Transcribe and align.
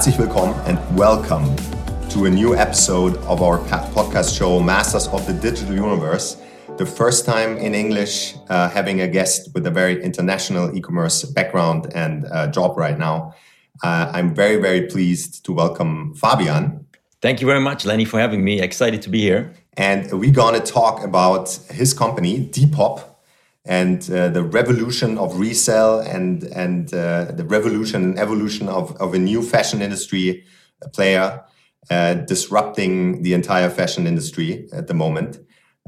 Herzlich 0.00 0.18
willkommen 0.18 0.54
and 0.64 0.78
welcome 0.96 1.44
to 2.08 2.24
a 2.24 2.30
new 2.30 2.56
episode 2.56 3.18
of 3.26 3.42
our 3.42 3.58
podcast 3.58 4.34
show, 4.34 4.58
Masters 4.58 5.06
of 5.08 5.26
the 5.26 5.34
Digital 5.34 5.74
Universe. 5.74 6.38
The 6.78 6.86
first 6.86 7.26
time 7.26 7.58
in 7.58 7.74
English, 7.74 8.34
uh, 8.48 8.70
having 8.70 9.02
a 9.02 9.06
guest 9.06 9.50
with 9.52 9.66
a 9.66 9.70
very 9.70 10.02
international 10.02 10.74
e 10.74 10.80
commerce 10.80 11.24
background 11.24 11.92
and 11.94 12.24
uh, 12.32 12.46
job 12.46 12.78
right 12.78 12.98
now. 12.98 13.34
Uh, 13.82 14.10
I'm 14.14 14.34
very, 14.34 14.56
very 14.56 14.86
pleased 14.86 15.44
to 15.44 15.52
welcome 15.52 16.14
Fabian. 16.14 16.86
Thank 17.20 17.42
you 17.42 17.46
very 17.46 17.60
much, 17.60 17.84
Lenny, 17.84 18.06
for 18.06 18.18
having 18.18 18.42
me. 18.42 18.62
Excited 18.62 19.02
to 19.02 19.10
be 19.10 19.20
here. 19.20 19.52
And 19.76 20.10
we're 20.18 20.32
going 20.32 20.58
to 20.58 20.66
talk 20.66 21.04
about 21.04 21.50
his 21.68 21.92
company, 21.92 22.48
Depop, 22.48 23.02
and 23.66 24.10
uh, 24.10 24.28
the 24.28 24.42
revolution 24.42 25.18
of 25.18 25.38
resale 25.38 26.00
and, 26.00 26.44
and 26.44 26.92
uh, 26.94 27.26
the 27.32 27.44
revolution 27.44 28.02
and 28.04 28.18
evolution 28.18 28.68
of, 28.68 28.96
of 28.96 29.14
a 29.14 29.18
new 29.18 29.42
fashion 29.42 29.82
industry 29.82 30.44
player 30.92 31.44
uh, 31.90 32.14
disrupting 32.14 33.22
the 33.22 33.34
entire 33.34 33.68
fashion 33.68 34.06
industry 34.06 34.68
at 34.72 34.86
the 34.86 34.94
moment. 34.94 35.38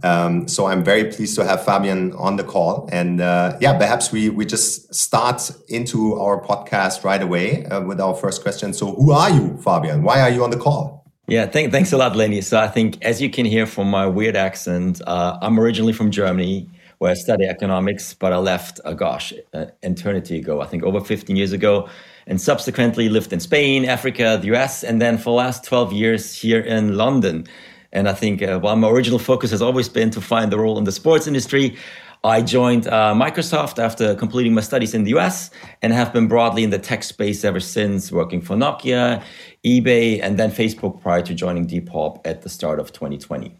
Um, 0.03 0.49
so 0.49 0.67
I'm 0.67 0.83
very 0.83 1.05
pleased 1.05 1.37
to 1.37 1.45
have 1.45 1.65
Fabian 1.65 2.13
on 2.15 2.37
the 2.37 2.45
call. 2.45 2.89
And 2.91 3.21
uh, 3.21 3.57
yeah, 3.61 3.79
perhaps 3.79 4.11
we, 4.11 4.31
we 4.31 4.45
just 4.45 4.93
start 4.95 5.51
into 5.69 6.19
our 6.19 6.43
podcast 6.43 7.05
right 7.05 7.23
away 7.23 7.67
uh, 7.67 7.83
with 7.83 8.01
our 8.01 8.15
first 8.15 8.43
question. 8.43 8.73
So 8.73 8.95
who 8.95 9.13
are 9.13 9.31
you, 9.31 9.57
Fabian? 9.59 10.03
Why 10.03 10.21
are 10.21 10.31
you 10.31 10.43
on 10.45 10.51
the 10.51 10.57
call? 10.57 11.05
Yeah, 11.29 11.47
thank, 11.47 11.71
thanks 11.71 11.93
a 11.93 11.97
lot, 11.97 12.17
Lenny. 12.17 12.41
So 12.41 12.59
I 12.59 12.69
think, 12.69 13.03
as 13.05 13.23
you 13.23 13.31
can 13.31 13.47
hear 13.47 13.65
from 13.65 13.89
my 13.89 14.07
weird 14.07 14.35
accent, 14.35 15.01
uh, 15.07 15.39
I'm 15.41 15.59
originally 15.59 15.93
from 15.93 16.11
Germany, 16.11 16.69
where 17.03 17.11
I 17.11 17.15
studied 17.15 17.49
economics, 17.49 18.15
but 18.15 18.33
I 18.33 18.37
left, 18.37 18.79
uh, 18.85 18.93
gosh, 18.93 19.33
an 19.53 19.73
eternity 19.83 20.39
ago, 20.39 20.61
I 20.61 20.67
think 20.67 20.85
over 20.85 21.01
15 21.01 21.35
years 21.35 21.51
ago, 21.51 21.89
and 22.29 22.41
subsequently 22.41 23.09
lived 23.09 23.33
in 23.33 23.41
Spain, 23.41 23.85
Africa, 23.85 24.39
the 24.41 24.55
US, 24.55 24.85
and 24.85 25.03
then 25.03 25.19
for 25.19 25.31
the 25.31 25.39
last 25.45 25.65
12 25.65 25.93
years 25.93 26.33
here 26.33 26.61
in 26.61 26.97
London. 26.97 27.49
And 27.93 28.09
I 28.09 28.13
think 28.13 28.41
uh, 28.41 28.61
while 28.61 28.77
my 28.77 28.89
original 28.89 29.19
focus 29.19 29.51
has 29.51 29.61
always 29.61 29.89
been 29.89 30.11
to 30.11 30.21
find 30.21 30.53
the 30.53 30.61
role 30.61 30.79
in 30.79 30.85
the 30.85 30.93
sports 30.93 31.27
industry, 31.27 31.77
I 32.23 32.41
joined 32.41 32.87
uh, 32.87 33.15
Microsoft 33.17 33.83
after 33.83 34.15
completing 34.15 34.55
my 34.55 34.61
studies 34.61 34.95
in 34.95 35.03
the 35.03 35.11
US 35.19 35.51
and 35.83 35.93
have 35.93 36.13
been 36.13 36.29
broadly 36.29 36.63
in 36.63 36.71
the 36.71 36.79
tech 36.79 37.03
space 37.03 37.43
ever 37.43 37.59
since, 37.59 38.13
working 38.13 38.41
for 38.41 38.55
Nokia, 38.55 39.25
eBay, 39.67 40.21
and 40.23 40.39
then 40.39 40.53
Facebook 40.53 41.01
prior 41.03 41.23
to 41.23 41.35
joining 41.35 41.67
Depop 41.67 42.21
at 42.25 42.43
the 42.43 42.49
start 42.49 42.79
of 42.79 42.93
2020. 42.93 43.57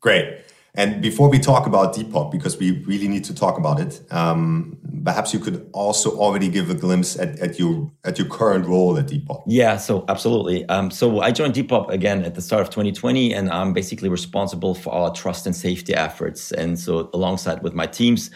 Great. 0.00 0.45
And 0.76 1.00
before 1.00 1.30
we 1.30 1.38
talk 1.38 1.66
about 1.66 1.94
Depop, 1.94 2.30
because 2.30 2.58
we 2.58 2.82
really 2.84 3.08
need 3.08 3.24
to 3.24 3.34
talk 3.34 3.56
about 3.56 3.80
it, 3.80 4.02
um, 4.10 4.76
perhaps 5.04 5.32
you 5.32 5.40
could 5.40 5.68
also 5.72 6.10
already 6.18 6.48
give 6.48 6.68
a 6.68 6.74
glimpse 6.74 7.18
at, 7.18 7.38
at 7.38 7.58
your 7.58 7.90
at 8.04 8.18
your 8.18 8.28
current 8.28 8.66
role 8.66 8.98
at 8.98 9.06
Depop. 9.06 9.42
Yeah, 9.46 9.78
so 9.78 10.04
absolutely. 10.08 10.68
Um, 10.68 10.90
so 10.90 11.20
I 11.20 11.32
joined 11.32 11.54
Depop 11.54 11.88
again 11.90 12.24
at 12.24 12.34
the 12.34 12.42
start 12.42 12.60
of 12.60 12.68
2020, 12.68 13.32
and 13.32 13.50
I'm 13.50 13.72
basically 13.72 14.10
responsible 14.10 14.74
for 14.74 14.92
our 14.92 15.10
trust 15.12 15.46
and 15.46 15.56
safety 15.56 15.94
efforts. 15.94 16.52
And 16.52 16.78
so 16.78 17.08
alongside 17.14 17.62
with 17.62 17.72
my 17.72 17.86
teams, 17.86 18.30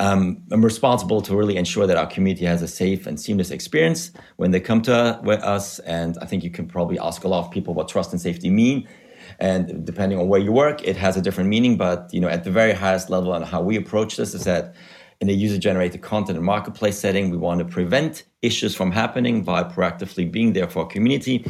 um, 0.00 0.42
I'm 0.50 0.64
responsible 0.64 1.22
to 1.22 1.36
really 1.36 1.56
ensure 1.56 1.86
that 1.86 1.96
our 1.96 2.06
community 2.06 2.46
has 2.46 2.62
a 2.62 2.68
safe 2.68 3.06
and 3.06 3.18
seamless 3.18 3.52
experience 3.52 4.10
when 4.36 4.50
they 4.50 4.60
come 4.60 4.82
to 4.82 4.94
us. 4.94 5.78
And 5.80 6.18
I 6.20 6.26
think 6.26 6.42
you 6.42 6.50
can 6.50 6.66
probably 6.66 6.98
ask 6.98 7.22
a 7.22 7.28
lot 7.28 7.46
of 7.46 7.52
people 7.52 7.74
what 7.74 7.88
trust 7.88 8.12
and 8.12 8.20
safety 8.20 8.50
mean 8.50 8.88
and 9.38 9.84
depending 9.84 10.18
on 10.18 10.28
where 10.28 10.40
you 10.40 10.52
work 10.52 10.82
it 10.84 10.96
has 10.96 11.16
a 11.16 11.22
different 11.22 11.48
meaning 11.48 11.76
but 11.76 12.08
you 12.12 12.20
know 12.20 12.28
at 12.28 12.44
the 12.44 12.50
very 12.50 12.72
highest 12.72 13.10
level 13.10 13.34
and 13.34 13.44
how 13.44 13.60
we 13.60 13.76
approach 13.76 14.16
this 14.16 14.34
is 14.34 14.44
that 14.44 14.74
in 15.20 15.30
a 15.30 15.32
user 15.32 15.58
generated 15.58 16.02
content 16.02 16.36
and 16.36 16.44
marketplace 16.44 16.98
setting 16.98 17.30
we 17.30 17.36
want 17.36 17.58
to 17.58 17.64
prevent 17.64 18.24
issues 18.46 18.74
from 18.74 18.92
happening 18.92 19.42
by 19.42 19.62
proactively 19.62 20.30
being 20.30 20.52
there 20.52 20.68
for 20.68 20.80
our 20.80 20.86
community. 20.86 21.44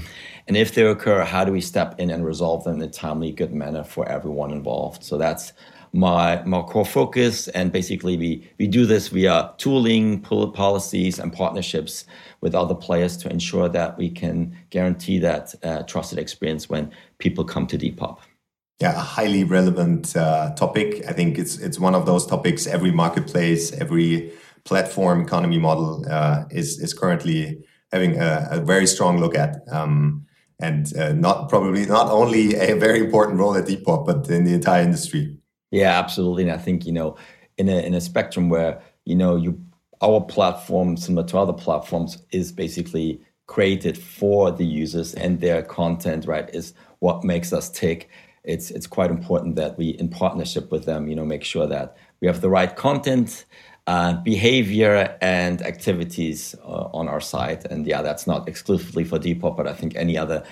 And 0.48 0.56
if 0.56 0.74
they 0.74 0.82
occur 0.82 1.24
how 1.24 1.44
do 1.44 1.52
we 1.52 1.60
step 1.60 1.94
in 1.98 2.10
and 2.10 2.24
resolve 2.24 2.64
them 2.64 2.76
in 2.76 2.82
a 2.82 2.90
timely 2.90 3.32
good 3.32 3.52
manner 3.52 3.84
for 3.84 4.08
everyone 4.08 4.50
involved? 4.50 5.04
So 5.04 5.18
that's 5.18 5.52
my, 5.96 6.42
my 6.44 6.62
core 6.62 6.84
focus. 6.84 7.48
And 7.48 7.72
basically, 7.72 8.16
we, 8.16 8.48
we 8.58 8.66
do 8.66 8.86
this 8.86 9.08
via 9.08 9.52
tooling, 9.58 10.20
policies, 10.20 11.18
and 11.18 11.32
partnerships 11.32 12.04
with 12.40 12.54
other 12.54 12.74
players 12.74 13.16
to 13.18 13.30
ensure 13.30 13.68
that 13.70 13.96
we 13.98 14.10
can 14.10 14.56
guarantee 14.70 15.18
that 15.20 15.54
uh, 15.62 15.82
trusted 15.84 16.18
experience 16.18 16.68
when 16.68 16.92
people 17.18 17.44
come 17.44 17.66
to 17.68 17.78
Depop. 17.78 18.18
Yeah, 18.80 18.94
a 18.94 18.98
highly 18.98 19.44
relevant 19.44 20.14
uh, 20.14 20.52
topic. 20.54 21.02
I 21.08 21.12
think 21.12 21.38
it's 21.38 21.56
it's 21.58 21.80
one 21.80 21.94
of 21.94 22.04
those 22.04 22.26
topics 22.26 22.66
every 22.66 22.90
marketplace, 22.90 23.72
every 23.72 24.32
platform 24.64 25.22
economy 25.22 25.58
model 25.58 26.04
uh, 26.10 26.44
is 26.50 26.78
is 26.78 26.92
currently 26.92 27.64
having 27.90 28.20
a, 28.20 28.48
a, 28.50 28.60
very 28.60 28.86
strong 28.86 29.18
look 29.18 29.34
at. 29.34 29.62
Um, 29.70 30.26
and 30.60 30.94
uh, 30.98 31.12
not 31.12 31.48
probably 31.48 31.86
not 31.86 32.10
only 32.10 32.54
a 32.54 32.74
very 32.74 33.00
important 33.00 33.38
role 33.38 33.56
at 33.56 33.64
Depop, 33.66 34.04
but 34.06 34.28
in 34.28 34.44
the 34.44 34.54
entire 34.54 34.82
industry. 34.82 35.35
Yeah, 35.76 35.98
absolutely. 35.98 36.44
And 36.44 36.52
I 36.52 36.56
think, 36.56 36.86
you 36.86 36.92
know, 36.92 37.16
in 37.58 37.68
a 37.68 37.78
in 37.86 37.92
a 37.92 38.00
spectrum 38.00 38.48
where, 38.48 38.80
you 39.04 39.14
know, 39.14 39.36
you 39.36 39.60
our 40.00 40.22
platform, 40.22 40.96
similar 40.96 41.26
to 41.28 41.38
other 41.38 41.52
platforms, 41.52 42.18
is 42.30 42.50
basically 42.50 43.20
created 43.46 43.96
for 43.98 44.50
the 44.50 44.64
users 44.64 45.14
and 45.14 45.40
their 45.40 45.62
content, 45.62 46.26
right, 46.26 46.48
is 46.54 46.72
what 47.00 47.24
makes 47.24 47.52
us 47.52 47.70
tick. 47.70 48.08
It's 48.42 48.70
it's 48.70 48.86
quite 48.86 49.10
important 49.10 49.56
that 49.56 49.76
we, 49.76 49.90
in 49.90 50.08
partnership 50.08 50.72
with 50.72 50.86
them, 50.86 51.08
you 51.08 51.16
know, 51.16 51.26
make 51.26 51.44
sure 51.44 51.66
that 51.66 51.96
we 52.20 52.26
have 52.26 52.40
the 52.40 52.48
right 52.48 52.74
content, 52.74 53.44
uh, 53.86 54.14
behavior, 54.22 55.16
and 55.20 55.60
activities 55.60 56.54
uh, 56.64 56.88
on 56.98 57.06
our 57.06 57.20
site. 57.20 57.66
And 57.66 57.86
yeah, 57.86 58.00
that's 58.00 58.26
not 58.26 58.48
exclusively 58.48 59.04
for 59.04 59.18
Depop, 59.18 59.56
but 59.58 59.66
I 59.66 59.74
think 59.74 59.94
any 59.94 60.16
other 60.16 60.42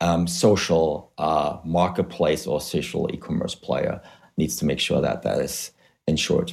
um, 0.00 0.26
social 0.26 1.12
uh, 1.18 1.58
marketplace 1.64 2.46
or 2.46 2.60
social 2.62 3.10
e-commerce 3.12 3.54
player 3.54 4.00
needs 4.36 4.56
to 4.56 4.64
make 4.64 4.80
sure 4.80 5.00
that 5.00 5.22
that 5.22 5.38
is 5.40 5.70
ensured. 6.06 6.52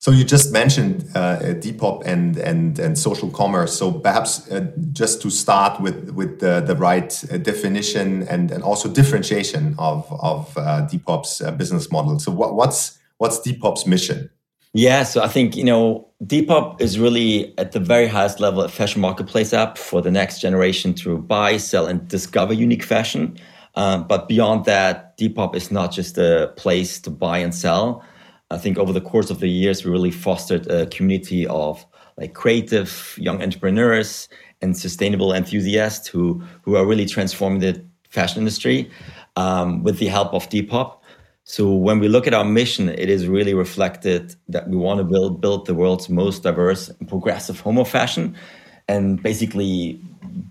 So 0.00 0.12
you 0.12 0.24
just 0.24 0.52
mentioned 0.52 1.10
uh, 1.16 1.38
Depop 1.40 2.04
and 2.06 2.36
and 2.36 2.78
and 2.78 2.96
social 2.96 3.30
commerce. 3.30 3.76
So 3.76 3.90
perhaps 3.90 4.48
uh, 4.48 4.70
just 4.92 5.20
to 5.22 5.30
start 5.30 5.80
with 5.80 6.10
with 6.10 6.38
the, 6.38 6.60
the 6.60 6.76
right 6.76 7.12
uh, 7.32 7.38
definition 7.38 8.22
and 8.28 8.52
and 8.52 8.62
also 8.62 8.88
differentiation 8.88 9.74
of 9.76 10.06
of 10.22 10.56
uh, 10.56 10.86
Depop's 10.86 11.40
uh, 11.40 11.50
business 11.50 11.90
model. 11.90 12.20
So 12.20 12.30
what, 12.30 12.54
what's 12.54 12.96
what's 13.16 13.40
Depop's 13.40 13.86
mission? 13.86 14.30
Yeah, 14.72 15.02
so 15.02 15.20
I 15.22 15.28
think 15.28 15.56
you 15.56 15.64
know 15.64 16.06
Depop 16.24 16.80
is 16.80 16.96
really 17.00 17.58
at 17.58 17.72
the 17.72 17.80
very 17.80 18.06
highest 18.06 18.38
level 18.38 18.60
a 18.60 18.68
fashion 18.68 19.00
marketplace 19.00 19.52
app 19.52 19.76
for 19.76 20.00
the 20.00 20.12
next 20.12 20.40
generation 20.40 20.94
to 20.94 21.18
buy, 21.18 21.56
sell, 21.56 21.86
and 21.86 22.06
discover 22.06 22.52
unique 22.52 22.84
fashion. 22.84 23.36
Um, 23.78 24.08
but 24.08 24.26
beyond 24.26 24.64
that, 24.64 25.16
Depop 25.16 25.54
is 25.54 25.70
not 25.70 25.92
just 25.92 26.18
a 26.18 26.52
place 26.56 26.98
to 27.00 27.10
buy 27.10 27.38
and 27.38 27.54
sell. 27.54 28.04
I 28.50 28.58
think 28.58 28.76
over 28.76 28.92
the 28.92 29.00
course 29.00 29.30
of 29.30 29.38
the 29.38 29.48
years, 29.48 29.84
we 29.84 29.92
really 29.92 30.10
fostered 30.10 30.66
a 30.66 30.86
community 30.86 31.46
of 31.46 31.86
like 32.16 32.34
creative 32.34 33.16
young 33.18 33.40
entrepreneurs 33.40 34.28
and 34.60 34.76
sustainable 34.76 35.32
enthusiasts 35.32 36.08
who 36.08 36.42
who 36.62 36.74
are 36.74 36.84
really 36.84 37.06
transforming 37.06 37.60
the 37.60 37.80
fashion 38.10 38.40
industry 38.40 38.90
um, 39.36 39.84
with 39.84 39.98
the 40.00 40.08
help 40.08 40.34
of 40.34 40.48
Depop. 40.48 40.98
So 41.44 41.72
when 41.72 42.00
we 42.00 42.08
look 42.08 42.26
at 42.26 42.34
our 42.34 42.44
mission, 42.44 42.88
it 42.88 43.08
is 43.08 43.28
really 43.28 43.54
reflected 43.54 44.34
that 44.48 44.68
we 44.68 44.76
want 44.76 44.98
to 44.98 45.04
build 45.04 45.40
build 45.40 45.66
the 45.66 45.74
world's 45.74 46.08
most 46.08 46.42
diverse 46.42 46.88
and 46.88 47.08
progressive 47.08 47.60
home 47.60 47.78
of 47.78 47.88
fashion, 47.88 48.34
and 48.88 49.22
basically 49.22 50.00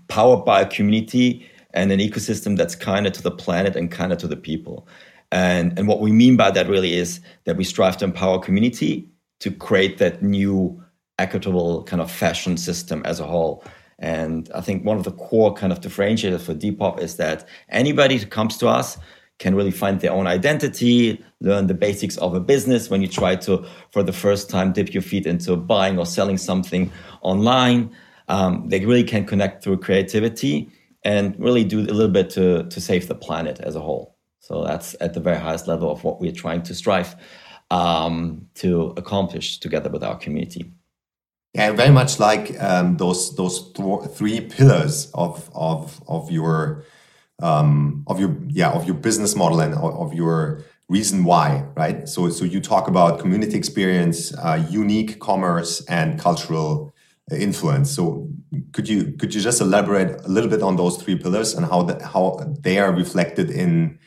powered 0.08 0.46
by 0.46 0.62
a 0.62 0.66
community 0.66 1.46
and 1.78 1.92
an 1.92 2.00
ecosystem 2.00 2.56
that's 2.56 2.74
kinder 2.74 3.08
to 3.08 3.22
the 3.22 3.30
planet 3.30 3.76
and 3.76 3.88
kinder 3.90 4.16
to 4.16 4.26
the 4.26 4.36
people. 4.36 4.88
And, 5.30 5.78
and 5.78 5.86
what 5.86 6.00
we 6.00 6.10
mean 6.10 6.36
by 6.36 6.50
that 6.50 6.68
really 6.68 6.94
is 6.94 7.20
that 7.44 7.56
we 7.56 7.62
strive 7.62 7.96
to 7.98 8.04
empower 8.04 8.40
community 8.40 9.08
to 9.40 9.52
create 9.52 9.98
that 9.98 10.20
new 10.20 10.82
equitable 11.20 11.84
kind 11.84 12.02
of 12.02 12.10
fashion 12.10 12.56
system 12.56 13.02
as 13.04 13.20
a 13.20 13.26
whole. 13.26 13.64
And 14.00 14.50
I 14.54 14.60
think 14.60 14.84
one 14.84 14.96
of 14.96 15.04
the 15.04 15.12
core 15.12 15.54
kind 15.54 15.72
of 15.72 15.80
differentiators 15.80 16.40
for 16.40 16.54
Depop 16.54 16.98
is 16.98 17.16
that 17.16 17.46
anybody 17.68 18.16
who 18.16 18.26
comes 18.26 18.56
to 18.58 18.66
us 18.66 18.98
can 19.38 19.54
really 19.54 19.70
find 19.70 20.00
their 20.00 20.12
own 20.12 20.26
identity, 20.26 21.24
learn 21.40 21.68
the 21.68 21.74
basics 21.74 22.16
of 22.16 22.34
a 22.34 22.40
business 22.40 22.90
when 22.90 23.02
you 23.02 23.06
try 23.06 23.36
to, 23.36 23.64
for 23.92 24.02
the 24.02 24.12
first 24.12 24.50
time, 24.50 24.72
dip 24.72 24.92
your 24.92 25.02
feet 25.02 25.26
into 25.26 25.54
buying 25.54 25.96
or 25.96 26.06
selling 26.06 26.38
something 26.38 26.90
online. 27.22 27.94
Um, 28.26 28.68
they 28.68 28.84
really 28.84 29.04
can 29.04 29.24
connect 29.24 29.62
through 29.62 29.78
creativity 29.78 30.72
and 31.08 31.34
really 31.38 31.64
do 31.64 31.80
a 31.80 31.94
little 31.98 32.14
bit 32.18 32.28
to, 32.28 32.68
to 32.68 32.80
save 32.80 33.08
the 33.08 33.14
planet 33.14 33.60
as 33.60 33.74
a 33.74 33.80
whole. 33.80 34.18
So 34.40 34.62
that's 34.62 34.94
at 35.00 35.14
the 35.14 35.20
very 35.20 35.38
highest 35.38 35.66
level 35.66 35.90
of 35.90 36.04
what 36.04 36.20
we're 36.20 36.40
trying 36.44 36.62
to 36.64 36.74
strive 36.74 37.16
um, 37.70 38.46
to 38.56 38.92
accomplish 38.98 39.58
together 39.58 39.88
with 39.88 40.04
our 40.04 40.18
community. 40.18 40.70
Yeah, 41.54 41.72
very 41.72 41.90
much 41.90 42.20
like 42.20 42.44
um, 42.62 42.98
those 42.98 43.34
those 43.36 43.72
th 43.72 44.10
three 44.18 44.40
pillars 44.56 45.10
of 45.14 45.50
of 45.54 45.80
of 46.06 46.30
your 46.30 46.84
um, 47.42 48.04
of 48.06 48.20
your 48.20 48.36
yeah 48.60 48.70
of 48.78 48.84
your 48.88 48.98
business 49.06 49.34
model 49.34 49.60
and 49.60 49.74
of 49.74 50.12
your 50.12 50.62
reason 50.88 51.24
why, 51.24 51.64
right? 51.74 52.06
So 52.06 52.30
so 52.30 52.44
you 52.44 52.60
talk 52.60 52.86
about 52.86 53.18
community 53.18 53.56
experience, 53.56 54.18
uh, 54.46 54.58
unique 54.82 55.18
commerce, 55.20 55.72
and 55.88 56.20
cultural 56.20 56.92
influence. 57.30 57.90
So 57.96 58.28
could 58.72 58.88
you 58.88 59.12
could 59.12 59.34
you 59.34 59.40
just 59.40 59.60
elaborate 59.60 60.24
a 60.24 60.28
little 60.28 60.48
bit 60.48 60.62
on 60.62 60.76
those 60.76 60.96
three 60.96 61.16
pillars 61.16 61.54
and 61.54 61.66
how 61.66 61.82
the, 61.82 62.04
how 62.06 62.38
they 62.60 62.78
are 62.78 62.92
reflected 62.92 63.50
in 63.50 63.98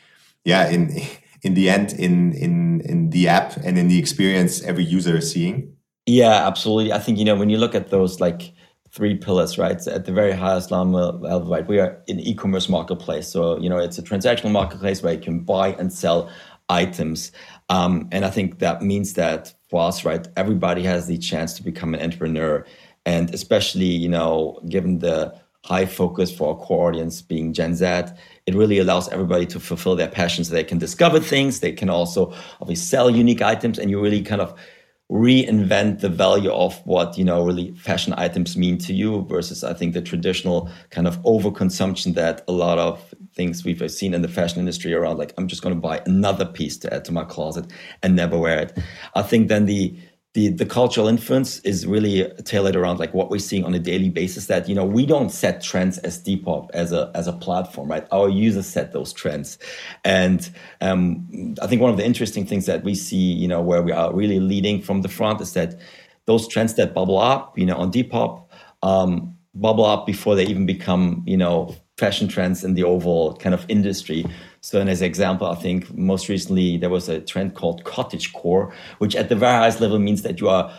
yeah 0.45 0.69
in 0.69 1.01
in 1.41 1.53
the 1.53 1.69
end 1.69 1.93
in 1.93 2.33
in 2.33 2.81
in 2.81 3.09
the 3.09 3.27
app 3.27 3.57
and 3.57 3.77
in 3.77 3.87
the 3.87 3.99
experience 3.99 4.61
every 4.63 4.83
user 4.83 5.17
is 5.17 5.31
seeing? 5.31 5.73
Yeah 6.05 6.47
absolutely. 6.47 6.91
I 6.91 6.99
think 6.99 7.17
you 7.17 7.25
know 7.25 7.35
when 7.35 7.49
you 7.49 7.57
look 7.57 7.75
at 7.75 7.89
those 7.89 8.19
like 8.19 8.53
three 8.91 9.15
pillars 9.15 9.57
right 9.57 9.87
at 9.87 10.05
the 10.05 10.11
very 10.11 10.33
highest 10.33 10.69
level 10.69 11.49
right 11.49 11.65
we 11.65 11.79
are 11.79 12.01
an 12.07 12.19
e-commerce 12.19 12.67
marketplace. 12.69 13.27
So 13.27 13.57
you 13.59 13.69
know 13.69 13.77
it's 13.77 13.97
a 13.97 14.03
transactional 14.03 14.51
marketplace 14.51 15.01
where 15.01 15.13
you 15.13 15.21
can 15.21 15.39
buy 15.39 15.73
and 15.73 15.91
sell 15.93 16.29
items. 16.69 17.31
Um, 17.69 18.07
and 18.11 18.25
i 18.25 18.29
think 18.29 18.59
that 18.59 18.81
means 18.81 19.13
that 19.13 19.53
for 19.69 19.81
us 19.81 20.03
right 20.03 20.27
everybody 20.35 20.83
has 20.83 21.07
the 21.07 21.17
chance 21.17 21.53
to 21.53 21.63
become 21.63 21.93
an 21.93 22.01
entrepreneur 22.01 22.65
and 23.05 23.33
especially 23.33 23.85
you 23.85 24.09
know 24.09 24.59
given 24.69 24.99
the 24.99 25.33
high 25.63 25.85
focus 25.85 26.35
for 26.35 26.49
our 26.49 26.65
core 26.65 26.87
audience 26.89 27.21
being 27.21 27.53
Gen 27.53 27.75
Z, 27.75 27.85
it 27.85 28.55
really 28.55 28.79
allows 28.79 29.07
everybody 29.09 29.45
to 29.45 29.59
fulfill 29.59 29.95
their 29.95 30.07
passions. 30.07 30.49
They 30.49 30.63
can 30.63 30.79
discover 30.79 31.19
things, 31.19 31.59
they 31.59 31.71
can 31.71 31.89
also 31.89 32.33
obviously 32.59 32.75
sell 32.75 33.09
unique 33.09 33.41
items, 33.41 33.77
and 33.77 33.89
you 33.89 34.01
really 34.01 34.23
kind 34.23 34.41
of 34.41 34.57
reinvent 35.11 35.99
the 35.99 36.07
value 36.07 36.51
of 36.51 36.75
what 36.85 37.17
you 37.17 37.23
know 37.25 37.45
really 37.45 37.73
fashion 37.73 38.13
items 38.15 38.55
mean 38.55 38.77
to 38.77 38.93
you 38.93 39.25
versus 39.25 39.61
I 39.61 39.73
think 39.73 39.93
the 39.93 40.01
traditional 40.01 40.69
kind 40.89 41.05
of 41.05 41.21
overconsumption 41.23 42.15
that 42.15 42.45
a 42.47 42.53
lot 42.53 42.79
of 42.79 43.13
things 43.35 43.65
we've 43.65 43.91
seen 43.91 44.13
in 44.13 44.21
the 44.21 44.29
fashion 44.29 44.59
industry 44.59 44.93
around 44.93 45.17
like 45.17 45.33
I'm 45.37 45.47
just 45.47 45.61
going 45.61 45.75
to 45.75 45.81
buy 45.81 46.01
another 46.05 46.45
piece 46.45 46.77
to 46.77 46.93
add 46.93 47.03
to 47.05 47.11
my 47.11 47.25
closet 47.25 47.65
and 48.01 48.15
never 48.15 48.37
wear 48.37 48.59
it. 48.59 48.77
I 49.13 49.21
think 49.21 49.49
then 49.49 49.65
the 49.65 49.99
the 50.33 50.49
the 50.49 50.65
cultural 50.65 51.07
influence 51.07 51.59
is 51.59 51.85
really 51.85 52.25
tailored 52.45 52.75
around 52.75 52.99
like 52.99 53.13
what 53.13 53.29
we're 53.29 53.39
seeing 53.39 53.65
on 53.65 53.73
a 53.73 53.79
daily 53.79 54.09
basis 54.09 54.47
that 54.47 54.69
you 54.69 54.73
know 54.73 54.85
we 54.85 55.05
don't 55.05 55.29
set 55.29 55.61
trends 55.61 55.97
as 55.99 56.23
depop 56.23 56.69
as 56.73 56.93
a 56.93 57.11
as 57.15 57.27
a 57.27 57.33
platform 57.33 57.89
right? 57.89 58.07
Our 58.11 58.29
users 58.29 58.65
set 58.65 58.93
those 58.93 59.11
trends. 59.11 59.57
And 60.05 60.49
um, 60.79 61.55
i 61.61 61.67
think 61.67 61.81
one 61.81 61.91
of 61.91 61.97
the 61.97 62.05
interesting 62.05 62.45
things 62.45 62.65
that 62.65 62.83
we 62.83 62.95
see 62.95 63.17
you 63.17 63.47
know 63.47 63.61
where 63.61 63.81
we 63.81 63.91
are 63.91 64.13
really 64.13 64.39
leading 64.39 64.81
from 64.81 65.01
the 65.01 65.09
front 65.09 65.41
is 65.41 65.53
that 65.53 65.79
those 66.25 66.47
trends 66.47 66.75
that 66.75 66.93
bubble 66.93 67.17
up 67.17 67.57
you 67.57 67.65
know 67.65 67.75
on 67.75 67.91
depop 67.91 68.45
um, 68.83 69.35
bubble 69.53 69.85
up 69.85 70.05
before 70.05 70.35
they 70.35 70.45
even 70.45 70.65
become 70.65 71.23
you 71.27 71.37
know 71.37 71.75
fashion 72.03 72.27
trends 72.27 72.63
in 72.63 72.73
the 72.73 72.83
overall 72.93 73.27
kind 73.43 73.55
of 73.55 73.63
industry 73.69 74.21
so, 74.61 74.79
and 74.79 74.89
as 74.89 75.01
an 75.01 75.07
example, 75.07 75.47
I 75.47 75.55
think 75.55 75.91
most 75.97 76.29
recently 76.29 76.77
there 76.77 76.91
was 76.91 77.09
a 77.09 77.19
trend 77.19 77.55
called 77.55 77.83
cottage 77.83 78.31
core, 78.31 78.71
which 78.99 79.15
at 79.15 79.27
the 79.29 79.35
very 79.35 79.53
highest 79.53 79.81
level 79.81 79.97
means 79.97 80.21
that 80.21 80.39
you 80.39 80.49
are 80.49 80.71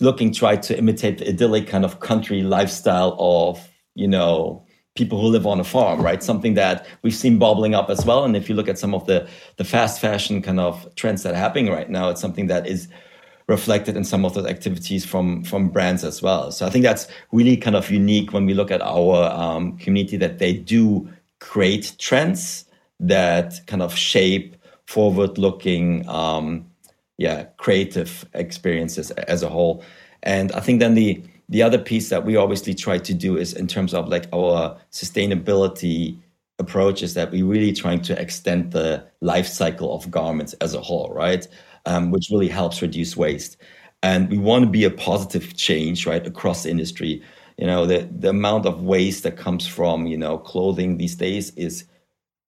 looking 0.00 0.32
try 0.32 0.56
to 0.56 0.76
imitate 0.76 1.18
the 1.18 1.28
idyllic 1.28 1.66
kind 1.66 1.84
of 1.84 2.00
country 2.00 2.42
lifestyle 2.42 3.16
of 3.18 3.68
you 3.94 4.08
know 4.08 4.66
people 4.94 5.18
who 5.18 5.28
live 5.28 5.46
on 5.46 5.58
a 5.58 5.64
farm, 5.64 6.02
right? 6.02 6.22
Something 6.22 6.52
that 6.54 6.86
we've 7.00 7.14
seen 7.14 7.38
bubbling 7.38 7.74
up 7.74 7.88
as 7.88 8.04
well. 8.04 8.24
And 8.24 8.36
if 8.36 8.50
you 8.50 8.54
look 8.54 8.68
at 8.68 8.78
some 8.78 8.94
of 8.94 9.06
the 9.06 9.26
the 9.56 9.64
fast 9.64 9.98
fashion 9.98 10.42
kind 10.42 10.60
of 10.60 10.94
trends 10.94 11.22
that 11.22 11.32
are 11.32 11.38
happening 11.38 11.72
right 11.72 11.88
now, 11.88 12.10
it's 12.10 12.20
something 12.20 12.48
that 12.48 12.66
is 12.66 12.88
reflected 13.48 13.96
in 13.96 14.04
some 14.04 14.24
of 14.24 14.34
those 14.34 14.46
activities 14.46 15.04
from 15.04 15.44
from 15.44 15.68
brands 15.68 16.04
as 16.04 16.22
well. 16.22 16.50
So 16.52 16.66
I 16.66 16.70
think 16.70 16.84
that's 16.84 17.06
really 17.32 17.56
kind 17.56 17.76
of 17.76 17.90
unique 17.90 18.32
when 18.32 18.46
we 18.46 18.54
look 18.54 18.70
at 18.70 18.82
our 18.82 19.30
um, 19.32 19.76
community 19.78 20.16
that 20.18 20.38
they 20.38 20.52
do 20.52 21.08
create 21.40 21.96
trends 21.98 22.64
that 23.00 23.60
kind 23.66 23.82
of 23.82 23.94
shape 23.96 24.56
forward 24.86 25.38
looking 25.38 26.08
um, 26.08 26.66
yeah 27.18 27.44
creative 27.56 28.24
experiences 28.34 29.10
as 29.12 29.42
a 29.42 29.48
whole 29.48 29.84
and 30.22 30.52
i 30.52 30.60
think 30.60 30.80
then 30.80 30.94
the 30.94 31.22
the 31.48 31.62
other 31.62 31.78
piece 31.78 32.08
that 32.08 32.24
we 32.24 32.36
obviously 32.36 32.74
try 32.74 32.96
to 32.96 33.12
do 33.12 33.36
is 33.36 33.52
in 33.52 33.66
terms 33.66 33.92
of 33.92 34.08
like 34.08 34.26
our 34.32 34.76
sustainability 34.90 36.18
approach 36.58 37.02
is 37.02 37.14
that 37.14 37.30
we're 37.30 37.44
really 37.44 37.72
trying 37.72 38.00
to 38.00 38.18
extend 38.20 38.72
the 38.72 39.04
life 39.20 39.46
cycle 39.46 39.94
of 39.94 40.10
garments 40.10 40.52
as 40.54 40.74
a 40.74 40.80
whole 40.80 41.12
right 41.12 41.46
um, 41.86 42.10
which 42.10 42.28
really 42.30 42.48
helps 42.48 42.82
reduce 42.82 43.16
waste 43.16 43.56
and 44.02 44.30
we 44.30 44.38
want 44.38 44.64
to 44.64 44.70
be 44.70 44.84
a 44.84 44.90
positive 44.90 45.56
change 45.56 46.06
right 46.06 46.26
across 46.26 46.62
the 46.62 46.70
industry 46.70 47.22
you 47.58 47.66
know 47.66 47.86
the 47.86 48.08
the 48.18 48.30
amount 48.30 48.66
of 48.66 48.82
waste 48.82 49.22
that 49.22 49.36
comes 49.36 49.66
from 49.66 50.06
you 50.06 50.16
know 50.16 50.38
clothing 50.38 50.96
these 50.98 51.14
days 51.16 51.50
is 51.56 51.84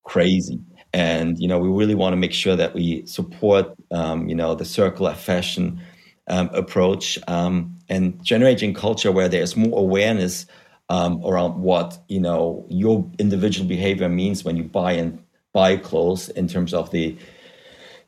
crazy. 0.05 0.61
And 0.93 1.39
you 1.39 1.49
know, 1.49 1.59
we 1.59 1.69
really 1.69 1.95
want 1.95 2.13
to 2.13 2.17
make 2.17 2.33
sure 2.33 2.57
that 2.57 2.75
we 2.75 3.05
support 3.07 3.75
um, 3.91 4.29
you 4.29 4.35
know 4.35 4.55
the 4.55 4.65
circular 4.65 5.15
fashion 5.15 5.81
um, 6.29 6.49
approach 6.53 7.19
um, 7.29 7.77
and 7.89 8.23
generating 8.25 8.75
culture 8.75 9.11
where 9.13 9.29
there's 9.29 9.57
more 9.57 9.79
awareness 9.79 10.47
um, 10.91 11.21
around 11.25 11.61
what 11.61 11.99
you 12.09 12.21
know 12.21 12.65
your 12.69 13.11
individual 13.19 13.69
behavior 13.69 14.09
means 14.09 14.45
when 14.45 14.57
you 14.57 14.65
buy 14.65 14.93
and 14.93 15.19
buy 15.53 15.77
clothes 15.77 16.29
in 16.31 16.47
terms 16.47 16.73
of 16.73 16.91
the 16.91 17.17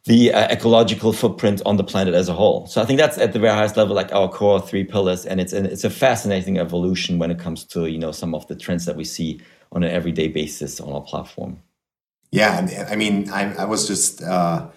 the 0.07 0.33
uh, 0.33 0.47
ecological 0.49 1.13
footprint 1.13 1.61
on 1.67 1.77
the 1.77 1.85
planet 1.85 2.15
as 2.15 2.29
a 2.29 2.33
whole. 2.33 2.67
So 2.67 2.81
I 2.81 2.85
think 2.85 2.99
that's 2.99 3.19
at 3.19 3.33
the 3.33 3.41
very 3.41 3.53
highest 3.53 3.77
level, 3.77 3.95
like 3.95 4.13
our 4.13 4.29
core 4.29 4.61
three 4.61 4.85
pillars, 4.85 5.27
and 5.27 5.41
it's 5.41 5.53
it's 5.53 5.85
a 5.85 5.91
fascinating 5.91 6.59
evolution 6.59 7.19
when 7.19 7.31
it 7.31 7.39
comes 7.39 7.65
to 7.65 7.87
you 7.87 7.99
know 7.99 8.13
some 8.13 8.35
of 8.35 8.47
the 8.47 8.55
trends 8.55 8.85
that 8.87 8.97
we 8.97 9.05
see 9.05 9.41
on 9.73 9.83
an 9.83 9.91
everyday 9.91 10.29
basis 10.29 10.81
on 10.81 10.93
our 10.93 11.03
platform. 11.03 11.61
Yeah, 12.31 12.87
I 12.89 12.97
mean, 12.97 13.31
I, 13.31 13.55
I 13.55 13.65
was 13.65 13.87
just 13.89 14.23
uh, 14.23 14.69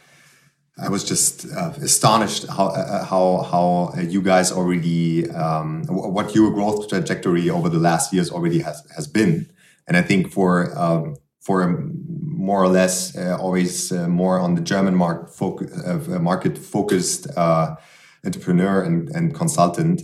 I 0.80 0.90
was 0.90 1.04
just 1.04 1.46
uh, 1.52 1.74
astonished 1.82 2.48
how 2.48 2.68
uh, 2.68 2.70
uh 2.72 3.06
how 3.06 3.44
how 3.52 4.02
you 4.02 4.22
guys 4.24 4.52
already 4.52 5.30
um, 5.32 5.84
what 5.86 6.34
your 6.34 6.52
growth 6.52 6.90
trajectory 6.90 7.50
over 7.52 7.70
the 7.70 7.80
last 7.80 8.14
years 8.14 8.32
already 8.32 8.60
has 8.60 8.84
has 8.96 9.08
been, 9.08 9.48
and 9.88 9.96
I 9.96 10.02
think 10.02 10.32
for 10.32 10.76
um, 10.76 11.18
for 11.40 11.68
more 11.68 12.64
or 12.64 12.68
less 12.68 13.16
uh, 13.18 13.38
always 13.40 13.92
uh, 13.92 14.08
more 14.08 14.40
on 14.40 14.56
the 14.56 14.62
German 14.62 14.96
market 14.96 15.30
focus, 15.34 16.08
market 16.08 16.58
focused 16.58 17.28
entrepreneur 18.26 18.84
and, 18.84 19.10
and 19.10 19.34
consultant, 19.34 20.04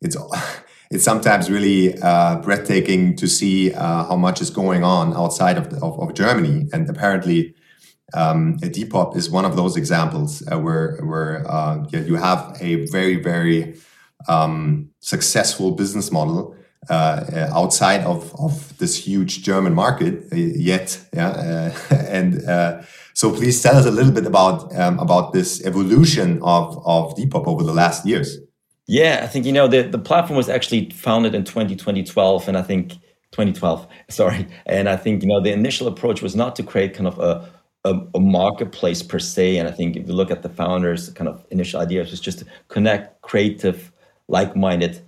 it's 0.00 0.16
it's 0.90 1.04
sometimes 1.04 1.50
really 1.50 1.98
uh, 2.02 2.36
breathtaking 2.36 3.16
to 3.16 3.26
see 3.26 3.72
uh, 3.72 4.04
how 4.04 4.16
much 4.16 4.40
is 4.40 4.50
going 4.50 4.84
on 4.84 5.12
outside 5.14 5.58
of, 5.58 5.70
the, 5.70 5.76
of, 5.84 5.98
of, 5.98 6.14
Germany. 6.14 6.68
And 6.72 6.88
apparently, 6.88 7.54
um, 8.12 8.58
Depop 8.58 9.16
is 9.16 9.28
one 9.28 9.44
of 9.44 9.56
those 9.56 9.76
examples 9.76 10.42
uh, 10.50 10.58
where 10.58 10.98
where 10.98 11.50
uh, 11.50 11.84
you 11.90 12.16
have 12.16 12.56
a 12.60 12.86
very 12.86 13.16
very 13.16 13.76
um, 14.28 14.90
successful 15.00 15.72
business 15.72 16.12
model 16.12 16.54
uh, 16.88 17.48
outside 17.54 18.02
of, 18.02 18.34
of 18.38 18.76
this 18.78 18.96
huge 18.96 19.42
German 19.42 19.74
market 19.74 20.24
uh, 20.32 20.36
yet. 20.36 21.00
Yeah, 21.12 21.72
and 21.90 22.42
so 23.14 23.32
please 23.32 23.62
tell 23.62 23.76
us 23.76 23.86
a 23.86 23.90
little 23.90 24.12
bit 24.12 24.26
about 24.26 24.74
um, 24.76 24.98
about 24.98 25.32
this 25.32 25.64
evolution 25.64 26.40
of 26.42 26.76
of 26.84 27.14
Depop 27.14 27.46
over 27.46 27.62
the 27.62 27.72
last 27.72 28.04
years. 28.04 28.38
Yeah, 28.86 29.20
I 29.22 29.28
think 29.28 29.46
you 29.46 29.52
know 29.52 29.68
the 29.68 29.82
the 29.82 29.98
platform 29.98 30.36
was 30.36 30.48
actually 30.48 30.90
founded 30.90 31.34
in 31.34 31.44
2012, 31.44 32.48
and 32.48 32.56
I 32.56 32.62
think 32.62 32.92
2012, 33.30 33.86
sorry, 34.10 34.46
and 34.66 34.88
I 34.88 34.96
think 34.96 35.22
you 35.22 35.28
know 35.28 35.40
the 35.40 35.52
initial 35.52 35.86
approach 35.86 36.22
was 36.22 36.34
not 36.34 36.56
to 36.56 36.62
create 36.62 36.92
kind 36.94 37.06
of 37.06 37.18
a 37.20 37.48
a, 37.84 38.00
a 38.14 38.20
marketplace 38.20 39.02
per 39.02 39.18
se, 39.18 39.58
and 39.58 39.68
I 39.68 39.70
think 39.70 39.96
if 39.96 40.08
you 40.08 40.12
look 40.12 40.30
at 40.30 40.42
the 40.42 40.48
founders' 40.48 41.10
kind 41.10 41.28
of 41.28 41.46
initial 41.50 41.80
idea, 41.80 42.02
it 42.02 42.10
was 42.10 42.20
just 42.20 42.40
to 42.40 42.46
connect 42.68 43.20
creative, 43.22 43.92
like-minded 44.26 45.00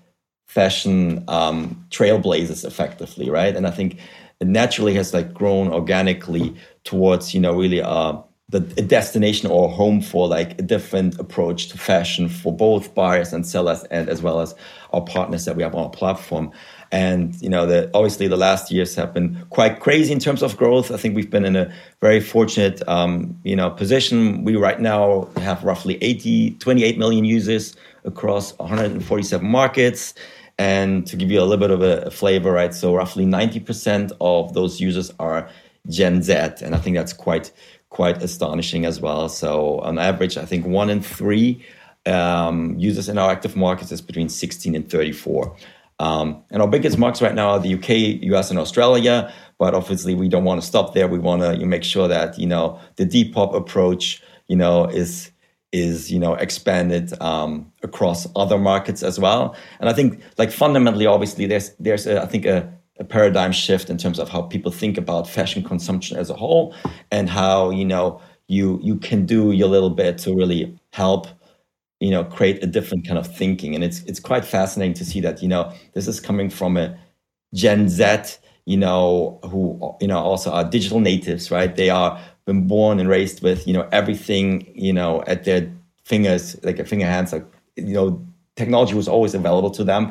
fashion 0.46 1.22
um, 1.28 1.84
trailblazers 1.90 2.64
effectively, 2.64 3.28
right? 3.28 3.54
And 3.54 3.66
I 3.66 3.70
think 3.70 3.98
it 4.40 4.46
naturally 4.46 4.94
has 4.94 5.12
like 5.14 5.32
grown 5.32 5.68
organically 5.72 6.54
towards 6.84 7.34
you 7.34 7.40
know 7.40 7.54
really 7.54 7.82
uh, 7.82 8.16
the 8.48 8.58
a 8.76 8.82
destination 8.82 9.50
or 9.50 9.68
home 9.68 10.00
for 10.00 10.28
like 10.28 10.58
a 10.58 10.62
different 10.62 11.18
approach 11.18 11.68
to 11.68 11.78
fashion 11.78 12.28
for 12.28 12.54
both 12.54 12.94
buyers 12.94 13.32
and 13.32 13.46
sellers 13.46 13.82
and 13.84 14.08
as 14.08 14.22
well 14.22 14.40
as 14.40 14.54
our 14.92 15.02
partners 15.02 15.44
that 15.46 15.56
we 15.56 15.62
have 15.62 15.74
on 15.74 15.84
our 15.84 15.90
platform. 15.90 16.52
And 16.92 17.34
you 17.42 17.48
know 17.48 17.66
the 17.66 17.90
obviously 17.92 18.28
the 18.28 18.36
last 18.36 18.70
years 18.70 18.94
have 18.94 19.12
been 19.12 19.44
quite 19.50 19.80
crazy 19.80 20.12
in 20.12 20.20
terms 20.20 20.42
of 20.42 20.56
growth. 20.56 20.92
I 20.92 20.96
think 20.96 21.16
we've 21.16 21.30
been 21.30 21.44
in 21.44 21.56
a 21.56 21.72
very 22.00 22.20
fortunate 22.20 22.86
um, 22.88 23.36
you 23.42 23.56
know 23.56 23.70
position. 23.70 24.44
We 24.44 24.54
right 24.56 24.80
now 24.80 25.28
have 25.38 25.64
roughly 25.64 25.98
80 26.00 26.52
28 26.52 26.98
million 26.98 27.24
users 27.24 27.74
across 28.04 28.56
147 28.58 29.44
markets 29.46 30.14
and 30.58 31.06
to 31.06 31.16
give 31.16 31.30
you 31.30 31.40
a 31.40 31.44
little 31.44 31.58
bit 31.58 31.70
of 31.70 31.82
a, 31.82 32.10
flavor 32.10 32.52
right 32.52 32.74
so 32.74 32.94
roughly 32.94 33.24
90% 33.26 34.12
of 34.20 34.54
those 34.54 34.80
users 34.80 35.12
are 35.18 35.48
gen 35.88 36.22
z 36.22 36.32
and 36.32 36.74
i 36.74 36.78
think 36.78 36.96
that's 36.96 37.12
quite 37.12 37.52
quite 37.90 38.22
astonishing 38.22 38.84
as 38.84 39.00
well. 39.00 39.28
So 39.28 39.78
on 39.80 39.98
average, 39.98 40.36
I 40.36 40.44
think 40.44 40.66
one 40.66 40.90
in 40.90 41.00
three 41.00 41.64
um, 42.04 42.74
users 42.78 43.08
in 43.08 43.18
our 43.18 43.30
active 43.30 43.56
markets 43.56 43.90
is 43.92 44.00
between 44.00 44.28
16 44.28 44.74
and 44.74 44.90
34. 44.90 45.56
Um, 45.98 46.42
and 46.50 46.60
our 46.60 46.68
biggest 46.68 46.98
markets 46.98 47.22
right 47.22 47.34
now 47.34 47.50
are 47.50 47.58
the 47.58 47.74
UK, 47.74 48.22
US, 48.32 48.50
and 48.50 48.58
Australia. 48.58 49.32
But 49.58 49.74
obviously, 49.74 50.14
we 50.14 50.28
don't 50.28 50.44
want 50.44 50.60
to 50.60 50.66
stop 50.66 50.92
there. 50.92 51.08
We 51.08 51.18
want 51.18 51.40
to 51.40 51.64
make 51.64 51.84
sure 51.84 52.06
that 52.08 52.38
you 52.38 52.46
know 52.46 52.78
the 52.96 53.06
Depop 53.06 53.56
approach, 53.56 54.22
you 54.46 54.56
know, 54.56 54.84
is 54.84 55.30
is 55.72 56.10
you 56.10 56.18
know 56.18 56.34
expanded 56.34 57.12
um, 57.20 57.70
across 57.82 58.26
other 58.36 58.58
markets 58.58 59.02
as 59.02 59.18
well. 59.18 59.56
And 59.80 59.88
I 59.88 59.92
think 59.92 60.20
like 60.38 60.50
fundamentally, 60.50 61.06
obviously, 61.06 61.46
there's 61.46 61.70
there's 61.80 62.06
a, 62.06 62.22
I 62.22 62.26
think 62.26 62.46
a, 62.46 62.72
a 62.98 63.04
paradigm 63.04 63.52
shift 63.52 63.90
in 63.90 63.98
terms 63.98 64.18
of 64.18 64.28
how 64.28 64.42
people 64.42 64.72
think 64.72 64.96
about 64.98 65.28
fashion 65.28 65.62
consumption 65.62 66.16
as 66.16 66.30
a 66.30 66.34
whole, 66.34 66.74
and 67.10 67.28
how 67.28 67.70
you 67.70 67.84
know 67.84 68.20
you 68.48 68.78
you 68.82 68.96
can 68.96 69.26
do 69.26 69.52
your 69.52 69.68
little 69.68 69.90
bit 69.90 70.18
to 70.18 70.34
really 70.34 70.78
help 70.92 71.26
you 72.00 72.10
know 72.10 72.24
create 72.24 72.62
a 72.62 72.66
different 72.66 73.06
kind 73.06 73.18
of 73.18 73.26
thinking 73.36 73.74
and 73.74 73.82
it's 73.82 74.02
it's 74.02 74.20
quite 74.20 74.44
fascinating 74.44 74.94
to 74.94 75.04
see 75.04 75.20
that 75.20 75.42
you 75.42 75.48
know 75.48 75.72
this 75.94 76.06
is 76.06 76.20
coming 76.20 76.50
from 76.50 76.76
a 76.76 76.96
gen 77.54 77.88
z 77.88 78.04
you 78.66 78.76
know 78.76 79.40
who 79.50 79.94
you 80.00 80.06
know 80.06 80.18
also 80.18 80.50
are 80.50 80.64
digital 80.64 81.00
natives 81.00 81.50
right 81.50 81.76
they 81.76 81.88
are 81.88 82.20
been 82.46 82.66
born 82.66 82.98
and 83.00 83.08
raised 83.08 83.42
with 83.42 83.66
you 83.66 83.74
know 83.74 83.86
everything 83.92 84.66
you 84.74 84.92
know 84.92 85.22
at 85.26 85.44
their 85.44 85.70
fingers 86.04 86.56
like 86.64 86.78
a 86.78 86.84
finger 86.84 87.04
hands 87.04 87.32
like 87.32 87.44
you 87.76 87.92
know 87.92 88.24
technology 88.56 88.94
was 88.94 89.06
always 89.06 89.34
available 89.34 89.70
to 89.70 89.84
them. 89.84 90.10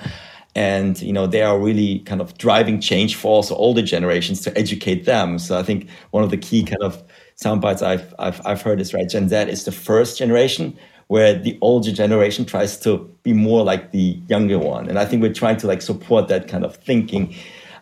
And 0.58 1.01
you 1.01 1.12
know 1.12 1.27
they 1.27 1.42
are 1.42 1.60
really 1.60 2.00
kind 2.00 2.22
of 2.22 2.38
driving 2.38 2.80
change 2.80 3.15
for 3.15 3.27
also 3.27 3.56
older 3.56 3.82
generations 3.82 4.39
to 4.42 4.58
educate 4.58 5.04
them. 5.04 5.38
So 5.38 5.60
i 5.60 5.63
think 5.63 5.89
one 6.12 6.24
of 6.24 6.30
the 6.30 6.38
key 6.38 6.63
kind 6.63 6.82
of 6.82 7.04
sound 7.36 7.60
bites 7.60 7.82
I've, 7.82 8.13
I've 8.18 8.39
i've 8.46 8.62
heard 8.62 8.80
is 8.80 8.94
right 8.94 9.10
gen 9.10 9.27
z 9.27 9.36
is 9.36 9.65
the 9.65 9.74
first 9.74 10.18
generation 10.18 10.77
where 11.08 11.34
the 11.38 11.58
older 11.62 11.92
generation 11.92 12.46
tries 12.46 12.77
to 12.80 12.98
be 13.24 13.34
more 13.34 13.63
like 13.63 13.92
the 13.92 14.18
younger 14.30 14.58
one. 14.58 14.88
And 14.88 14.98
i 14.98 15.06
think 15.06 15.22
we're 15.22 15.34
trying 15.34 15.58
to 15.58 15.68
like 15.68 15.82
support 15.82 16.30
that 16.30 16.48
kind 16.48 16.63
of 16.63 16.77
thinking 16.77 17.36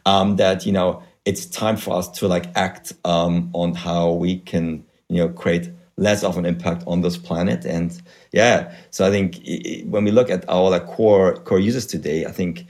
um, 0.05 0.37
that 0.37 0.65
you 0.65 0.71
know 0.71 1.03
it's 1.25 1.45
time 1.45 1.77
for 1.77 1.95
us 1.95 2.09
to 2.09 2.27
like 2.27 2.45
act 2.55 2.93
um, 3.05 3.49
on 3.53 3.73
how 3.73 4.11
we 4.11 4.39
can 4.39 4.83
you 5.09 5.17
know 5.17 5.29
create 5.29 5.69
less 5.97 6.23
of 6.23 6.37
an 6.37 6.45
impact 6.45 6.83
on 6.87 7.01
this 7.01 7.17
planet. 7.17 7.65
And 7.65 8.01
yeah 8.33 8.73
so 8.89 9.07
i 9.07 9.09
think 9.09 9.39
it, 9.47 9.87
when 9.87 10.03
we 10.03 10.11
look 10.11 10.29
at 10.29 10.43
our 10.49 10.69
like 10.69 10.85
core 10.87 11.37
core 11.37 11.59
users 11.59 11.85
today 11.85 12.25
i 12.25 12.31
think 12.31 12.65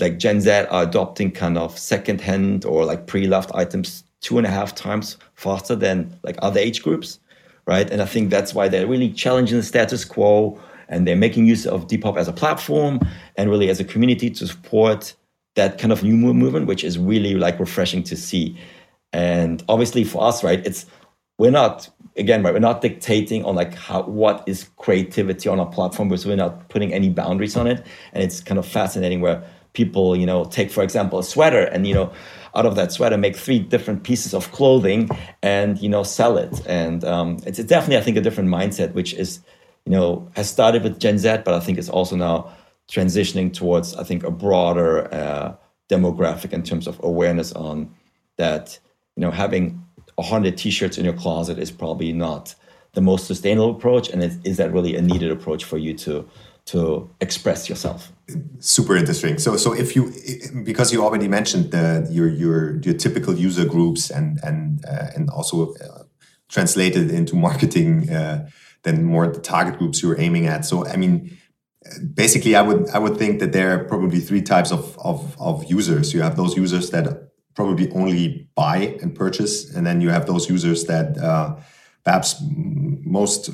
like 0.00 0.18
gen 0.18 0.40
z 0.40 0.50
are 0.50 0.82
adopting 0.82 1.30
kind 1.30 1.56
of 1.56 1.78
second 1.78 2.20
hand 2.20 2.64
or 2.64 2.84
like 2.84 3.06
pre-loved 3.06 3.50
items 3.54 4.02
two 4.20 4.38
and 4.38 4.46
a 4.46 4.50
half 4.50 4.74
times 4.74 5.16
faster 5.34 5.76
than 5.76 6.18
like 6.24 6.36
other 6.40 6.58
age 6.58 6.82
groups 6.82 7.20
right? 7.66 7.88
And 7.90 8.02
i 8.02 8.06
think 8.06 8.30
that's 8.30 8.54
why 8.54 8.68
they're 8.68 8.86
really 8.86 9.10
challenging 9.10 9.58
the 9.58 9.62
status 9.62 10.04
quo 10.04 10.58
and 10.88 11.06
they're 11.06 11.16
making 11.16 11.46
use 11.46 11.66
of 11.66 11.86
depop 11.86 12.16
as 12.18 12.28
a 12.28 12.32
platform 12.32 13.00
and 13.36 13.50
really 13.50 13.70
as 13.70 13.80
a 13.80 13.84
community 13.84 14.30
to 14.30 14.46
support 14.46 15.14
that 15.54 15.78
kind 15.78 15.92
of 15.92 16.02
new 16.02 16.16
movement, 16.34 16.66
which 16.66 16.84
is 16.84 16.98
really 16.98 17.34
like 17.34 17.58
refreshing 17.60 18.02
to 18.04 18.16
see. 18.16 18.58
And 19.12 19.62
obviously 19.68 20.04
for 20.04 20.24
us, 20.24 20.42
right, 20.42 20.64
it's 20.66 20.86
we're 21.38 21.50
not 21.50 21.88
again, 22.16 22.42
right, 22.42 22.52
we're 22.52 22.60
not 22.60 22.80
dictating 22.80 23.44
on 23.44 23.54
like 23.54 23.74
how 23.74 24.02
what 24.02 24.42
is 24.46 24.68
creativity 24.76 25.48
on 25.48 25.58
our 25.60 25.66
platform 25.66 26.08
because 26.08 26.26
we're 26.26 26.36
not 26.36 26.68
putting 26.68 26.92
any 26.92 27.08
boundaries 27.08 27.56
on 27.56 27.66
it. 27.66 27.84
And 28.12 28.22
it's 28.22 28.40
kind 28.40 28.58
of 28.58 28.66
fascinating 28.66 29.20
where 29.20 29.44
people, 29.72 30.16
you 30.16 30.26
know, 30.26 30.44
take 30.44 30.70
for 30.70 30.82
example 30.82 31.18
a 31.18 31.24
sweater 31.24 31.62
and 31.62 31.86
you 31.86 31.94
know, 31.94 32.12
out 32.54 32.66
of 32.66 32.76
that 32.76 32.92
sweater 32.92 33.18
make 33.18 33.36
three 33.36 33.58
different 33.58 34.04
pieces 34.04 34.32
of 34.32 34.50
clothing 34.52 35.08
and 35.42 35.80
you 35.80 35.88
know 35.88 36.02
sell 36.02 36.36
it. 36.38 36.64
And 36.66 37.04
um, 37.04 37.38
it's, 37.46 37.58
it's 37.58 37.68
definitely 37.68 37.98
I 37.98 38.00
think 38.00 38.16
a 38.16 38.20
different 38.20 38.48
mindset, 38.48 38.92
which 38.94 39.12
is 39.14 39.40
you 39.86 39.92
know 39.92 40.28
has 40.36 40.48
started 40.48 40.82
with 40.82 40.98
Gen 40.98 41.18
Z, 41.18 41.38
but 41.44 41.54
I 41.54 41.60
think 41.60 41.78
it's 41.78 41.88
also 41.88 42.16
now 42.16 42.52
transitioning 42.90 43.52
towards, 43.52 43.94
I 43.94 44.04
think, 44.04 44.24
a 44.24 44.30
broader 44.30 45.12
uh, 45.12 45.54
demographic 45.90 46.52
in 46.52 46.62
terms 46.62 46.86
of 46.86 47.00
awareness 47.02 47.52
on 47.52 47.94
that, 48.36 48.78
you 49.16 49.20
know, 49.20 49.30
having 49.30 49.84
100 50.16 50.56
t-shirts 50.56 50.98
in 50.98 51.04
your 51.04 51.14
closet 51.14 51.58
is 51.58 51.70
probably 51.70 52.12
not 52.12 52.54
the 52.94 53.00
most 53.00 53.26
sustainable 53.26 53.70
approach. 53.70 54.08
And 54.08 54.22
is, 54.22 54.38
is 54.44 54.56
that 54.58 54.72
really 54.72 54.96
a 54.96 55.02
needed 55.02 55.30
approach 55.30 55.64
for 55.64 55.78
you 55.78 55.94
to 55.98 56.28
to 56.66 57.10
express 57.20 57.68
yourself? 57.68 58.10
Super 58.58 58.96
interesting. 58.96 59.38
So, 59.38 59.58
so 59.58 59.74
if 59.74 59.94
you, 59.94 60.10
because 60.64 60.94
you 60.94 61.04
already 61.04 61.28
mentioned 61.28 61.72
the 61.72 62.08
your 62.10 62.28
your 62.28 62.78
your 62.80 62.94
typical 62.94 63.34
user 63.34 63.66
groups 63.66 64.10
and 64.10 64.38
and 64.42 64.84
uh, 64.86 65.08
and 65.14 65.28
also 65.28 65.74
uh, 65.74 66.04
translated 66.48 67.10
into 67.10 67.36
marketing, 67.36 68.08
uh, 68.10 68.48
then 68.82 69.04
more 69.04 69.26
the 69.26 69.40
target 69.40 69.78
groups 69.78 70.02
you're 70.02 70.18
aiming 70.20 70.46
at. 70.46 70.64
So, 70.64 70.86
I 70.86 70.96
mean, 70.96 71.36
basically, 72.14 72.56
I 72.56 72.62
would 72.62 72.88
I 72.90 72.98
would 72.98 73.16
think 73.16 73.40
that 73.40 73.52
there 73.52 73.74
are 73.74 73.84
probably 73.84 74.20
three 74.20 74.42
types 74.42 74.72
of, 74.72 74.98
of, 74.98 75.36
of 75.40 75.64
users. 75.64 76.12
You 76.14 76.22
have 76.22 76.36
those 76.36 76.56
users 76.56 76.90
that 76.90 77.30
probably 77.54 77.90
only 77.92 78.48
buy 78.54 78.96
and 79.00 79.14
purchase, 79.14 79.74
and 79.74 79.86
then 79.86 80.00
you 80.00 80.10
have 80.10 80.26
those 80.26 80.48
users 80.48 80.84
that 80.84 81.18
uh, 81.18 81.56
perhaps 82.04 82.42
most 83.04 83.50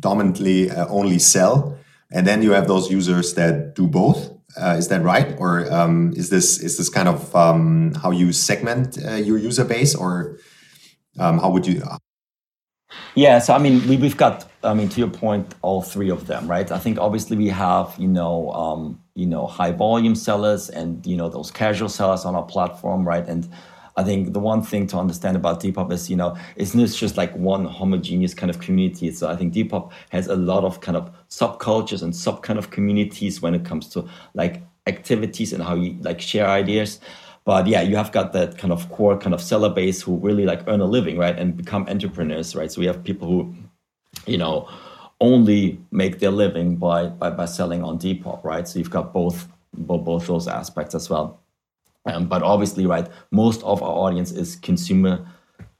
dominantly 0.00 0.70
uh, 0.70 0.86
only 0.88 1.18
sell, 1.18 1.78
and 2.10 2.26
then 2.26 2.42
you 2.42 2.52
have 2.52 2.66
those 2.66 2.90
users 2.90 3.34
that 3.34 3.74
do 3.74 3.86
both. 3.86 4.30
Uh, 4.54 4.76
is 4.78 4.88
that 4.88 5.02
right, 5.02 5.34
or 5.38 5.72
um, 5.72 6.12
is 6.14 6.28
this 6.28 6.58
is 6.60 6.76
this 6.76 6.90
kind 6.90 7.08
of 7.08 7.34
um, 7.34 7.94
how 8.02 8.10
you 8.10 8.32
segment 8.32 8.98
uh, 9.02 9.14
your 9.14 9.38
user 9.38 9.64
base, 9.64 9.94
or 9.94 10.38
um, 11.18 11.38
how 11.38 11.50
would 11.50 11.66
you 11.66 11.82
yeah, 13.14 13.38
so 13.38 13.54
I 13.54 13.58
mean, 13.58 13.86
we, 13.88 13.96
have 13.96 14.16
got, 14.16 14.50
I 14.64 14.74
mean, 14.74 14.88
to 14.90 15.00
your 15.00 15.10
point, 15.10 15.54
all 15.62 15.82
three 15.82 16.10
of 16.10 16.26
them, 16.26 16.48
right? 16.48 16.70
I 16.70 16.78
think 16.78 16.98
obviously 16.98 17.36
we 17.36 17.48
have, 17.48 17.94
you 17.98 18.08
know, 18.08 18.50
um, 18.52 19.00
you 19.14 19.26
know, 19.26 19.46
high 19.46 19.72
volume 19.72 20.14
sellers 20.14 20.70
and 20.70 21.04
you 21.06 21.16
know 21.16 21.28
those 21.28 21.50
casual 21.50 21.88
sellers 21.88 22.24
on 22.24 22.34
our 22.34 22.44
platform, 22.44 23.06
right? 23.06 23.26
And 23.26 23.48
I 23.96 24.04
think 24.04 24.32
the 24.32 24.40
one 24.40 24.62
thing 24.62 24.86
to 24.88 24.96
understand 24.96 25.36
about 25.36 25.60
Depop 25.60 25.92
is, 25.92 26.08
you 26.08 26.16
know, 26.16 26.36
it's 26.56 26.74
not 26.74 26.88
just 26.88 27.16
like 27.16 27.34
one 27.36 27.66
homogeneous 27.66 28.32
kind 28.32 28.48
of 28.48 28.58
community. 28.60 29.10
So 29.12 29.28
I 29.28 29.36
think 29.36 29.52
Depop 29.52 29.90
has 30.10 30.28
a 30.28 30.36
lot 30.36 30.64
of 30.64 30.80
kind 30.80 30.96
of 30.96 31.10
subcultures 31.28 32.02
and 32.02 32.16
sub 32.16 32.42
kind 32.42 32.58
of 32.58 32.70
communities 32.70 33.42
when 33.42 33.54
it 33.54 33.64
comes 33.64 33.88
to 33.90 34.08
like 34.34 34.62
activities 34.86 35.52
and 35.52 35.62
how 35.62 35.74
you 35.74 35.96
like 36.00 36.20
share 36.20 36.48
ideas. 36.48 37.00
But 37.44 37.66
yeah, 37.66 37.82
you 37.82 37.96
have 37.96 38.12
got 38.12 38.32
that 38.32 38.56
kind 38.56 38.72
of 38.72 38.88
core 38.90 39.18
kind 39.18 39.34
of 39.34 39.42
seller 39.42 39.68
base 39.68 40.00
who 40.00 40.16
really 40.18 40.46
like 40.46 40.62
earn 40.68 40.80
a 40.80 40.86
living, 40.86 41.18
right? 41.18 41.36
And 41.36 41.56
become 41.56 41.86
entrepreneurs, 41.88 42.54
right? 42.54 42.70
So 42.70 42.80
we 42.80 42.86
have 42.86 43.02
people 43.02 43.28
who, 43.28 43.54
you 44.26 44.38
know, 44.38 44.68
only 45.20 45.80
make 45.90 46.18
their 46.18 46.30
living 46.30 46.76
by 46.76 47.06
by, 47.06 47.30
by 47.30 47.44
selling 47.44 47.82
on 47.82 47.98
Depop, 47.98 48.42
right? 48.44 48.66
So 48.66 48.78
you've 48.78 48.90
got 48.90 49.12
both 49.12 49.48
both, 49.74 50.04
both 50.04 50.26
those 50.26 50.48
aspects 50.48 50.94
as 50.94 51.08
well. 51.08 51.40
Um, 52.04 52.26
but 52.26 52.42
obviously, 52.42 52.86
right, 52.86 53.08
most 53.30 53.62
of 53.62 53.82
our 53.82 53.92
audience 53.92 54.32
is 54.32 54.56
consumer 54.56 55.26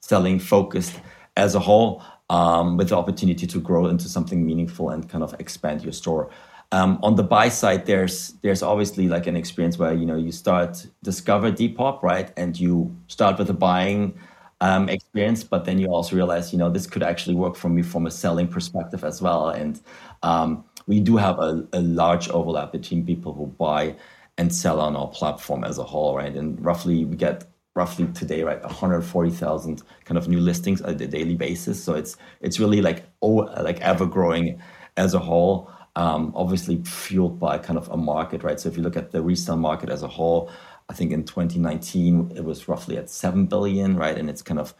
selling 0.01 0.39
focused 0.39 1.01
as 1.37 1.55
a 1.55 1.61
whole, 1.61 2.03
um, 2.31 2.77
with 2.77 2.91
the 2.91 2.97
opportunity 2.97 3.47
to 3.47 3.61
grow 3.61 3.87
into 3.87 4.09
something 4.09 4.45
meaningful 4.45 4.91
and 4.91 5.09
kind 5.09 5.25
of 5.25 5.35
expand 5.41 5.83
your 5.83 5.93
store. 5.93 6.31
Um, 6.71 6.99
on 7.03 7.17
the 7.17 7.23
buy 7.23 7.49
side, 7.49 7.85
there's 7.85 8.35
there's 8.43 8.63
obviously 8.63 9.09
like 9.09 9.27
an 9.27 9.37
experience 9.37 9.79
where 9.79 9.93
you 9.93 10.07
know 10.07 10.17
you 10.17 10.33
start 10.33 10.87
discover 11.03 11.53
Depop, 11.53 12.03
right, 12.03 12.33
and 12.37 12.59
you 12.59 12.97
start 13.09 13.39
with 13.39 13.51
a 13.51 13.55
buying 13.55 14.19
um, 14.63 14.89
experience, 14.89 15.43
but 15.43 15.65
then 15.65 15.81
you 15.81 15.89
also 15.89 16.15
realize 16.15 16.53
you 16.53 16.59
know 16.59 16.71
this 16.71 16.87
could 16.87 17.03
actually 17.03 17.35
work 17.35 17.57
for 17.57 17.69
me 17.69 17.83
from 17.83 18.07
a 18.07 18.11
selling 18.11 18.47
perspective 18.47 19.03
as 19.03 19.21
well, 19.21 19.49
and 19.49 19.81
um, 20.23 20.65
we 20.87 21.01
do 21.01 21.17
have 21.17 21.39
a, 21.41 21.67
a 21.73 21.81
large 21.81 22.29
overlap 22.29 22.71
between 22.71 23.05
people 23.05 23.35
who 23.35 23.49
buy 23.49 23.97
and 24.39 24.55
sell 24.55 24.81
on 24.81 24.95
our 24.95 25.09
platform 25.09 25.65
as 25.65 25.79
a 25.79 25.83
whole, 25.83 26.17
right, 26.17 26.35
and 26.35 26.65
roughly 26.65 27.05
we 27.05 27.17
get 27.17 27.45
roughly 27.75 28.07
today 28.09 28.43
right 28.43 28.63
140,000 28.63 29.83
kind 30.05 30.19
of 30.19 30.29
new 30.29 30.39
listings 30.39 30.81
on 30.83 30.91
a 30.91 31.07
daily 31.09 31.35
basis, 31.35 31.83
so 31.83 31.95
it's 31.95 32.17
it's 32.41 32.61
really 32.61 32.81
like 32.81 33.03
oh 33.21 33.51
like 33.69 33.81
ever 33.81 34.07
growing 34.07 34.63
as 34.97 35.13
a 35.13 35.19
whole 35.19 35.73
um, 35.97 36.33
obviously 36.35 36.83
fueled 36.85 37.39
by 37.39 37.59
kind 37.59 37.79
of 37.79 37.89
a 37.89 37.97
market, 37.97 38.43
right? 38.43 38.59
So 38.59 38.69
if 38.69 38.77
you 38.77 38.83
look 38.83 38.97
at 38.97 39.11
the 39.11 39.21
resale 39.21 39.57
market 39.57 39.91
as 39.91 40.03
a 40.03 40.09
whole, 40.09 40.51
I 40.93 40.95
think 40.95 41.11
in 41.11 41.25
2019 41.25 42.33
it 42.37 42.45
was 42.45 42.69
roughly 42.69 42.99
at 42.99 43.09
7 43.09 43.47
billion, 43.47 43.97
right? 43.97 44.19
And 44.19 44.29
it's 44.29 44.43
kind 44.43 44.61
of 44.61 44.75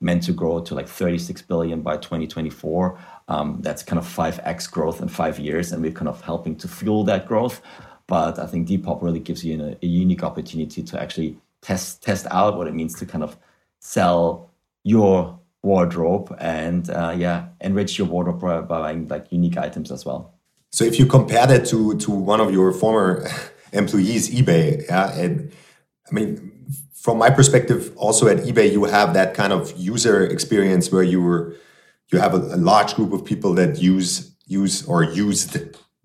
meant 0.00 0.24
to 0.24 0.32
grow 0.32 0.60
to 0.60 0.74
like 0.74 0.88
36 0.88 1.40
billion 1.42 1.82
by 1.82 1.98
2024. 1.98 2.98
Um, 3.28 3.58
that's 3.60 3.84
kind 3.84 3.96
of 3.96 4.04
5x 4.04 4.68
growth 4.68 5.00
in 5.00 5.06
five 5.06 5.38
years, 5.38 5.70
and 5.70 5.80
we're 5.80 5.92
kind 5.92 6.08
of 6.08 6.20
helping 6.22 6.56
to 6.56 6.66
fuel 6.66 7.04
that 7.04 7.28
growth. 7.28 7.62
But 8.08 8.40
I 8.40 8.46
think 8.46 8.66
Depop 8.66 9.02
really 9.02 9.20
gives 9.20 9.44
you 9.44 9.62
a, 9.62 9.76
a 9.80 9.86
unique 9.86 10.24
opportunity 10.24 10.82
to 10.82 11.00
actually 11.00 11.38
test 11.60 12.02
test 12.02 12.26
out 12.32 12.56
what 12.56 12.66
it 12.66 12.74
means 12.74 12.98
to 12.98 13.06
kind 13.06 13.22
of 13.22 13.36
sell 13.78 14.50
your 14.82 15.38
wardrobe 15.62 16.36
and 16.40 16.90
uh, 16.90 17.14
yeah 17.16 17.46
enrich 17.60 17.98
your 17.98 18.08
wardrobe 18.08 18.40
by 18.40 18.60
buying 18.60 19.06
like 19.06 19.30
unique 19.30 19.56
items 19.56 19.92
as 19.92 20.04
well 20.04 20.34
so 20.72 20.84
if 20.84 20.98
you 20.98 21.06
compare 21.06 21.46
that 21.46 21.64
to 21.64 21.96
to 21.98 22.10
one 22.10 22.40
of 22.40 22.50
your 22.50 22.72
former 22.72 23.24
employees, 23.72 24.30
eBay, 24.30 24.86
yeah, 24.86 25.12
and 25.18 25.52
I 26.10 26.14
mean, 26.14 26.52
from 26.94 27.18
my 27.18 27.30
perspective, 27.30 27.92
also 27.96 28.28
at 28.28 28.38
eBay, 28.38 28.70
you 28.70 28.84
have 28.84 29.14
that 29.14 29.34
kind 29.34 29.52
of 29.52 29.76
user 29.76 30.24
experience 30.24 30.92
where 30.92 31.02
you 31.02 31.20
were 31.20 31.56
you 32.12 32.18
have 32.18 32.34
a, 32.34 32.54
a 32.54 32.58
large 32.58 32.94
group 32.94 33.12
of 33.12 33.24
people 33.24 33.54
that 33.54 33.78
use 33.80 34.36
use 34.46 34.86
or 34.86 35.02
used 35.02 35.56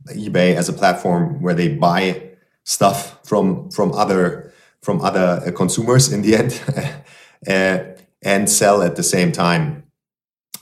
eBay 0.08 0.56
as 0.56 0.70
a 0.70 0.74
platform 0.74 1.42
where 1.42 1.54
they 1.54 1.68
buy 1.68 2.32
stuff 2.64 3.20
from 3.26 3.70
from 3.72 3.92
other 3.94 4.52
from 4.82 5.02
other 5.02 5.42
uh, 5.46 5.52
consumers 5.52 6.12
in 6.12 6.22
the 6.22 6.36
end 6.36 6.62
uh, 7.48 7.84
and 8.24 8.50
sell 8.50 8.82
at 8.82 8.96
the 8.96 9.04
same 9.04 9.32
time. 9.32 9.84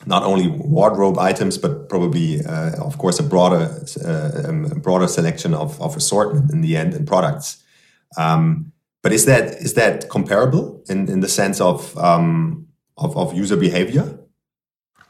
Not 0.05 0.23
only 0.23 0.47
wardrobe 0.47 1.17
items, 1.17 1.57
but 1.57 1.89
probably, 1.89 2.43
uh, 2.45 2.83
of 2.83 2.97
course, 2.97 3.19
a 3.19 3.23
broader 3.23 3.83
uh, 4.05 4.49
um, 4.49 4.63
broader 4.81 5.07
selection 5.07 5.53
of, 5.53 5.81
of 5.81 5.95
assortment 5.95 6.51
in 6.51 6.61
the 6.61 6.77
end 6.77 6.93
and 6.93 7.07
products. 7.07 7.63
Um, 8.17 8.71
but 9.01 9.11
is 9.13 9.25
that 9.25 9.53
is 9.61 9.73
that 9.75 10.09
comparable 10.09 10.83
in, 10.89 11.09
in 11.09 11.19
the 11.19 11.29
sense 11.29 11.61
of, 11.61 11.97
um, 11.97 12.67
of 12.97 13.15
of 13.17 13.33
user 13.33 13.57
behavior? 13.57 14.19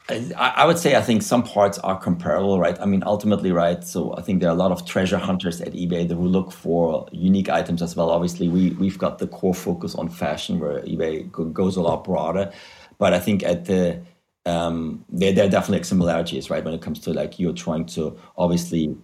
I, 0.08 0.64
would 0.64 0.78
say 0.78 0.94
I 0.94 1.02
think 1.02 1.22
some 1.22 1.42
parts 1.42 1.78
are 1.78 1.98
comparable, 1.98 2.60
right? 2.60 2.78
I 2.80 2.86
mean, 2.86 3.02
ultimately, 3.04 3.50
right. 3.50 3.82
So 3.82 4.14
I 4.16 4.22
think 4.22 4.40
there 4.40 4.48
are 4.48 4.54
a 4.54 4.58
lot 4.58 4.70
of 4.70 4.86
treasure 4.86 5.18
hunters 5.18 5.60
at 5.60 5.72
eBay 5.72 6.06
that 6.06 6.16
will 6.16 6.28
look 6.28 6.52
for 6.52 7.08
unique 7.10 7.48
items 7.48 7.82
as 7.82 7.96
well. 7.96 8.10
Obviously, 8.10 8.48
we 8.48 8.70
we've 8.70 8.98
got 8.98 9.18
the 9.18 9.26
core 9.26 9.54
focus 9.54 9.96
on 9.96 10.08
fashion, 10.08 10.60
where 10.60 10.80
eBay 10.82 11.28
goes 11.52 11.76
a 11.76 11.82
lot 11.82 12.04
broader. 12.04 12.52
But 12.98 13.14
I 13.14 13.18
think 13.18 13.42
at 13.42 13.64
the 13.64 14.00
um, 14.46 15.04
there, 15.08 15.32
there 15.32 15.46
are 15.46 15.50
definitely 15.50 15.84
similarities, 15.84 16.48
right? 16.48 16.64
When 16.64 16.72
it 16.72 16.80
comes 16.80 17.00
to 17.00 17.12
like 17.12 17.38
you're 17.38 17.52
trying 17.52 17.84
to 17.86 18.16
obviously, 18.38 18.96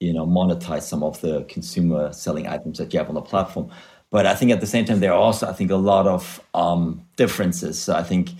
you 0.00 0.12
know, 0.12 0.26
monetize 0.26 0.82
some 0.82 1.02
of 1.02 1.20
the 1.20 1.44
consumer 1.44 2.12
selling 2.12 2.46
items 2.46 2.78
that 2.78 2.92
you 2.92 2.98
have 2.98 3.08
on 3.08 3.14
the 3.14 3.22
platform. 3.22 3.70
But 4.10 4.26
I 4.26 4.34
think 4.34 4.50
at 4.50 4.60
the 4.60 4.66
same 4.66 4.84
time, 4.84 5.00
there 5.00 5.12
are 5.12 5.18
also, 5.18 5.48
I 5.48 5.52
think, 5.52 5.70
a 5.70 5.76
lot 5.76 6.06
of 6.06 6.42
um, 6.54 7.04
differences. 7.16 7.80
So 7.80 7.94
I 7.94 8.02
think 8.02 8.30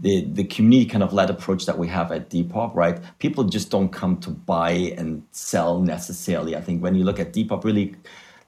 the 0.00 0.24
the 0.24 0.44
community 0.44 0.90
kind 0.90 1.02
of 1.02 1.12
led 1.12 1.30
approach 1.30 1.64
that 1.66 1.78
we 1.78 1.88
have 1.88 2.12
at 2.12 2.28
Depop, 2.28 2.74
right? 2.74 3.00
People 3.18 3.44
just 3.44 3.70
don't 3.70 3.90
come 3.90 4.18
to 4.18 4.30
buy 4.30 4.72
and 4.98 5.22
sell 5.30 5.80
necessarily. 5.80 6.56
I 6.56 6.60
think 6.60 6.82
when 6.82 6.94
you 6.94 7.04
look 7.04 7.20
at 7.20 7.32
Depop, 7.32 7.64
really 7.64 7.94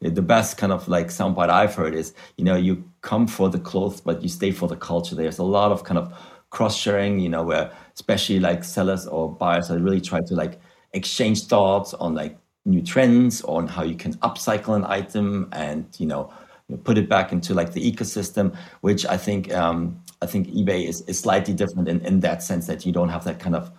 the 0.01 0.23
best 0.23 0.59
kind 0.59 0.73
of 0.73 0.87
like 0.89 1.07
soundbite 1.07 1.49
I've 1.49 1.75
heard 1.75 1.95
is, 1.95 2.13
you 2.37 2.45
know, 2.45 2.57
you 2.57 2.85
come 3.01 3.27
for 3.27 3.49
the 3.49 3.59
clothes, 3.59 4.01
but 4.01 4.23
you 4.23 4.29
stay 4.29 4.51
for 4.51 4.69
the 4.69 4.77
culture. 4.77 5.15
There's 5.15 5.39
a 5.39 5.45
lot 5.45 5.73
of 5.73 5.85
kind 5.85 5.99
of 5.99 6.13
cross 6.55 6.77
sharing, 6.77 7.19
you 7.19 7.29
know, 7.29 7.43
where 7.43 7.71
especially 7.95 8.39
like 8.39 8.63
sellers 8.63 9.07
or 9.07 9.31
buyers 9.31 9.71
are 9.71 9.79
really 9.79 10.01
trying 10.01 10.25
to 10.27 10.35
like 10.35 10.61
exchange 10.93 11.47
thoughts 11.47 11.93
on 11.95 12.15
like 12.15 12.39
new 12.65 12.81
trends, 12.81 13.43
on 13.43 13.67
how 13.67 13.83
you 13.83 13.97
can 13.97 14.15
upcycle 14.19 14.75
an 14.77 14.85
item 14.85 15.49
and, 15.53 15.85
you 15.99 16.07
know, 16.07 16.33
put 16.85 16.97
it 16.97 17.09
back 17.09 17.33
into 17.33 17.53
like 17.55 17.73
the 17.73 17.93
ecosystem, 17.93 18.57
which 18.81 19.05
I 19.05 19.17
think 19.17 19.53
um, 19.53 20.01
I 20.23 20.27
think 20.27 20.49
eBay 20.49 20.89
is, 20.89 21.03
is 21.03 21.19
slightly 21.19 21.55
different 21.55 21.89
in, 21.89 22.01
in 22.07 22.21
that 22.21 22.43
sense 22.43 22.67
that 22.69 22.87
you 22.87 22.93
don't 22.93 23.11
have 23.11 23.25
that 23.25 23.41
kind 23.41 23.57
of 23.57 23.71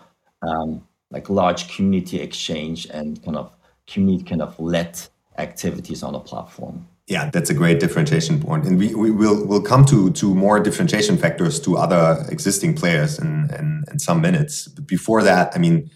um, 0.46 0.86
like 1.12 1.30
large 1.30 1.74
community 1.74 2.20
exchange 2.20 2.88
and 2.92 3.24
kind 3.24 3.38
of 3.38 3.56
community 3.88 4.26
kind 4.26 4.42
of 4.42 4.60
let 4.60 5.10
activities 5.38 6.04
on 6.04 6.14
a 6.14 6.20
platform. 6.20 6.88
Yeah, 7.08 7.30
that's 7.30 7.52
a 7.52 7.54
great 7.54 7.80
differentiation 7.80 8.42
point, 8.42 8.66
and 8.66 8.80
we, 8.80 8.96
we 8.96 9.12
will 9.12 9.46
we'll 9.46 9.62
come 9.62 9.86
to 9.86 10.10
to 10.12 10.34
more 10.34 10.60
differentiation 10.60 11.18
factors 11.18 11.60
to 11.60 11.78
other 11.78 12.26
existing 12.30 12.76
players 12.76 13.20
in 13.20 13.52
in, 13.60 13.84
in 13.92 14.00
some 14.00 14.22
minutes. 14.22 14.68
But 14.68 14.88
before 14.88 15.22
that, 15.22 15.56
I 15.56 15.60
mean, 15.60 15.92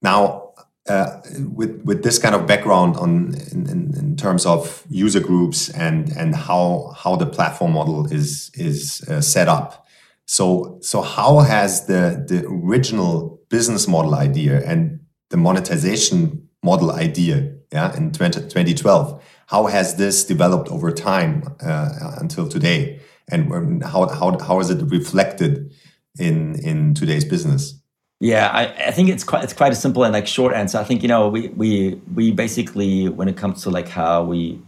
now 0.00 0.52
uh, 0.88 1.20
with 1.56 1.82
with 1.84 2.04
this 2.04 2.18
kind 2.18 2.34
of 2.34 2.46
background 2.46 2.96
on 2.96 3.34
in, 3.50 3.68
in, 3.68 3.94
in, 3.98 4.16
terms 4.16 4.46
of 4.46 4.84
user 4.88 5.20
groups 5.20 5.68
and 5.70 6.10
and 6.16 6.34
how 6.34 6.94
how 6.96 7.16
the 7.16 7.26
platform 7.26 7.72
model 7.72 8.06
is 8.12 8.52
is 8.54 9.04
uh, 9.08 9.20
set 9.20 9.48
up. 9.48 9.86
So 10.26 10.78
so 10.80 11.02
how 11.02 11.40
has 11.40 11.86
the 11.86 12.24
the 12.28 12.46
original 12.46 13.40
business 13.48 13.88
model 13.88 14.14
idea 14.14 14.62
and 14.64 15.00
the 15.30 15.36
monetization 15.36 16.48
model 16.62 16.90
idea, 16.90 17.54
yeah, 17.72 17.94
in 17.96 18.12
20, 18.12 18.40
2012, 18.40 19.22
how 19.48 19.64
has 19.66 19.96
this 19.96 20.24
developed 20.24 20.68
over 20.68 20.92
time 20.92 21.42
uh, 21.60 22.16
until 22.20 22.48
today, 22.48 23.00
and 23.30 23.82
how 23.82 24.06
how 24.08 24.38
how 24.38 24.60
is 24.60 24.70
it 24.70 24.82
reflected 24.90 25.72
in 26.18 26.54
in 26.60 26.94
today's 26.94 27.24
business? 27.24 27.74
Yeah, 28.20 28.48
I, 28.48 28.88
I 28.88 28.90
think 28.90 29.08
it's 29.08 29.24
quite 29.24 29.44
it's 29.44 29.54
quite 29.54 29.72
a 29.72 29.76
simple 29.76 30.04
and 30.04 30.12
like 30.12 30.26
short 30.26 30.54
answer. 30.54 30.78
I 30.78 30.84
think 30.84 31.02
you 31.02 31.08
know 31.08 31.28
we 31.28 31.48
we 31.48 31.94
we 32.14 32.30
basically 32.30 33.08
when 33.08 33.28
it 33.28 33.38
comes 33.38 33.62
to 33.62 33.70
like 33.70 33.88
how 33.88 34.22
we 34.22 34.60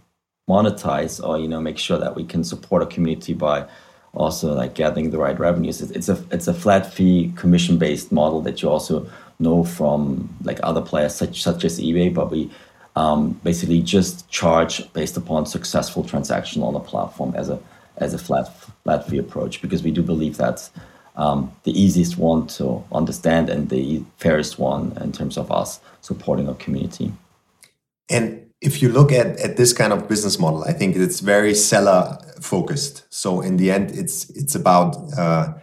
monetize 0.48 1.22
or 1.22 1.38
you 1.38 1.46
know 1.46 1.60
make 1.60 1.78
sure 1.78 1.98
that 1.98 2.16
we 2.16 2.24
can 2.24 2.42
support 2.42 2.82
a 2.82 2.86
community 2.86 3.34
by 3.34 3.66
also 4.14 4.54
like 4.54 4.74
gathering 4.74 5.10
the 5.10 5.18
right 5.18 5.38
revenues. 5.38 5.82
It's, 5.82 5.92
it's 5.92 6.08
a 6.08 6.24
it's 6.30 6.48
a 6.48 6.54
flat 6.54 6.90
fee 6.90 7.34
commission 7.36 7.76
based 7.76 8.12
model 8.12 8.40
that 8.42 8.62
you 8.62 8.70
also 8.70 9.06
know 9.38 9.62
from 9.62 10.34
like 10.42 10.58
other 10.62 10.80
players 10.80 11.14
such 11.14 11.42
such 11.42 11.66
as 11.66 11.78
eBay, 11.78 12.12
but 12.14 12.30
we 12.30 12.50
um, 12.96 13.32
basically 13.44 13.80
just 13.82 14.28
charge 14.28 14.92
based 14.92 15.16
upon 15.16 15.46
successful 15.46 16.04
transaction 16.04 16.62
on 16.62 16.74
the 16.74 16.80
platform 16.80 17.34
as 17.34 17.48
a 17.48 17.58
as 17.98 18.14
a 18.14 18.18
flat 18.18 18.52
flat 18.84 19.08
fee 19.08 19.18
approach 19.18 19.62
because 19.62 19.82
we 19.82 19.90
do 19.90 20.02
believe 20.02 20.36
that 20.38 20.68
um, 21.16 21.52
the 21.64 21.78
easiest 21.78 22.16
one 22.16 22.46
to 22.46 22.82
understand 22.92 23.50
and 23.50 23.68
the 23.68 24.02
fairest 24.16 24.58
one 24.58 24.96
in 25.00 25.12
terms 25.12 25.36
of 25.36 25.50
us 25.50 25.80
supporting 26.00 26.48
our 26.48 26.54
community. 26.54 27.12
And 28.08 28.50
if 28.60 28.82
you 28.82 28.88
look 28.88 29.12
at, 29.12 29.38
at 29.38 29.56
this 29.56 29.72
kind 29.72 29.92
of 29.92 30.08
business 30.08 30.38
model, 30.38 30.64
I 30.64 30.72
think 30.72 30.96
it's 30.96 31.20
very 31.20 31.54
seller 31.54 32.18
focused. 32.40 33.04
So 33.10 33.40
in 33.40 33.56
the 33.56 33.70
end, 33.70 33.90
it's 33.90 34.30
it's 34.30 34.54
about 34.54 34.96
uh, 35.16 35.54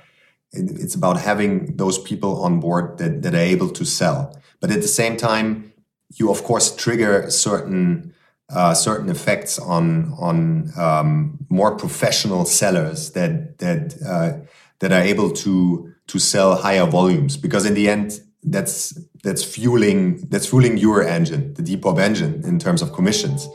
it's 0.52 0.96
about 0.96 1.20
having 1.20 1.76
those 1.76 1.98
people 2.00 2.42
on 2.44 2.60
board 2.60 2.98
that, 3.00 3.22
that 3.22 3.34
are 3.36 3.38
able 3.38 3.70
to 3.70 3.86
sell. 3.86 4.40
But 4.60 4.72
at 4.72 4.82
the 4.82 4.88
same 4.88 5.18
time, 5.18 5.74
you 6.16 6.32
of 6.32 6.44
course 6.44 6.76
trigger 6.76 7.30
certain 7.30 8.14
uh, 8.50 8.74
certain 8.74 9.10
effects 9.10 9.60
on 9.60 10.14
on 10.18 10.72
um, 10.78 11.38
more 11.50 11.76
professional 11.76 12.46
sellers 12.46 13.12
that 13.12 13.58
that 13.60 13.96
uh, 14.06 14.34
that 14.80 14.92
are 14.92 15.02
able 15.02 15.32
to 15.32 15.94
to 16.08 16.20
sell 16.20 16.56
higher 16.56 16.86
volumes. 16.86 17.36
Because 17.38 17.66
in 17.66 17.74
the 17.74 17.90
end 17.90 18.22
that's 18.44 18.98
that's 19.24 19.44
fueling 19.44 20.26
that's 20.30 20.48
fueling 20.48 20.78
your 20.78 21.04
engine 21.04 21.54
the 21.56 21.64
depop 21.64 22.00
engine 22.00 22.44
in 22.46 22.60
terms 22.60 22.82
of 22.82 22.94
commissions. 22.94 23.48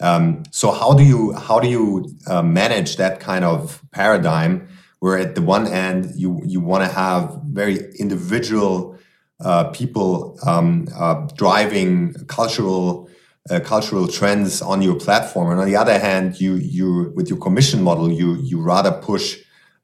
Um, 0.00 0.42
so 0.50 0.72
how 0.72 0.92
do 0.92 1.02
you 1.02 1.32
how 1.32 1.58
do 1.60 1.68
you 1.68 2.14
uh, 2.26 2.42
manage 2.42 2.96
that 2.96 3.20
kind 3.20 3.44
of 3.44 3.82
paradigm 3.92 4.68
where 4.98 5.16
at 5.16 5.34
the 5.34 5.42
one 5.42 5.66
end 5.66 6.12
you 6.16 6.42
you 6.44 6.60
want 6.60 6.84
to 6.84 6.90
have 6.90 7.40
very 7.46 7.94
individual 7.98 8.93
uh, 9.40 9.64
people 9.70 10.38
um, 10.46 10.86
uh, 10.96 11.26
driving 11.36 12.14
cultural 12.26 13.08
uh, 13.50 13.60
cultural 13.60 14.08
trends 14.08 14.62
on 14.62 14.80
your 14.80 14.94
platform 14.94 15.50
and 15.50 15.60
on 15.60 15.66
the 15.66 15.76
other 15.76 15.98
hand 15.98 16.40
you 16.40 16.54
you 16.54 17.12
with 17.14 17.28
your 17.28 17.38
commission 17.38 17.82
model 17.82 18.10
you 18.10 18.36
you 18.36 18.60
rather 18.60 18.92
push 18.92 19.38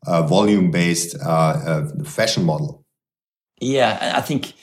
uh, 0.06 0.22
volume 0.22 0.70
based 0.70 1.16
uh, 1.20 1.86
fashion 2.04 2.44
model? 2.44 2.84
Yeah, 3.60 4.14
I 4.16 4.22
think 4.22 4.54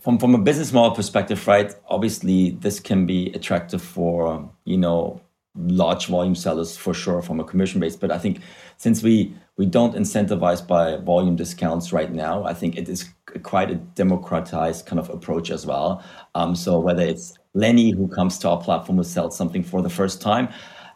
from 0.00 0.18
from 0.18 0.34
a 0.34 0.38
business 0.38 0.72
model 0.72 0.94
perspective, 0.94 1.46
right? 1.46 1.72
Obviously, 1.88 2.50
this 2.50 2.80
can 2.80 3.06
be 3.06 3.32
attractive 3.32 3.82
for 3.82 4.50
you 4.64 4.76
know 4.76 5.20
large 5.56 6.06
volume 6.06 6.34
sellers 6.34 6.76
for 6.76 6.92
sure 6.92 7.22
from 7.22 7.40
a 7.40 7.44
commission 7.44 7.80
base. 7.80 7.96
But 7.96 8.10
I 8.10 8.18
think 8.18 8.40
since 8.76 9.02
we 9.02 9.34
we 9.56 9.66
don't 9.66 9.94
incentivize 9.94 10.66
by 10.66 10.96
volume 10.96 11.36
discounts 11.36 11.92
right 11.92 12.12
now, 12.12 12.44
I 12.44 12.54
think 12.54 12.76
it 12.76 12.88
is 12.88 13.08
quite 13.42 13.70
a 13.70 13.76
democratized 13.76 14.86
kind 14.86 14.98
of 14.98 15.08
approach 15.10 15.50
as 15.50 15.64
well. 15.64 16.02
Um, 16.34 16.56
so 16.56 16.80
whether 16.80 17.02
it's 17.02 17.38
Lenny 17.54 17.92
who 17.92 18.08
comes 18.08 18.38
to 18.38 18.48
our 18.48 18.60
platform 18.60 18.98
who 18.98 19.04
sells 19.04 19.36
something 19.36 19.62
for 19.62 19.80
the 19.80 19.90
first 19.90 20.20
time, 20.20 20.48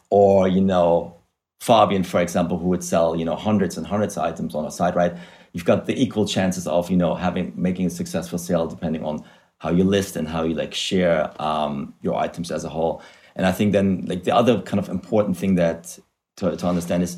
or 0.09 0.47
you 0.47 0.61
know 0.61 1.15
Fabian, 1.61 2.03
for 2.03 2.21
example, 2.21 2.57
who 2.57 2.67
would 2.67 2.83
sell 2.83 3.15
you 3.15 3.25
know 3.25 3.35
hundreds 3.35 3.77
and 3.77 3.87
hundreds 3.87 4.17
of 4.17 4.23
items 4.23 4.55
on 4.55 4.65
a 4.65 4.71
site, 4.71 4.95
right? 4.95 5.15
You've 5.53 5.65
got 5.65 5.85
the 5.85 5.99
equal 5.99 6.27
chances 6.27 6.67
of 6.67 6.89
you 6.91 6.97
know 6.97 7.15
having 7.15 7.53
making 7.55 7.85
a 7.85 7.89
successful 7.89 8.37
sale 8.37 8.67
depending 8.67 9.05
on 9.05 9.23
how 9.59 9.71
you 9.71 9.83
list 9.83 10.15
and 10.15 10.27
how 10.27 10.43
you 10.43 10.55
like 10.55 10.73
share 10.73 11.31
um, 11.41 11.93
your 12.01 12.15
items 12.15 12.51
as 12.51 12.63
a 12.65 12.69
whole. 12.69 13.01
And 13.39 13.45
I 13.45 13.53
think 13.53 13.71
then 13.71 14.03
like 14.05 14.25
the 14.25 14.35
other 14.35 14.61
kind 14.63 14.79
of 14.79 14.89
important 14.89 15.37
thing 15.37 15.55
that 15.55 15.97
to, 16.35 16.57
to 16.57 16.67
understand 16.67 17.03
is 17.03 17.17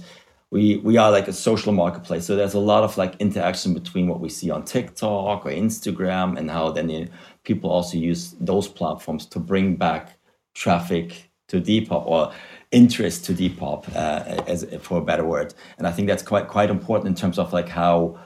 we 0.52 0.78
we 0.78 0.96
are 0.96 1.10
like 1.10 1.28
a 1.28 1.34
social 1.34 1.74
marketplace. 1.74 2.28
So 2.28 2.36
there's 2.36 2.54
a 2.54 2.60
lot 2.60 2.84
of 2.84 2.96
like 2.96 3.16
interaction 3.20 3.74
between 3.74 4.08
what 4.08 4.20
we 4.20 4.30
see 4.30 4.52
on 4.52 4.64
TikTok 4.64 5.48
or 5.48 5.50
Instagram 5.50 6.38
and 6.38 6.52
how 6.52 6.70
then 6.74 6.90
you 6.90 7.00
know, 7.00 7.12
people 7.44 7.72
also 7.72 7.98
use 7.98 8.36
those 8.40 8.68
platforms 8.68 9.26
to 9.26 9.40
bring 9.40 9.78
back 9.78 10.20
traffic 10.54 11.32
to 11.48 11.60
Depop 11.60 12.06
or 12.06 12.32
interest 12.70 13.26
to 13.26 13.34
Depop, 13.34 13.90
uh, 13.96 14.44
as 14.46 14.64
for 14.80 15.00
a 15.00 15.04
better 15.04 15.26
word. 15.26 15.56
And 15.80 15.88
I 15.88 15.92
think 15.92 16.08
that's 16.08 16.22
quite 16.22 16.48
quite 16.48 16.70
important 16.70 17.08
in 17.08 17.16
terms 17.16 17.40
of 17.40 17.52
like 17.52 17.68
how 17.68 18.20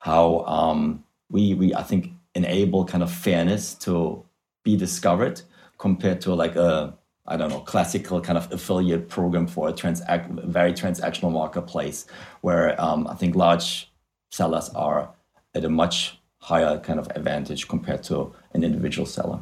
how 0.00 0.40
um, 0.40 1.02
we 1.30 1.54
we 1.54 1.74
I 1.74 1.82
think 1.82 2.12
enable 2.34 2.84
kind 2.84 3.02
of 3.02 3.10
fairness 3.10 3.74
to 3.86 4.22
be 4.64 4.76
discovered 4.76 5.40
compared 5.78 6.20
to 6.20 6.34
like 6.34 6.54
a 6.54 6.98
I 7.28 7.36
don't 7.36 7.50
know 7.50 7.60
classical 7.60 8.20
kind 8.20 8.38
of 8.38 8.50
affiliate 8.50 9.08
program 9.08 9.46
for 9.46 9.68
a 9.68 9.72
very 9.72 10.72
transactional 10.72 11.30
marketplace 11.30 12.06
where 12.40 12.80
um, 12.80 13.06
I 13.06 13.14
think 13.14 13.36
large 13.36 13.90
sellers 14.30 14.70
are 14.70 15.10
at 15.54 15.64
a 15.64 15.68
much 15.68 16.18
higher 16.40 16.78
kind 16.78 16.98
of 16.98 17.08
advantage 17.14 17.68
compared 17.68 18.02
to 18.04 18.34
an 18.54 18.64
individual 18.64 19.06
seller. 19.06 19.40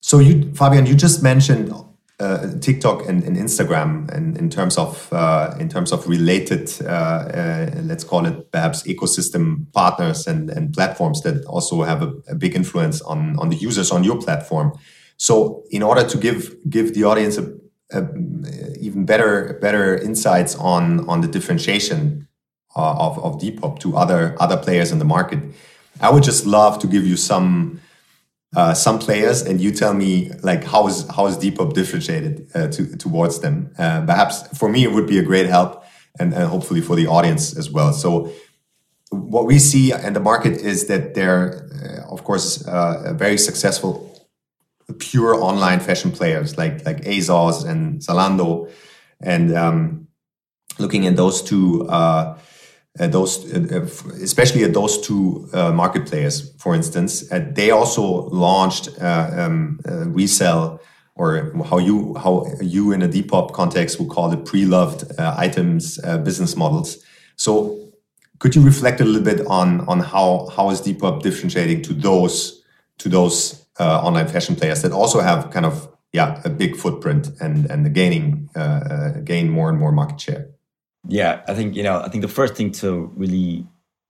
So 0.00 0.18
you 0.18 0.52
Fabian, 0.54 0.86
you 0.86 0.94
just 0.94 1.22
mentioned 1.22 1.72
uh, 2.18 2.58
TikTok 2.60 3.08
and, 3.08 3.22
and 3.24 3.36
Instagram, 3.36 4.08
and 4.10 4.36
in 4.36 4.50
terms 4.50 4.76
of 4.78 5.12
uh, 5.12 5.54
in 5.58 5.68
terms 5.68 5.92
of 5.92 6.06
related, 6.08 6.70
uh, 6.82 6.88
uh, 6.88 7.70
let's 7.84 8.04
call 8.04 8.26
it 8.26 8.50
perhaps 8.52 8.82
ecosystem 8.82 9.72
partners 9.72 10.26
and, 10.26 10.50
and 10.50 10.72
platforms 10.72 11.22
that 11.22 11.44
also 11.46 11.82
have 11.82 12.02
a, 12.02 12.12
a, 12.28 12.34
big 12.34 12.54
influence 12.54 13.00
on 13.02 13.38
on 13.38 13.48
the 13.48 13.56
users 13.56 13.90
on 13.90 14.04
your 14.04 14.20
platform. 14.20 14.72
So, 15.16 15.64
in 15.70 15.82
order 15.82 16.04
to 16.08 16.18
give 16.18 16.56
give 16.68 16.94
the 16.94 17.04
audience 17.04 17.38
a, 17.38 17.52
a 17.92 18.06
even 18.80 19.04
better 19.04 19.58
better 19.60 19.96
insights 19.96 20.54
on 20.56 21.08
on 21.08 21.20
the 21.20 21.28
differentiation 21.28 22.28
uh, 22.76 22.94
of 22.98 23.18
of 23.18 23.40
Depop 23.40 23.78
to 23.80 23.96
other 23.96 24.36
other 24.40 24.56
players 24.56 24.92
in 24.92 24.98
the 24.98 25.04
market, 25.04 25.40
I 26.00 26.10
would 26.10 26.22
just 26.22 26.46
love 26.46 26.78
to 26.80 26.86
give 26.86 27.06
you 27.06 27.16
some 27.16 27.80
uh, 28.54 28.74
some 28.74 28.98
players, 28.98 29.42
and 29.42 29.60
you 29.60 29.72
tell 29.72 29.94
me 29.94 30.30
like 30.42 30.64
how 30.64 30.86
is 30.86 31.06
how 31.08 31.26
is 31.26 31.36
Depop 31.38 31.72
differentiated 31.72 32.50
uh, 32.54 32.68
to, 32.68 32.96
towards 32.96 33.40
them. 33.40 33.72
Uh, 33.78 34.04
perhaps 34.04 34.46
for 34.58 34.68
me 34.68 34.84
it 34.84 34.92
would 34.92 35.06
be 35.06 35.18
a 35.18 35.22
great 35.22 35.46
help, 35.46 35.84
and, 36.18 36.34
and 36.34 36.44
hopefully 36.44 36.80
for 36.80 36.96
the 36.96 37.06
audience 37.06 37.56
as 37.56 37.70
well. 37.70 37.92
So 37.92 38.32
what 39.10 39.46
we 39.46 39.58
see 39.58 39.92
in 39.92 40.12
the 40.12 40.20
market 40.20 40.60
is 40.60 40.86
that 40.86 41.14
they're 41.14 41.68
uh, 41.82 42.12
of 42.12 42.24
course 42.24 42.66
uh, 42.66 43.14
very 43.16 43.38
successful 43.38 44.11
pure 44.98 45.34
online 45.34 45.80
fashion 45.80 46.10
players 46.10 46.56
like 46.56 46.84
like 46.84 47.02
ASOS 47.04 47.66
and 47.68 48.00
Zalando, 48.00 48.70
and 49.20 49.54
um, 49.54 50.08
looking 50.78 51.06
at 51.06 51.16
those 51.16 51.42
two 51.42 51.86
uh, 51.88 52.38
uh, 53.00 53.06
those, 53.06 53.52
uh, 53.54 53.88
especially 54.22 54.64
at 54.64 54.74
those 54.74 55.00
two 55.00 55.48
uh, 55.54 55.72
market 55.72 56.06
players, 56.06 56.54
for 56.56 56.74
instance, 56.74 57.30
uh, 57.32 57.44
they 57.52 57.70
also 57.70 58.28
launched 58.28 58.88
uh, 59.00 59.30
um, 59.32 59.80
uh, 59.88 60.08
resell 60.08 60.78
or 61.14 61.52
how 61.64 61.78
you 61.78 62.14
how 62.14 62.46
you 62.60 62.92
in 62.92 63.02
a 63.02 63.08
Depop 63.08 63.52
context 63.52 63.98
would 64.00 64.08
call 64.08 64.32
it 64.32 64.44
pre-loved 64.44 65.04
items 65.18 65.98
business 66.24 66.56
models. 66.56 67.04
So, 67.36 67.78
could 68.38 68.54
you 68.54 68.62
reflect 68.62 69.00
a 69.00 69.04
little 69.04 69.22
bit 69.22 69.46
on 69.46 69.82
on 69.88 70.00
how 70.00 70.48
how 70.56 70.70
is 70.70 70.80
Depop 70.80 71.22
differentiating 71.22 71.82
to 71.82 71.92
those 71.92 72.62
to 72.98 73.10
those 73.10 73.61
online 73.78 74.28
fashion 74.28 74.56
players 74.56 74.82
that 74.82 74.92
also 74.92 75.20
have 75.20 75.50
kind 75.50 75.66
of 75.66 75.88
yeah 76.12 76.40
a 76.44 76.50
big 76.50 76.76
footprint 76.76 77.30
and 77.40 77.66
and 77.70 77.94
gaining 77.94 78.50
uh, 78.54 79.20
gain 79.24 79.50
more 79.50 79.68
and 79.68 79.78
more 79.78 79.92
market 79.92 80.20
share? 80.20 80.48
Yeah, 81.08 81.42
I 81.48 81.54
think 81.54 81.74
you 81.74 81.82
know. 81.82 82.00
I 82.00 82.08
think 82.08 82.22
the 82.22 82.28
first 82.28 82.54
thing 82.54 82.70
to 82.72 83.10
really 83.16 83.66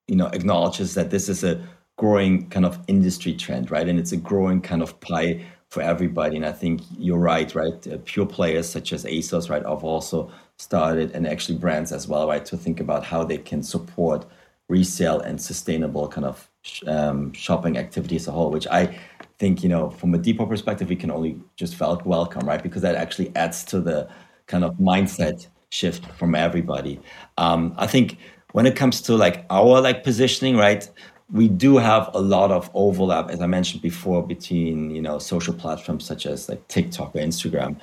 you 0.08 0.16
know 0.16 0.26
acknowledge 0.26 0.80
is 0.80 0.94
that 0.94 1.10
this 1.10 1.28
is 1.28 1.42
a 1.44 1.62
growing 1.96 2.48
kind 2.48 2.66
of 2.66 2.80
industry 2.88 3.34
trend, 3.34 3.70
right? 3.70 3.88
And 3.88 3.98
it's 3.98 4.12
a 4.12 4.16
growing 4.16 4.60
kind 4.60 4.82
of 4.82 4.98
pie 5.00 5.44
for 5.70 5.82
everybody. 5.82 6.36
And 6.36 6.44
I 6.44 6.52
think 6.52 6.82
you're 6.98 7.18
right, 7.18 7.54
right? 7.54 7.86
Uh, 7.86 7.98
pure 8.04 8.26
players 8.26 8.68
such 8.68 8.92
as 8.92 9.04
ASOS, 9.04 9.48
right, 9.48 9.62
have 9.64 9.84
also 9.84 10.30
started, 10.58 11.12
and 11.12 11.26
actually 11.26 11.58
brands 11.58 11.92
as 11.92 12.06
well, 12.06 12.28
right, 12.28 12.44
to 12.44 12.56
think 12.56 12.80
about 12.80 13.04
how 13.04 13.24
they 13.24 13.38
can 13.38 13.62
support 13.62 14.26
resale 14.68 15.20
and 15.20 15.40
sustainable 15.40 16.08
kind 16.08 16.26
of 16.26 16.50
um, 16.86 17.32
shopping 17.32 17.78
activity 17.78 18.16
as 18.16 18.28
a 18.28 18.32
whole, 18.32 18.50
which 18.50 18.66
I 18.66 18.98
think, 19.42 19.64
you 19.64 19.68
know, 19.68 19.90
from 19.90 20.14
a 20.14 20.18
Depop 20.18 20.48
perspective, 20.48 20.88
we 20.88 20.94
can 20.94 21.10
only 21.10 21.36
just 21.56 21.74
felt 21.74 22.06
welcome, 22.06 22.46
right? 22.46 22.62
Because 22.62 22.80
that 22.82 22.94
actually 22.94 23.34
adds 23.34 23.64
to 23.64 23.80
the 23.80 24.08
kind 24.46 24.62
of 24.62 24.76
mindset 24.76 25.48
shift 25.70 26.06
from 26.12 26.36
everybody. 26.36 27.00
Um, 27.38 27.74
I 27.76 27.88
think 27.88 28.18
when 28.52 28.66
it 28.66 28.76
comes 28.76 29.00
to 29.02 29.16
like 29.16 29.44
our 29.50 29.80
like 29.80 30.04
positioning, 30.04 30.56
right? 30.56 30.88
We 31.32 31.48
do 31.48 31.78
have 31.78 32.08
a 32.14 32.20
lot 32.20 32.52
of 32.52 32.70
overlap, 32.74 33.30
as 33.30 33.40
I 33.40 33.48
mentioned 33.48 33.82
before, 33.82 34.24
between 34.24 34.94
you 34.94 35.02
know 35.02 35.18
social 35.18 35.54
platforms 35.54 36.04
such 36.04 36.24
as 36.24 36.48
like 36.48 36.62
TikTok 36.68 37.16
or 37.16 37.18
Instagram. 37.18 37.80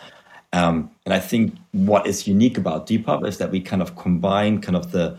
Um, 0.54 0.90
and 1.06 1.14
I 1.14 1.20
think 1.20 1.58
what 1.74 2.08
is 2.08 2.26
unique 2.26 2.58
about 2.58 2.88
Depop 2.88 3.28
is 3.28 3.38
that 3.40 3.52
we 3.52 3.60
kind 3.60 3.82
of 3.82 3.98
combine 3.98 4.62
kind 4.62 4.78
of 4.78 4.94
the 4.94 5.18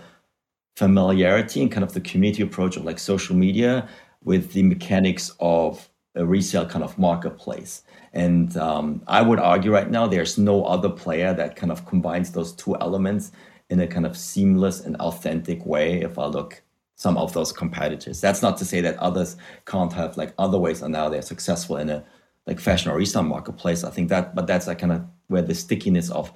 familiarity 0.76 1.60
and 1.60 1.70
kind 1.70 1.84
of 1.84 1.92
the 1.92 2.00
community 2.00 2.42
approach 2.42 2.78
of 2.78 2.84
like 2.86 2.98
social 2.98 3.36
media 3.36 3.86
with 4.24 4.52
the 4.52 4.62
mechanics 4.62 5.34
of 5.40 5.89
a 6.14 6.24
resale 6.24 6.66
kind 6.66 6.84
of 6.84 6.98
marketplace. 6.98 7.82
And 8.12 8.56
um, 8.56 9.02
I 9.06 9.22
would 9.22 9.38
argue 9.38 9.72
right 9.72 9.90
now 9.90 10.06
there's 10.06 10.36
no 10.36 10.64
other 10.64 10.88
player 10.88 11.32
that 11.34 11.56
kind 11.56 11.70
of 11.70 11.86
combines 11.86 12.32
those 12.32 12.52
two 12.52 12.76
elements 12.76 13.32
in 13.68 13.80
a 13.80 13.86
kind 13.86 14.04
of 14.04 14.16
seamless 14.16 14.80
and 14.80 14.96
authentic 14.96 15.64
way. 15.64 16.00
If 16.00 16.18
I 16.18 16.26
look 16.26 16.62
some 16.96 17.16
of 17.16 17.32
those 17.32 17.52
competitors, 17.52 18.20
that's 18.20 18.42
not 18.42 18.56
to 18.58 18.64
say 18.64 18.80
that 18.80 18.96
others 18.98 19.36
can't 19.66 19.92
have 19.92 20.16
like 20.16 20.34
other 20.38 20.58
ways 20.58 20.82
and 20.82 20.92
now 20.92 21.08
they're 21.08 21.22
successful 21.22 21.76
in 21.76 21.88
a 21.88 22.04
like 22.46 22.58
fashion 22.58 22.90
or 22.90 22.96
resale 22.96 23.22
marketplace. 23.22 23.84
I 23.84 23.90
think 23.90 24.08
that, 24.08 24.34
but 24.34 24.46
that's 24.46 24.66
like 24.66 24.80
kind 24.80 24.92
of 24.92 25.04
where 25.28 25.42
the 25.42 25.54
stickiness 25.54 26.10
of 26.10 26.32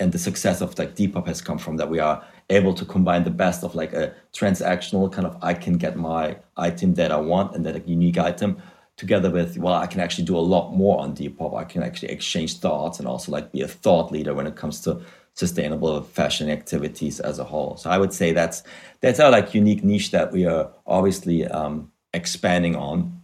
and 0.00 0.10
the 0.10 0.18
success 0.18 0.60
of 0.60 0.76
like 0.78 0.96
Depop 0.96 1.28
has 1.28 1.40
come 1.40 1.58
from 1.58 1.76
that 1.76 1.88
we 1.88 2.00
are 2.00 2.24
able 2.50 2.74
to 2.74 2.84
combine 2.84 3.22
the 3.22 3.30
best 3.30 3.62
of 3.62 3.76
like 3.76 3.92
a 3.92 4.12
transactional 4.32 5.10
kind 5.12 5.26
of 5.26 5.36
I 5.42 5.54
can 5.54 5.74
get 5.74 5.96
my 5.96 6.38
item 6.56 6.94
that 6.94 7.12
I 7.12 7.18
want 7.18 7.54
and 7.54 7.64
that 7.64 7.76
a 7.76 7.80
unique 7.80 8.18
item 8.18 8.60
together 8.96 9.30
with 9.30 9.56
well 9.58 9.74
i 9.74 9.86
can 9.86 10.00
actually 10.00 10.24
do 10.24 10.36
a 10.36 10.38
lot 10.54 10.72
more 10.72 11.00
on 11.00 11.14
depop. 11.14 11.56
I 11.58 11.64
can 11.64 11.82
actually 11.82 12.10
exchange 12.10 12.58
thoughts 12.58 12.98
and 12.98 13.08
also 13.08 13.32
like 13.32 13.52
be 13.52 13.62
a 13.62 13.68
thought 13.68 14.12
leader 14.12 14.34
when 14.34 14.46
it 14.46 14.56
comes 14.56 14.80
to 14.82 15.00
sustainable 15.34 16.02
fashion 16.02 16.50
activities 16.50 17.18
as 17.18 17.38
a 17.38 17.44
whole. 17.44 17.76
So 17.76 17.90
i 17.90 17.98
would 17.98 18.12
say 18.12 18.32
that's 18.32 18.62
that's 19.00 19.18
our 19.20 19.30
like 19.30 19.54
unique 19.54 19.82
niche 19.82 20.10
that 20.10 20.32
we 20.32 20.44
are 20.46 20.70
obviously 20.86 21.46
um, 21.46 21.90
expanding 22.12 22.76
on. 22.76 23.20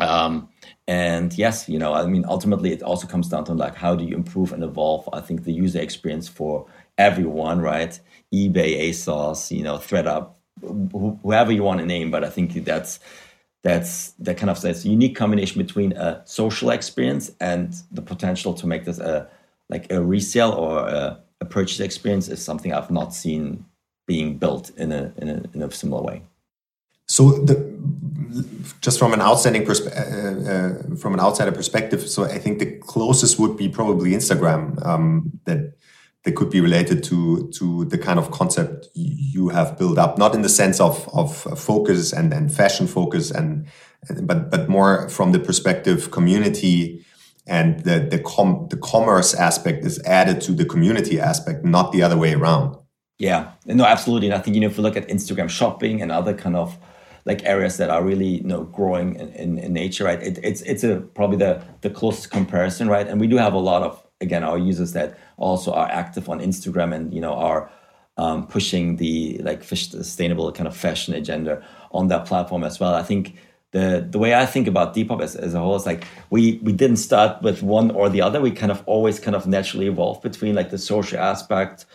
Um, 0.00 0.48
and 0.86 1.36
yes 1.36 1.68
you 1.68 1.78
know 1.78 1.92
i 1.92 2.06
mean 2.06 2.24
ultimately 2.28 2.72
it 2.72 2.82
also 2.82 3.06
comes 3.08 3.28
down 3.28 3.44
to 3.46 3.52
like 3.52 3.74
how 3.74 3.96
do 3.96 4.04
you 4.04 4.14
improve 4.14 4.52
and 4.52 4.62
evolve? 4.62 5.08
I 5.12 5.20
think 5.20 5.44
the 5.44 5.52
user 5.52 5.80
experience 5.80 6.28
for 6.28 6.66
everyone 6.98 7.60
right? 7.60 7.98
ebay 8.32 8.88
asos 8.88 9.50
you 9.50 9.62
know 9.62 9.78
thredup 9.78 10.38
whoever 11.22 11.50
you 11.52 11.62
want 11.62 11.80
to 11.80 11.86
name 11.86 12.10
but 12.10 12.24
i 12.24 12.30
think 12.30 12.52
that's 12.64 13.00
that's 13.62 14.12
that 14.12 14.36
kind 14.38 14.50
of 14.50 14.60
this 14.60 14.84
unique 14.84 15.16
combination 15.16 15.60
between 15.60 15.92
a 15.92 16.22
social 16.24 16.70
experience 16.70 17.30
and 17.40 17.74
the 17.90 18.02
potential 18.02 18.54
to 18.54 18.66
make 18.66 18.84
this 18.84 18.98
a 18.98 19.28
like 19.68 19.90
a 19.92 20.02
resale 20.02 20.52
or 20.52 20.78
a, 20.78 21.18
a 21.40 21.44
purchase 21.44 21.80
experience 21.80 22.28
is 22.28 22.42
something 22.42 22.72
I've 22.72 22.90
not 22.90 23.14
seen 23.14 23.64
being 24.06 24.38
built 24.38 24.70
in 24.70 24.92
a 24.92 25.12
in 25.18 25.28
a, 25.28 25.42
in 25.54 25.62
a 25.62 25.70
similar 25.70 26.02
way. 26.02 26.22
So 27.06 27.32
the 27.32 27.56
just 28.80 28.98
from 28.98 29.12
an 29.12 29.20
outstanding 29.20 29.64
perspe- 29.64 29.94
uh, 29.96 30.92
uh, 30.92 30.96
from 30.96 31.14
an 31.14 31.20
outsider 31.20 31.52
perspective, 31.52 32.08
so 32.08 32.24
I 32.24 32.38
think 32.38 32.58
the 32.58 32.72
closest 32.78 33.38
would 33.38 33.56
be 33.56 33.68
probably 33.68 34.10
Instagram 34.10 34.84
um, 34.84 35.40
that 35.46 35.72
that 36.28 36.36
could 36.36 36.50
be 36.50 36.60
related 36.60 37.02
to 37.02 37.48
to 37.54 37.86
the 37.86 37.96
kind 37.96 38.18
of 38.18 38.30
concept 38.30 38.88
you 38.94 39.48
have 39.48 39.78
built 39.78 39.96
up 39.96 40.18
not 40.18 40.34
in 40.34 40.42
the 40.42 40.48
sense 40.48 40.78
of 40.78 41.08
of 41.14 41.34
focus 41.58 42.12
and 42.12 42.34
and 42.34 42.54
fashion 42.54 42.86
focus 42.86 43.30
and 43.30 43.66
but 44.22 44.50
but 44.50 44.68
more 44.68 45.08
from 45.08 45.32
the 45.32 45.38
perspective 45.38 46.10
community 46.10 47.02
and 47.46 47.80
the 47.84 48.00
the 48.10 48.18
com 48.18 48.66
the 48.68 48.76
commerce 48.76 49.32
aspect 49.32 49.86
is 49.86 49.98
added 50.04 50.38
to 50.42 50.52
the 50.52 50.66
community 50.66 51.18
aspect 51.18 51.64
not 51.64 51.92
the 51.92 52.02
other 52.02 52.18
way 52.18 52.34
around. 52.34 52.76
Yeah. 53.18 53.52
No 53.64 53.84
absolutely. 53.84 54.28
And 54.28 54.36
i 54.36 54.40
think 54.40 54.54
you 54.54 54.60
know 54.60 54.68
if 54.68 54.76
you 54.76 54.82
look 54.82 54.96
at 54.96 55.08
instagram 55.08 55.48
shopping 55.48 56.02
and 56.02 56.12
other 56.12 56.34
kind 56.34 56.56
of 56.56 56.76
like 57.24 57.42
areas 57.44 57.78
that 57.78 57.88
are 57.90 58.04
really 58.04 58.32
you 58.42 58.48
know 58.52 58.64
growing 58.64 59.16
in, 59.16 59.28
in, 59.42 59.58
in 59.58 59.72
nature 59.72 60.04
right 60.04 60.22
it, 60.22 60.38
it's 60.42 60.60
it's 60.62 60.84
a 60.84 61.00
probably 61.14 61.38
the 61.38 61.62
the 61.80 61.90
closest 61.90 62.30
comparison 62.30 62.86
right? 62.88 63.08
And 63.08 63.18
we 63.18 63.26
do 63.26 63.38
have 63.38 63.54
a 63.54 63.64
lot 63.70 63.82
of 63.82 64.07
again 64.20 64.44
our 64.44 64.58
users 64.58 64.92
that 64.92 65.18
also 65.36 65.72
are 65.72 65.88
active 65.90 66.28
on 66.28 66.40
Instagram 66.40 66.94
and 66.94 67.14
you 67.14 67.20
know 67.20 67.34
are 67.34 67.70
um, 68.16 68.46
pushing 68.46 68.96
the 68.96 69.38
like 69.38 69.62
sustainable 69.62 70.50
kind 70.52 70.66
of 70.66 70.76
fashion 70.76 71.14
agenda 71.14 71.64
on 71.92 72.08
that 72.08 72.26
platform 72.26 72.64
as 72.64 72.80
well. 72.80 72.94
I 72.94 73.02
think 73.02 73.36
the 73.70 74.06
the 74.08 74.18
way 74.18 74.34
I 74.34 74.46
think 74.46 74.66
about 74.66 74.94
Depop 74.94 75.22
as, 75.22 75.36
as 75.36 75.54
a 75.54 75.60
whole 75.60 75.76
is 75.76 75.86
like 75.86 76.04
we 76.30 76.58
we 76.62 76.72
didn't 76.72 76.96
start 76.96 77.42
with 77.42 77.62
one 77.62 77.90
or 77.92 78.08
the 78.08 78.22
other. 78.22 78.40
We 78.40 78.50
kind 78.50 78.72
of 78.72 78.82
always 78.86 79.20
kind 79.20 79.36
of 79.36 79.46
naturally 79.46 79.86
evolved 79.86 80.22
between 80.22 80.54
like 80.54 80.70
the 80.70 80.78
social 80.78 81.18
aspect 81.18 81.86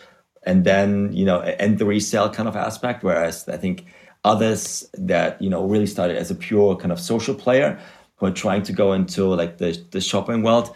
and 0.44 0.64
then 0.64 1.12
you 1.12 1.24
know 1.24 1.40
and 1.42 1.78
the 1.78 1.84
resale 1.84 2.30
kind 2.30 2.48
of 2.48 2.56
aspect. 2.56 3.02
Whereas 3.02 3.48
I 3.48 3.56
think 3.56 3.84
others 4.24 4.88
that 4.94 5.40
you 5.42 5.50
know 5.50 5.66
really 5.66 5.86
started 5.86 6.16
as 6.16 6.30
a 6.30 6.34
pure 6.34 6.76
kind 6.76 6.92
of 6.92 7.00
social 7.00 7.34
player 7.34 7.78
who 8.16 8.26
are 8.26 8.30
trying 8.32 8.62
to 8.62 8.72
go 8.72 8.92
into 8.92 9.26
like 9.34 9.58
the 9.58 9.78
the 9.90 10.00
shopping 10.00 10.42
world. 10.42 10.74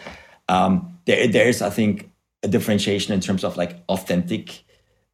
Um, 0.48 0.97
there, 1.08 1.26
there's 1.26 1.62
I 1.62 1.70
think 1.70 2.10
a 2.44 2.48
differentiation 2.48 3.14
in 3.14 3.20
terms 3.20 3.42
of 3.42 3.56
like 3.56 3.82
authentic 3.88 4.62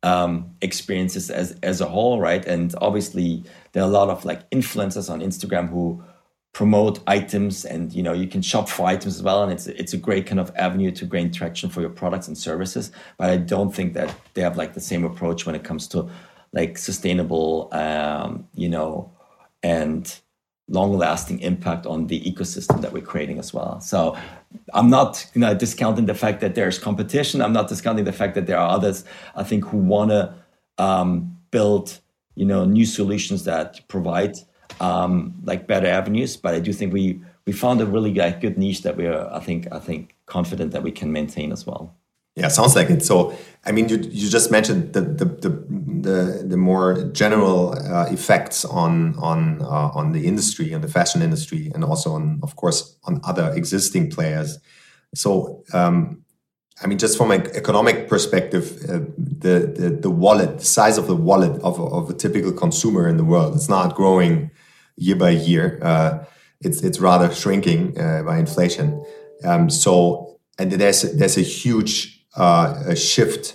um, 0.03 0.55
experiences 0.61 1.31
as 1.31 1.53
as 1.63 1.81
a 1.81 1.87
whole, 1.87 2.21
right? 2.21 2.45
And 2.45 2.75
obviously 2.83 3.45
there 3.73 3.83
are 3.83 3.89
a 3.89 3.93
lot 3.93 4.11
of 4.11 4.25
like 4.25 4.51
influencers 4.51 5.09
on 5.09 5.21
Instagram 5.21 5.71
who 5.71 6.05
promote 6.53 7.01
items 7.09 7.65
and 7.65 7.93
you 7.93 8.03
know 8.03 8.13
you 8.13 8.29
can 8.29 8.41
shop 8.41 8.69
for 8.69 8.87
items 8.87 9.17
as 9.17 9.23
well 9.25 9.43
and 9.43 9.51
it's 9.51 9.67
it's 9.67 9.93
a 9.93 9.97
great 9.97 10.25
kind 10.25 10.39
of 10.39 10.53
avenue 10.55 10.91
to 10.93 11.05
gain 11.05 11.31
traction 11.33 11.69
for 11.69 11.81
your 11.81 11.91
products 11.91 12.29
and 12.29 12.39
services 12.39 12.93
but 13.19 13.29
i 13.29 13.37
don't 13.37 13.75
think 13.75 13.93
that 13.93 14.15
they 14.35 14.41
have 14.41 14.57
like 14.57 14.73
the 14.73 14.81
same 14.81 15.03
approach 15.05 15.47
when 15.47 15.57
it 15.57 15.65
comes 15.65 15.89
to 15.89 16.09
like 16.53 16.79
sustainable 16.79 17.69
um 17.73 18.47
you 18.55 18.69
know 18.69 19.11
and 19.65 20.21
long 20.69 20.97
lasting 20.97 21.41
impact 21.41 21.87
on 21.87 22.07
the 22.07 22.21
ecosystem 22.21 22.81
that 22.81 22.93
we're 22.93 23.03
creating 23.03 23.39
as 23.39 23.53
well. 23.53 23.81
So 23.81 24.17
I'm 24.73 24.89
not 24.89 25.27
you 25.35 25.41
know, 25.41 25.55
discounting 25.55 26.07
the 26.07 26.15
fact 26.15 26.41
that 26.41 26.55
there's 26.55 26.79
competition. 26.79 27.43
I'm 27.43 27.53
not 27.53 27.69
discounting 27.69 28.05
the 28.05 28.13
fact 28.13 28.35
that 28.35 28.47
there 28.47 28.59
are 28.59 28.71
others, 28.71 29.05
I 29.37 29.43
think, 29.43 29.65
who 29.67 29.79
want 29.79 30.11
to 30.11 30.35
um, 30.79 31.37
build 31.51 32.01
you 32.35 32.45
know 32.45 32.65
new 32.65 32.87
solutions 32.87 33.45
that 33.45 33.87
provide 33.89 34.37
um, 34.81 35.35
like 35.45 35.67
better 35.67 35.87
avenues. 35.87 36.37
But 36.37 36.55
I 36.55 36.61
do 36.61 36.73
think 36.73 36.93
we 36.93 37.21
we 37.47 37.53
found 37.53 37.81
a 37.81 37.87
really 37.87 38.15
like, 38.15 38.41
good 38.41 38.59
niche 38.59 38.83
that 38.83 38.97
we're 38.97 39.29
I 39.33 39.41
think 39.41 39.69
I 39.73 39.79
think 39.79 40.15
confident 40.27 40.73
that 40.73 40.83
we 40.83 40.93
can 40.93 41.13
maintain 41.13 41.53
as 41.53 41.67
well. 41.67 41.95
Yeah, 42.37 42.49
sounds 42.49 42.75
like 42.75 42.91
it. 42.91 43.05
So, 43.05 43.37
I 43.65 43.71
mean, 43.71 43.89
you, 43.89 43.97
you 43.97 44.29
just 44.29 44.51
mentioned 44.51 44.93
the 44.93 45.03
the 45.03 45.25
the, 45.25 45.51
the, 46.05 46.45
the 46.47 46.57
more 46.57 47.11
general 47.13 47.73
uh, 47.73 48.07
effects 48.11 48.65
on 48.65 49.17
on 49.19 49.63
uh, 49.63 49.91
on 49.99 50.13
the 50.13 50.27
industry, 50.27 50.75
on 50.75 50.81
the 50.81 50.89
fashion 50.89 51.23
industry, 51.23 51.71
and 51.75 51.83
also 51.85 52.13
on, 52.13 52.41
of 52.43 52.55
course, 52.57 52.97
on 53.05 53.21
other 53.25 53.53
existing 53.55 54.11
players. 54.11 54.59
So, 55.15 55.65
um, 55.73 56.23
I 56.83 56.87
mean, 56.87 56.99
just 56.99 57.17
from 57.17 57.31
an 57.31 57.43
economic 57.55 58.09
perspective, 58.09 58.65
uh, 58.89 59.01
the, 59.17 59.73
the 59.79 59.99
the 60.03 60.11
wallet, 60.11 60.59
the 60.59 60.65
size 60.65 60.99
of 60.99 61.07
the 61.07 61.17
wallet 61.17 61.61
of 61.63 61.81
of 61.81 62.11
a 62.11 62.15
typical 62.15 62.53
consumer 62.53 63.09
in 63.09 63.17
the 63.17 63.25
world, 63.25 63.55
it's 63.55 63.69
not 63.69 63.95
growing 63.95 64.51
year 64.97 65.17
by 65.17 65.31
year. 65.31 65.79
Uh, 65.83 66.25
it's 66.61 66.83
it's 66.83 67.01
rather 67.01 67.33
shrinking 67.33 67.99
uh, 67.99 68.23
by 68.23 68.39
inflation. 68.39 69.05
Um, 69.45 69.71
so, 69.71 70.39
and 70.59 70.73
there's 70.73 71.03
there's 71.19 71.39
a 71.39 71.43
huge 71.43 72.25
uh, 72.37 72.83
a 72.87 72.97
shift 72.97 73.55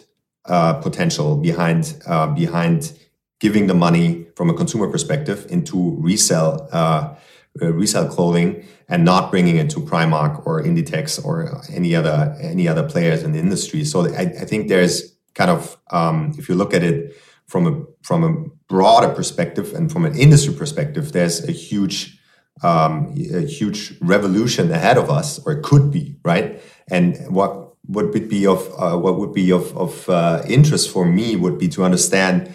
uh, 0.49 0.73
potential 0.73 1.35
behind 1.38 2.01
uh, 2.07 2.27
behind 2.27 2.93
giving 3.39 3.67
the 3.67 3.73
money 3.73 4.25
from 4.35 4.49
a 4.49 4.53
consumer 4.53 4.89
perspective 4.89 5.45
into 5.49 5.95
resell 5.99 6.67
uh, 6.71 7.15
uh, 7.62 7.73
resell 7.73 8.07
clothing 8.07 8.65
and 8.88 9.05
not 9.05 9.31
bringing 9.31 9.57
it 9.57 9.69
to 9.69 9.79
Primark 9.79 10.45
or 10.45 10.63
Inditex 10.63 11.23
or 11.23 11.62
any 11.71 11.95
other 11.95 12.35
any 12.41 12.67
other 12.67 12.83
players 12.83 13.23
in 13.23 13.31
the 13.31 13.39
industry. 13.39 13.83
So 13.85 14.07
I, 14.07 14.21
I 14.21 14.45
think 14.45 14.67
there's 14.67 15.15
kind 15.35 15.51
of 15.51 15.77
um, 15.91 16.33
if 16.38 16.49
you 16.49 16.55
look 16.55 16.73
at 16.73 16.83
it 16.83 17.15
from 17.47 17.67
a 17.67 17.83
from 18.01 18.23
a 18.23 18.31
broader 18.67 19.13
perspective 19.13 19.73
and 19.73 19.91
from 19.91 20.05
an 20.05 20.15
industry 20.15 20.53
perspective, 20.53 21.12
there's 21.12 21.47
a 21.47 21.51
huge 21.51 22.19
um, 22.62 23.13
a 23.33 23.41
huge 23.41 23.95
revolution 24.01 24.71
ahead 24.71 24.97
of 24.97 25.09
us, 25.09 25.39
or 25.45 25.53
it 25.53 25.63
could 25.63 25.91
be, 25.91 26.17
right? 26.23 26.62
And 26.89 27.17
what 27.29 27.68
what 27.89 28.13
would 28.13 28.30
be 28.30 28.45
of 28.45 28.71
uh, 28.78 28.95
what 28.97 29.17
would 29.17 29.34
be 29.34 29.52
of, 29.52 29.75
of 29.75 30.08
uh, 30.10 30.43
interest 30.47 30.91
for 30.91 31.06
me 31.06 31.36
would 31.36 31.58
be 31.58 31.67
to 31.67 31.84
understand 31.84 32.52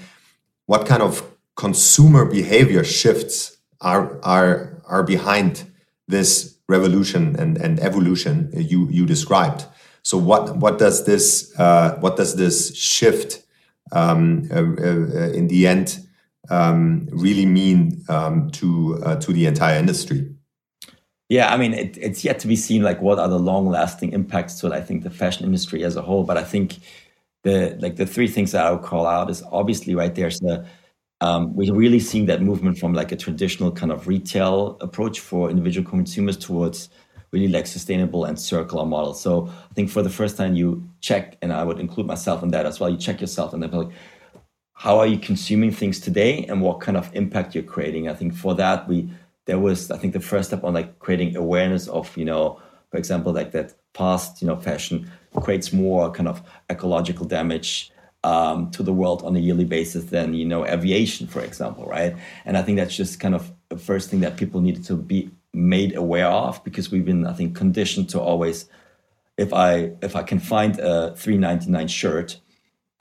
what 0.67 0.87
kind 0.87 1.03
of 1.03 1.29
consumer 1.57 2.25
behavior 2.25 2.85
shifts 2.85 3.57
are 3.81 4.21
are 4.23 4.81
are 4.87 5.03
behind 5.03 5.71
this 6.07 6.57
revolution 6.69 7.35
and, 7.37 7.59
and 7.59 7.81
evolution 7.81 8.51
you 8.55 8.89
you 8.91 9.07
described. 9.07 9.67
So 10.03 10.19
what 10.19 10.57
what 10.57 10.79
does 10.79 11.05
this 11.05 11.53
uh, 11.59 11.97
what 11.99 12.17
does 12.17 12.37
this 12.37 12.77
shift 12.77 13.43
um, 13.91 14.49
uh, 14.53 14.57
uh, 14.57 15.31
in 15.33 15.49
the 15.49 15.67
end 15.67 15.99
um, 16.49 17.09
really 17.11 17.47
mean 17.47 18.05
um, 18.09 18.51
to 18.53 19.03
uh, 19.05 19.17
to 19.17 19.33
the 19.33 19.47
entire 19.47 19.79
industry? 19.79 20.34
Yeah, 21.29 21.53
I 21.53 21.57
mean, 21.57 21.73
it, 21.73 21.97
it's 21.97 22.23
yet 22.25 22.39
to 22.41 22.47
be 22.47 22.57
seen 22.57 22.83
like 22.83 23.01
what 23.01 23.19
are 23.19 23.29
the 23.29 23.39
long-lasting 23.39 24.13
impacts 24.13 24.61
to 24.61 24.73
I 24.73 24.81
think 24.83 25.03
the 25.05 25.11
fashion 25.11 25.45
industry 25.47 25.83
as 25.85 25.97
a 25.97 26.03
whole. 26.03 26.25
But 26.25 26.37
I 26.37 26.45
think 26.45 26.79
the 27.43 27.77
like 27.81 27.97
the 27.97 28.07
three 28.07 28.29
things 28.29 28.53
that 28.53 28.65
I 28.67 28.71
would 28.71 28.83
call 28.83 29.07
out 29.07 29.31
is 29.31 29.43
obviously 29.51 29.95
right 29.95 30.15
there's 30.15 30.41
the 30.41 30.67
um, 31.21 31.55
we're 31.55 31.73
really 31.75 32.01
seeing 32.01 32.27
that 32.27 32.43
movement 32.43 32.79
from 32.79 32.93
like 32.93 33.11
a 33.13 33.17
traditional 33.17 33.73
kind 33.73 33.91
of 33.93 34.07
retail 34.07 34.77
approach 34.81 35.21
for 35.21 35.49
individual 35.51 35.89
consumers 35.89 36.37
towards 36.37 36.91
really 37.33 37.49
like 37.49 37.67
sustainable 37.67 38.25
and 38.25 38.39
circular 38.39 38.85
models. 38.85 39.21
So 39.23 39.49
I 39.71 39.75
think 39.75 39.91
for 39.91 40.03
the 40.03 40.11
first 40.11 40.37
time 40.37 40.55
you 40.55 40.87
check, 41.01 41.39
and 41.41 41.53
I 41.53 41.65
would 41.65 41.81
include 41.81 42.07
myself 42.07 42.43
in 42.43 42.51
that 42.51 42.67
as 42.67 42.79
well. 42.81 42.91
You 42.91 42.99
check 42.99 43.21
yourself 43.21 43.55
and 43.55 43.63
then 43.63 43.71
like, 43.71 43.89
how 44.75 44.99
are 44.99 45.07
you 45.07 45.19
consuming 45.19 45.71
things 45.73 46.01
today, 46.01 46.45
and 46.47 46.61
what 46.61 46.81
kind 46.81 46.97
of 46.99 47.11
impact 47.15 47.55
you're 47.55 47.65
creating. 47.65 48.09
I 48.09 48.15
think 48.15 48.35
for 48.35 48.55
that 48.57 48.87
we 48.89 49.09
there 49.47 49.59
was 49.59 49.91
i 49.91 49.99
think 49.99 50.13
the 50.13 50.21
first 50.21 50.49
step 50.49 50.65
on 50.65 50.75
like 50.75 50.99
creating 50.99 51.37
awareness 51.37 51.89
of 51.89 52.17
you 52.17 52.25
know 52.25 52.61
for 52.91 52.97
example 52.97 53.33
like 53.33 53.53
that 53.53 53.75
past 53.93 54.41
you 54.41 54.47
know 54.47 54.57
fashion 54.57 55.11
creates 55.41 55.73
more 55.73 56.11
kind 56.11 56.29
of 56.29 56.43
ecological 56.71 57.27
damage 57.27 57.91
um, 58.23 58.71
to 58.71 58.83
the 58.83 58.93
world 58.93 59.23
on 59.23 59.37
a 59.37 59.39
yearly 59.39 59.65
basis 59.65 60.05
than 60.05 60.33
you 60.33 60.47
know 60.47 60.67
aviation 60.67 61.27
for 61.27 61.41
example 61.41 61.85
right? 61.87 62.17
And 62.45 62.57
i 62.57 62.63
think 62.63 62.79
that's 62.79 62.97
just 62.97 63.21
kind 63.21 63.35
of 63.35 63.53
the 63.69 63.77
first 63.77 64.11
thing 64.11 64.21
that 64.21 64.37
people 64.37 64.61
needed 64.61 64.85
to 64.85 64.97
be 64.97 65.31
made 65.53 65.95
aware 65.95 66.29
of 66.29 66.63
because 66.65 66.91
we've 66.91 67.05
been 67.05 67.27
i 67.27 67.33
think 67.33 67.55
conditioned 67.55 68.09
to 68.11 68.21
always 68.21 68.67
if 69.37 69.53
i 69.53 69.93
if 70.03 70.17
i 70.17 70.23
can 70.23 70.39
find 70.39 70.79
a 70.79 71.15
399 71.17 71.89
shirt 71.89 72.41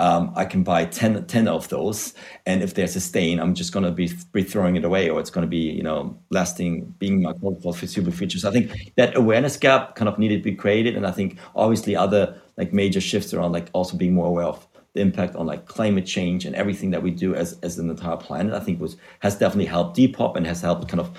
um, 0.04 0.34
I 0.36 0.44
can 0.44 0.64
buy 0.64 0.84
10, 0.84 1.28
10, 1.28 1.48
of 1.48 1.70
those. 1.70 2.14
And 2.46 2.62
if 2.62 2.74
there's 2.74 2.94
a 2.98 3.00
stain, 3.00 3.40
I'm 3.40 3.56
just 3.56 3.72
going 3.72 3.86
to 3.86 3.92
be, 3.92 4.12
be 4.34 4.44
throwing 4.44 4.76
it 4.76 4.84
away 4.84 5.10
or 5.10 5.18
it's 5.22 5.30
going 5.30 5.44
to 5.44 5.50
be, 5.50 5.72
you 5.72 5.82
know, 5.82 6.20
lasting, 6.30 6.94
being 7.00 7.22
my 7.22 7.32
for 7.40 7.74
foreseeable 7.74 8.12
future. 8.12 8.46
I 8.46 8.52
think 8.52 8.92
that 8.98 9.16
awareness 9.16 9.56
gap 9.56 9.96
kind 9.96 10.10
of 10.10 10.20
needed 10.20 10.44
to 10.44 10.44
be 10.44 10.58
created. 10.58 10.98
And 10.98 11.08
I 11.08 11.12
think 11.12 11.38
obviously 11.56 11.96
other 11.96 12.36
like 12.58 12.74
major 12.74 13.00
shifts 13.00 13.34
around 13.34 13.54
like 13.54 13.70
also 13.72 13.96
being 13.96 14.14
more 14.14 14.28
aware 14.28 14.46
of 14.46 14.68
the 14.94 15.00
impact 15.00 15.38
on 15.38 15.46
like 15.46 15.68
climate 15.68 16.06
change 16.06 16.44
and 16.44 16.54
everything 16.54 16.92
that 16.92 17.02
we 17.02 17.10
do 17.10 17.34
as, 17.34 17.58
as 17.64 17.80
an 17.80 17.90
entire 17.90 18.18
planet, 18.18 18.54
I 18.54 18.60
think 18.60 18.82
was, 18.82 18.98
has 19.20 19.38
definitely 19.38 19.68
helped 19.68 19.96
Depop 19.96 20.36
and 20.36 20.46
has 20.46 20.60
helped 20.60 20.90
kind 20.90 21.00
of 21.00 21.12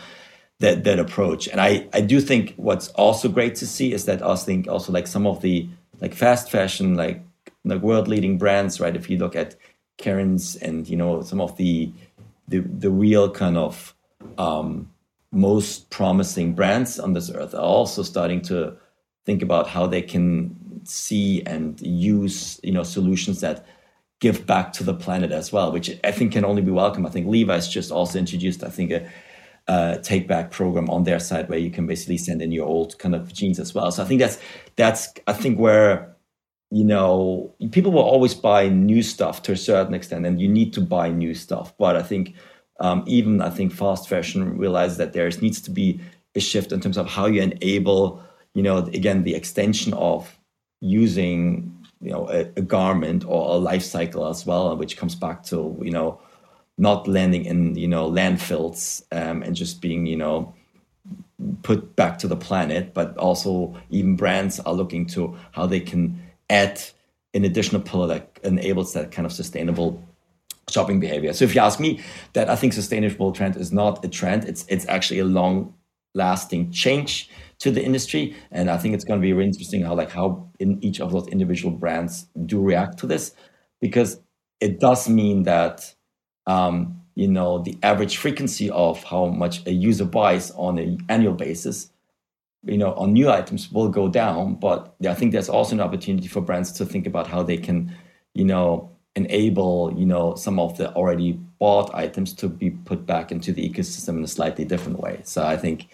that, 0.58 0.84
that 0.84 0.98
approach. 0.98 1.48
And 1.48 1.58
I, 1.58 1.88
I 1.94 2.02
do 2.02 2.20
think 2.20 2.52
what's 2.56 2.88
also 2.88 3.30
great 3.30 3.54
to 3.56 3.66
see 3.66 3.94
is 3.94 4.04
that 4.04 4.22
I 4.22 4.36
think 4.36 4.68
also 4.68 4.92
like 4.92 5.06
some 5.06 5.26
of 5.26 5.40
the 5.40 5.70
like 6.02 6.12
fast 6.12 6.50
fashion, 6.50 6.96
like 6.96 7.22
like 7.64 7.82
world 7.82 8.08
leading 8.08 8.38
brands, 8.38 8.80
right? 8.80 8.94
If 8.94 9.08
you 9.08 9.18
look 9.18 9.36
at 9.36 9.56
Kering's 9.98 10.56
and 10.56 10.88
you 10.88 10.96
know 10.96 11.22
some 11.22 11.40
of 11.40 11.56
the 11.56 11.92
the, 12.48 12.58
the 12.60 12.90
real 12.90 13.30
kind 13.30 13.56
of 13.56 13.94
um, 14.36 14.90
most 15.32 15.90
promising 15.90 16.54
brands 16.54 16.98
on 16.98 17.14
this 17.14 17.30
earth 17.30 17.54
are 17.54 17.62
also 17.62 18.02
starting 18.02 18.42
to 18.42 18.76
think 19.24 19.42
about 19.42 19.66
how 19.66 19.86
they 19.86 20.02
can 20.02 20.54
see 20.84 21.42
and 21.46 21.80
use 21.80 22.60
you 22.62 22.72
know 22.72 22.82
solutions 22.82 23.40
that 23.40 23.66
give 24.20 24.46
back 24.46 24.72
to 24.72 24.84
the 24.84 24.94
planet 24.94 25.32
as 25.32 25.52
well, 25.52 25.72
which 25.72 25.90
I 26.02 26.10
think 26.10 26.32
can 26.32 26.44
only 26.44 26.62
be 26.62 26.70
welcome. 26.70 27.04
I 27.04 27.10
think 27.10 27.26
Levi's 27.26 27.68
just 27.68 27.90
also 27.90 28.18
introduced, 28.18 28.64
I 28.64 28.70
think, 28.70 28.90
a, 28.90 29.10
a 29.66 29.98
take 30.02 30.28
back 30.28 30.50
program 30.50 30.88
on 30.88 31.04
their 31.04 31.18
side 31.18 31.48
where 31.48 31.58
you 31.58 31.70
can 31.70 31.86
basically 31.86 32.16
send 32.16 32.40
in 32.40 32.52
your 32.52 32.66
old 32.66 32.98
kind 32.98 33.14
of 33.14 33.32
jeans 33.32 33.58
as 33.58 33.74
well. 33.74 33.90
So 33.90 34.02
I 34.02 34.06
think 34.06 34.20
that's 34.20 34.38
that's 34.76 35.12
I 35.26 35.32
think 35.32 35.58
where 35.58 36.13
you 36.70 36.84
know, 36.84 37.54
people 37.70 37.92
will 37.92 38.02
always 38.02 38.34
buy 38.34 38.68
new 38.68 39.02
stuff 39.02 39.42
to 39.42 39.52
a 39.52 39.56
certain 39.56 39.94
extent, 39.94 40.26
and 40.26 40.40
you 40.40 40.48
need 40.48 40.72
to 40.74 40.80
buy 40.80 41.10
new 41.10 41.34
stuff. 41.34 41.76
But 41.78 41.96
I 41.96 42.02
think 42.02 42.34
um, 42.80 43.04
even 43.06 43.40
I 43.40 43.50
think 43.50 43.72
fast 43.72 44.08
fashion 44.08 44.56
realizes 44.58 44.96
that 44.98 45.12
there 45.12 45.28
needs 45.40 45.60
to 45.62 45.70
be 45.70 46.00
a 46.34 46.40
shift 46.40 46.72
in 46.72 46.80
terms 46.80 46.98
of 46.98 47.06
how 47.06 47.26
you 47.26 47.42
enable, 47.42 48.22
you 48.54 48.62
know, 48.62 48.78
again 48.78 49.22
the 49.22 49.34
extension 49.34 49.92
of 49.94 50.38
using 50.80 51.72
you 52.00 52.10
know 52.10 52.28
a, 52.28 52.40
a 52.56 52.62
garment 52.62 53.24
or 53.26 53.54
a 53.54 53.58
life 53.58 53.82
cycle 53.82 54.26
as 54.26 54.44
well, 54.44 54.76
which 54.76 54.96
comes 54.96 55.14
back 55.14 55.42
to 55.44 55.78
you 55.82 55.90
know 55.90 56.20
not 56.76 57.06
landing 57.06 57.44
in 57.44 57.76
you 57.76 57.88
know 57.88 58.10
landfills 58.10 59.02
um, 59.12 59.42
and 59.42 59.54
just 59.54 59.80
being 59.80 60.06
you 60.06 60.16
know 60.16 60.54
put 61.62 61.94
back 61.96 62.18
to 62.18 62.28
the 62.28 62.36
planet, 62.36 62.94
but 62.94 63.16
also 63.18 63.74
even 63.90 64.16
brands 64.16 64.60
are 64.60 64.72
looking 64.72 65.06
to 65.06 65.36
how 65.52 65.66
they 65.66 65.80
can 65.80 66.20
add 66.50 66.82
an 67.34 67.44
additional 67.44 67.82
pillar 67.82 68.06
that 68.06 68.38
enables 68.44 68.92
that 68.92 69.10
kind 69.10 69.26
of 69.26 69.32
sustainable 69.32 70.02
shopping 70.68 71.00
behavior. 71.00 71.32
So 71.32 71.44
if 71.44 71.54
you 71.54 71.60
ask 71.60 71.80
me, 71.80 72.00
that 72.32 72.48
I 72.48 72.56
think 72.56 72.72
sustainable 72.72 73.32
trend 73.32 73.56
is 73.56 73.72
not 73.72 74.04
a 74.04 74.08
trend. 74.08 74.44
It's 74.44 74.64
it's 74.68 74.86
actually 74.88 75.20
a 75.20 75.24
long 75.24 75.74
lasting 76.14 76.70
change 76.70 77.28
to 77.58 77.70
the 77.70 77.82
industry, 77.82 78.36
and 78.50 78.70
I 78.70 78.78
think 78.78 78.94
it's 78.94 79.04
going 79.04 79.20
to 79.20 79.22
be 79.22 79.32
really 79.32 79.48
interesting 79.48 79.82
how 79.82 79.94
like 79.94 80.10
how 80.10 80.48
in 80.58 80.82
each 80.82 81.00
of 81.00 81.12
those 81.12 81.28
individual 81.28 81.74
brands 81.74 82.26
do 82.46 82.60
react 82.60 82.98
to 82.98 83.06
this, 83.06 83.32
because 83.80 84.20
it 84.60 84.80
does 84.80 85.08
mean 85.08 85.44
that. 85.44 85.94
Um, 86.46 87.00
you 87.14 87.28
know 87.28 87.58
the 87.58 87.78
average 87.82 88.16
frequency 88.16 88.70
of 88.70 89.02
how 89.04 89.26
much 89.26 89.64
a 89.66 89.70
user 89.70 90.04
buys 90.04 90.50
on 90.52 90.78
an 90.78 90.98
annual 91.08 91.32
basis 91.32 91.90
you 92.66 92.78
know, 92.78 92.94
on 92.94 93.12
new 93.12 93.30
items 93.30 93.70
will 93.70 93.88
go 93.88 94.08
down. 94.08 94.54
But 94.54 94.94
I 95.08 95.14
think 95.14 95.32
there's 95.32 95.48
also 95.48 95.74
an 95.74 95.80
opportunity 95.80 96.28
for 96.28 96.40
brands 96.40 96.72
to 96.72 96.84
think 96.84 97.06
about 97.06 97.26
how 97.26 97.42
they 97.42 97.56
can, 97.56 97.94
you 98.34 98.44
know, 98.44 98.90
enable, 99.16 99.92
you 99.96 100.06
know, 100.06 100.34
some 100.34 100.58
of 100.58 100.76
the 100.76 100.92
already 100.92 101.32
bought 101.58 101.94
items 101.94 102.32
to 102.34 102.48
be 102.48 102.70
put 102.70 103.06
back 103.06 103.30
into 103.30 103.52
the 103.52 103.68
ecosystem 103.68 104.16
in 104.16 104.24
a 104.24 104.28
slightly 104.28 104.64
different 104.64 104.98
way. 104.98 105.20
So 105.24 105.44
I 105.44 105.56
think 105.56 105.88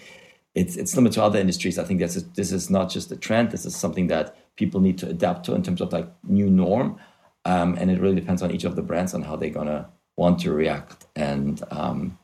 it's 0.55 0.77
it's 0.77 0.93
similar 0.93 1.13
to 1.13 1.23
other 1.23 1.39
industries. 1.39 1.79
I 1.79 1.85
think 1.85 2.01
this 2.01 2.17
is 2.17 2.25
this 2.31 2.53
is 2.53 2.71
not 2.71 2.91
just 2.91 3.13
a 3.13 3.17
trend. 3.17 3.51
This 3.51 3.67
is 3.67 3.77
something 3.77 4.09
that 4.09 4.37
people 4.57 4.81
need 4.81 4.99
to 4.99 5.09
adapt 5.09 5.47
to 5.47 5.55
in 5.55 5.63
terms 5.63 5.81
of 5.81 5.93
like 5.93 6.09
new 6.25 6.51
norm. 6.51 6.99
Um, 7.45 7.75
and 7.79 7.91
it 7.91 8.01
really 8.01 8.17
depends 8.17 8.43
on 8.43 8.51
each 8.51 8.65
of 8.65 8.77
the 8.77 8.83
brands 8.83 9.15
on 9.15 9.23
how 9.23 9.37
they're 9.37 9.51
gonna 9.51 9.89
want 10.17 10.41
to 10.41 10.53
react. 10.53 11.07
And 11.17 11.63
um, 11.71 12.19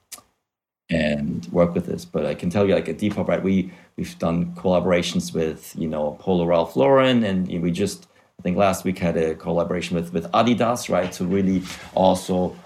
and 0.91 1.47
work 1.53 1.75
with 1.75 1.87
this. 1.87 2.05
But 2.05 2.27
I 2.27 2.35
can 2.35 2.51
tell 2.51 2.67
you, 2.67 2.75
like 2.75 2.89
at 2.89 2.99
Depop, 2.99 3.29
right, 3.29 3.43
we 3.43 3.73
we've 3.97 4.19
done 4.19 4.55
collaborations 4.55 5.35
with 5.35 5.75
you 5.77 5.89
know 5.89 6.17
Polo 6.21 6.45
Ralph 6.45 6.77
Lauren, 6.77 7.25
and 7.25 7.49
we 7.63 7.71
just 7.71 8.07
I 8.39 8.43
think 8.43 8.57
last 8.57 8.85
week 8.85 8.99
had 8.99 9.17
a 9.17 9.35
collaboration 9.35 9.97
with 9.97 10.13
with 10.13 10.31
Adidas, 10.33 10.89
right, 10.89 11.11
to 11.13 11.25
really 11.25 11.63
also 11.95 12.57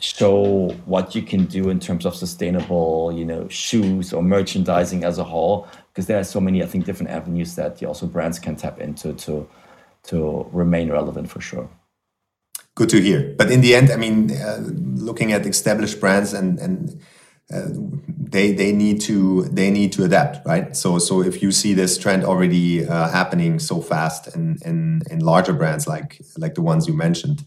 show 0.00 0.70
what 0.86 1.14
you 1.14 1.22
can 1.22 1.44
do 1.44 1.68
in 1.68 1.78
terms 1.78 2.06
of 2.06 2.16
sustainable, 2.16 3.12
you 3.14 3.24
know, 3.24 3.46
shoes 3.48 4.14
or 4.14 4.22
merchandising 4.22 5.04
as 5.04 5.18
a 5.18 5.24
whole. 5.24 5.68
Because 5.92 6.06
there 6.06 6.18
are 6.18 6.24
so 6.24 6.40
many, 6.40 6.62
I 6.62 6.66
think, 6.66 6.86
different 6.86 7.10
avenues 7.10 7.54
that 7.56 7.82
you 7.82 7.88
also 7.88 8.06
brands 8.06 8.38
can 8.38 8.56
tap 8.56 8.80
into 8.80 9.12
to 9.12 9.48
to 10.04 10.48
remain 10.52 10.90
relevant 10.90 11.28
for 11.30 11.40
sure. 11.40 11.68
Good 12.74 12.88
to 12.90 13.00
hear. 13.00 13.34
But 13.36 13.50
in 13.50 13.60
the 13.60 13.74
end, 13.74 13.90
I 13.90 13.96
mean, 13.96 14.30
uh, 14.30 14.60
looking 14.62 15.32
at 15.32 15.44
established 15.46 16.00
brands 16.00 16.32
and 16.32 16.58
and 16.58 17.00
they 17.50 18.52
they 18.52 18.72
need 18.72 19.00
to 19.02 19.44
they 19.44 19.70
need 19.70 19.92
to 19.92 20.04
adapt, 20.04 20.46
right? 20.46 20.76
So 20.76 20.98
so 20.98 21.22
if 21.22 21.42
you 21.42 21.50
see 21.50 21.74
this 21.74 21.98
trend 21.98 22.24
already 22.24 22.86
uh, 22.86 23.08
happening 23.08 23.58
so 23.58 23.80
fast 23.80 24.34
in, 24.34 24.58
in 24.64 25.02
in 25.10 25.20
larger 25.20 25.52
brands 25.52 25.86
like 25.86 26.20
like 26.38 26.54
the 26.54 26.62
ones 26.62 26.86
you 26.86 26.94
mentioned, 26.94 27.44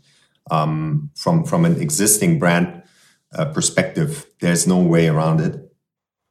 um, 0.51 1.09
from 1.15 1.45
from 1.45 1.63
an 1.65 1.79
existing 1.79 2.37
brand 2.37 2.83
uh, 3.33 3.45
perspective, 3.45 4.25
there's 4.41 4.67
no 4.67 4.77
way 4.77 5.07
around 5.07 5.39
it. 5.39 5.59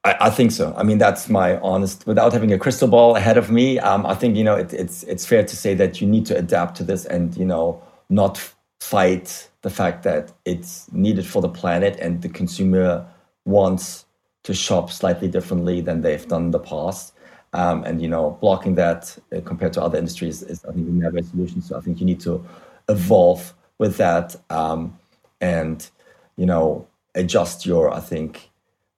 I, 0.05 0.17
I, 0.21 0.29
think 0.29 0.51
so. 0.51 0.73
I 0.75 0.83
mean, 0.83 0.97
that's 0.97 1.29
my 1.29 1.57
honest. 1.59 2.05
Without 2.05 2.33
having 2.33 2.51
a 2.51 2.59
crystal 2.59 2.89
ball 2.89 3.15
ahead 3.15 3.37
of 3.37 3.49
me, 3.49 3.79
um, 3.79 4.05
I 4.05 4.13
think 4.13 4.35
you 4.35 4.43
know 4.43 4.55
it, 4.55 4.71
it's 4.73 5.03
it's 5.03 5.25
fair 5.25 5.43
to 5.43 5.55
say 5.55 5.73
that 5.75 5.99
you 5.99 6.07
need 6.07 6.25
to 6.27 6.37
adapt 6.37 6.77
to 6.77 6.83
this 6.83 7.05
and 7.05 7.35
you 7.35 7.45
know 7.45 7.81
not 8.09 8.37
fight 8.79 9.49
the 9.61 9.69
fact 9.69 10.03
that 10.03 10.31
it's 10.45 10.91
needed 10.91 11.25
for 11.25 11.41
the 11.41 11.49
planet 11.49 11.97
and 11.99 12.21
the 12.21 12.29
consumer 12.29 13.07
wants 13.45 14.05
to 14.43 14.53
shop 14.53 14.91
slightly 14.91 15.27
differently 15.27 15.81
than 15.81 16.01
they've 16.01 16.27
done 16.27 16.45
in 16.45 16.51
the 16.51 16.59
past. 16.59 17.13
Um, 17.53 17.83
and 17.83 18.01
you 18.01 18.07
know, 18.07 18.37
blocking 18.41 18.75
that 18.75 19.17
uh, 19.35 19.41
compared 19.41 19.73
to 19.73 19.81
other 19.81 19.97
industries 19.97 20.41
is, 20.41 20.65
I 20.65 20.73
think, 20.73 20.87
never 20.87 21.17
a 21.17 21.23
solution. 21.23 21.61
So 21.61 21.77
I 21.77 21.81
think 21.81 21.99
you 21.99 22.05
need 22.05 22.19
to 22.21 22.43
evolve 22.89 23.53
with 23.77 23.97
that 23.97 24.35
um, 24.49 24.97
and 25.39 25.89
you 26.35 26.45
know 26.45 26.87
adjust 27.15 27.65
your, 27.65 27.93
I 27.93 27.99
think, 27.99 28.49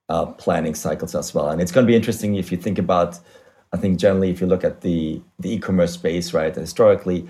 uh, 0.08 0.28
planning 0.28 0.74
cycles 0.76 1.16
as 1.16 1.34
well. 1.34 1.50
And 1.50 1.62
it's 1.62 1.72
going 1.72 1.86
to 1.86 1.92
be 1.92 1.96
interesting 1.96 2.36
if 2.36 2.52
you 2.52 2.58
think 2.58 2.78
about. 2.78 3.20
I 3.74 3.78
think 3.78 4.00
generally, 4.00 4.30
if 4.30 4.40
you 4.40 4.48
look 4.48 4.64
at 4.64 4.82
the 4.82 5.22
the 5.40 5.56
e-commerce 5.56 5.94
space, 5.94 6.34
right, 6.34 6.56
historically, 6.56 7.28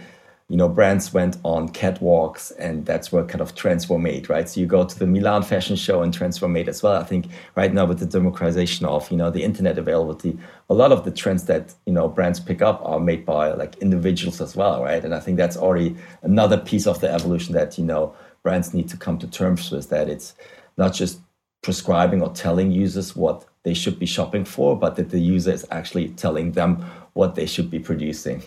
you 0.47 0.57
know, 0.57 0.69
brands 0.69 1.11
went 1.11 1.37
on 1.43 1.69
catwalks 1.69 2.51
and 2.59 2.85
that's 2.85 3.11
where 3.11 3.23
kind 3.23 3.41
of 3.41 3.55
trends 3.55 3.89
were 3.89 3.97
made, 3.97 4.29
right? 4.29 4.47
So 4.47 4.59
you 4.59 4.67
go 4.67 4.85
to 4.85 4.99
the 4.99 5.07
Milan 5.07 5.41
fashion 5.41 5.75
show 5.75 6.03
and 6.03 6.13
trends 6.13 6.39
were 6.39 6.47
made 6.47 6.69
as 6.69 6.83
well. 6.83 7.01
I 7.01 7.03
think 7.03 7.25
right 7.55 7.73
now 7.73 7.85
with 7.85 7.97
the 7.97 8.05
democratization 8.05 8.85
of, 8.85 9.09
you 9.09 9.17
know, 9.17 9.31
the 9.31 9.43
internet 9.43 9.79
availability, 9.79 10.37
a 10.69 10.75
lot 10.75 10.91
of 10.91 11.03
the 11.03 11.09
trends 11.09 11.45
that, 11.45 11.73
you 11.87 11.93
know, 11.93 12.07
brands 12.07 12.39
pick 12.39 12.61
up 12.61 12.79
are 12.85 12.99
made 12.99 13.25
by 13.25 13.53
like 13.53 13.75
individuals 13.77 14.39
as 14.39 14.55
well, 14.55 14.83
right? 14.83 15.03
And 15.03 15.15
I 15.15 15.19
think 15.19 15.37
that's 15.37 15.57
already 15.57 15.95
another 16.21 16.57
piece 16.57 16.85
of 16.85 17.01
the 17.01 17.11
evolution 17.11 17.55
that, 17.55 17.79
you 17.79 17.85
know, 17.85 18.13
brands 18.43 18.71
need 18.71 18.87
to 18.89 18.97
come 18.97 19.17
to 19.17 19.27
terms 19.27 19.71
with 19.71 19.89
that 19.89 20.09
it's 20.09 20.35
not 20.77 20.93
just 20.93 21.21
prescribing 21.63 22.21
or 22.21 22.29
telling 22.29 22.71
users 22.71 23.15
what 23.15 23.45
they 23.63 23.73
should 23.73 23.97
be 23.97 24.05
shopping 24.05 24.45
for, 24.45 24.77
but 24.77 24.95
that 24.95 25.09
the 25.09 25.19
user 25.19 25.51
is 25.51 25.65
actually 25.71 26.09
telling 26.09 26.51
them 26.51 26.85
what 27.15 27.35
they 27.35 27.45
should 27.45 27.71
be 27.71 27.79
producing 27.79 28.43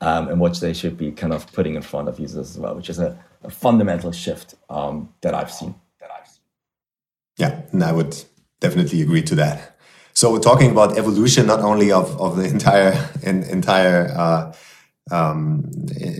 um, 0.00 0.28
and 0.28 0.40
what 0.40 0.58
they 0.60 0.72
should 0.72 0.96
be 0.96 1.10
kind 1.10 1.32
of 1.32 1.52
putting 1.52 1.74
in 1.74 1.82
front 1.82 2.08
of 2.08 2.18
users 2.18 2.50
as 2.50 2.58
well, 2.58 2.74
which 2.74 2.88
is 2.88 2.98
a, 2.98 3.18
a 3.42 3.50
fundamental 3.50 4.12
shift 4.12 4.54
um, 4.70 5.12
that 5.22 5.34
I've 5.34 5.52
seen. 5.52 5.74
Yeah, 7.36 7.62
and 7.72 7.82
I 7.82 7.92
would 7.92 8.16
definitely 8.60 9.02
agree 9.02 9.22
to 9.22 9.34
that. 9.36 9.76
So 10.14 10.30
we're 10.32 10.38
talking 10.38 10.70
about 10.70 10.98
evolution, 10.98 11.46
not 11.46 11.60
only 11.60 11.90
of, 11.90 12.20
of 12.20 12.36
the 12.36 12.44
entire 12.44 13.10
in, 13.22 13.42
entire 13.44 14.14
uh, 14.16 14.52
um, 15.10 15.70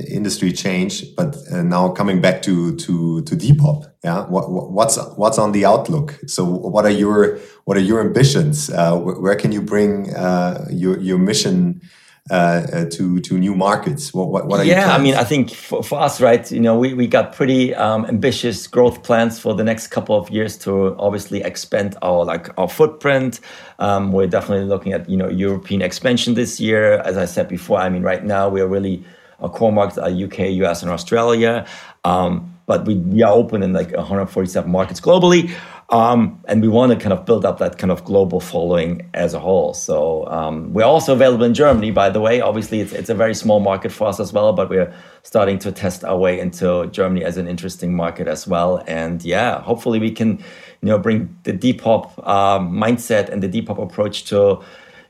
industry 0.09 0.53
change, 0.53 1.15
but 1.15 1.37
uh, 1.53 1.63
now 1.63 1.89
coming 1.89 2.21
back 2.21 2.43
to 2.43 2.75
to 2.77 3.23
to 3.23 3.37
Depop, 3.37 3.85
yeah, 4.03 4.27
what, 4.27 4.51
what's 4.51 4.99
what's 5.17 5.39
on 5.39 5.53
the 5.53 5.65
outlook? 5.65 6.19
So 6.27 6.45
what 6.45 6.85
are 6.85 6.91
your 6.91 7.39
what 7.65 7.77
are 7.77 7.81
your 7.81 8.01
ambitions? 8.01 8.71
Uh, 8.71 8.97
where 8.99 9.37
can 9.37 9.53
you 9.53 9.63
bring 9.63 10.15
uh, 10.15 10.67
your 10.71 10.99
your 10.99 11.19
mission? 11.19 11.81
Uh, 12.31 12.65
uh, 12.73 12.85
to 12.85 13.19
to 13.21 13.37
new 13.37 13.53
markets? 13.53 14.15
What 14.15 14.29
what, 14.29 14.47
what 14.47 14.61
are 14.61 14.65
yeah? 14.65 14.95
I 14.95 14.99
mean, 14.99 15.17
I 15.17 15.25
think 15.25 15.51
for, 15.51 15.83
for 15.83 16.01
us, 16.01 16.21
right? 16.21 16.49
You 16.53 16.61
know, 16.61 16.79
we, 16.79 16.95
we 16.95 17.09
got 17.09 17.33
pretty 17.33 17.75
um, 17.75 18.07
ambitious 18.07 18.69
growth 18.69 19.03
plans 19.03 19.41
for 19.41 19.55
the 19.55 19.65
next 19.65 19.89
couple 19.89 20.17
of 20.17 20.31
years 20.31 20.57
to 20.59 20.97
obviously 21.01 21.43
expand 21.43 21.97
our 22.01 22.25
like 22.25 22.57
our 22.57 22.69
footprint. 22.69 23.41
Um, 23.81 24.13
we're 24.13 24.29
definitely 24.29 24.67
looking 24.67 24.93
at 24.93 25.11
you 25.11 25.17
know 25.17 25.29
European 25.29 25.83
expansion 25.83 26.35
this 26.35 26.61
year. 26.61 27.01
As 27.01 27.17
I 27.17 27.25
said 27.25 27.49
before, 27.49 27.81
I 27.81 27.89
mean, 27.89 28.03
right 28.03 28.25
now 28.25 28.49
we 28.49 28.61
are 28.61 28.69
really 28.69 29.05
our 29.41 29.51
core 29.51 29.73
markets 29.73 29.99
are 29.99 30.09
UK, 30.09 30.51
US, 30.63 30.81
and 30.83 30.93
Australia. 30.93 31.67
Um, 32.05 32.57
but 32.67 32.87
we, 32.87 32.95
we 32.95 33.23
are 33.23 33.33
open 33.33 33.63
in 33.63 33.73
like 33.73 33.91
147 33.93 34.71
markets 34.71 35.01
globally. 35.01 35.53
Um, 35.93 36.43
and 36.47 36.63
we 36.63 36.69
want 36.69 36.91
to 36.91 36.99
kind 36.99 37.13
of 37.13 37.27
build 37.27 37.45
up 37.45 37.59
that 37.59 37.77
kind 37.77 37.91
of 37.91 38.03
global 38.03 38.41
following 38.41 39.11
as 39.13 39.35
a 39.35 39.39
whole. 39.39 39.75
So 39.75 40.27
um, 40.27 40.73
we're 40.73 40.87
also 40.87 41.13
available 41.13 41.45
in 41.45 41.53
Germany, 41.53 41.91
by 41.91 42.09
the 42.09 42.19
way. 42.19 42.41
Obviously, 42.41 42.81
it's, 42.81 42.93
it's 42.93 43.11
a 43.11 43.15
very 43.15 43.35
small 43.35 43.61
market 43.61 43.93
for 43.93 44.09
us 44.09 44.19
as 44.19 44.33
well, 44.33 44.55
but 44.55 44.71
we're 44.71 44.91
starting 45.23 45.59
to 45.59 45.71
test 45.71 46.03
our 46.03 46.17
way 46.17 46.41
into 46.41 46.87
Germany 46.93 47.27
as 47.27 47.37
an 47.37 47.47
interesting 47.47 47.95
market 47.95 48.27
as 48.27 48.49
well. 48.49 48.83
And 48.87 49.23
yeah, 49.23 49.61
hopefully 49.61 49.99
we 49.99 50.11
can, 50.11 50.39
you 50.81 50.89
know, 50.89 50.99
bring 50.99 51.37
the 51.43 51.53
Depop 51.53 52.27
um, 52.27 52.73
mindset 52.73 53.29
and 53.29 53.43
the 53.43 53.49
Depop 53.49 53.79
approach 53.81 54.25
to 54.31 54.63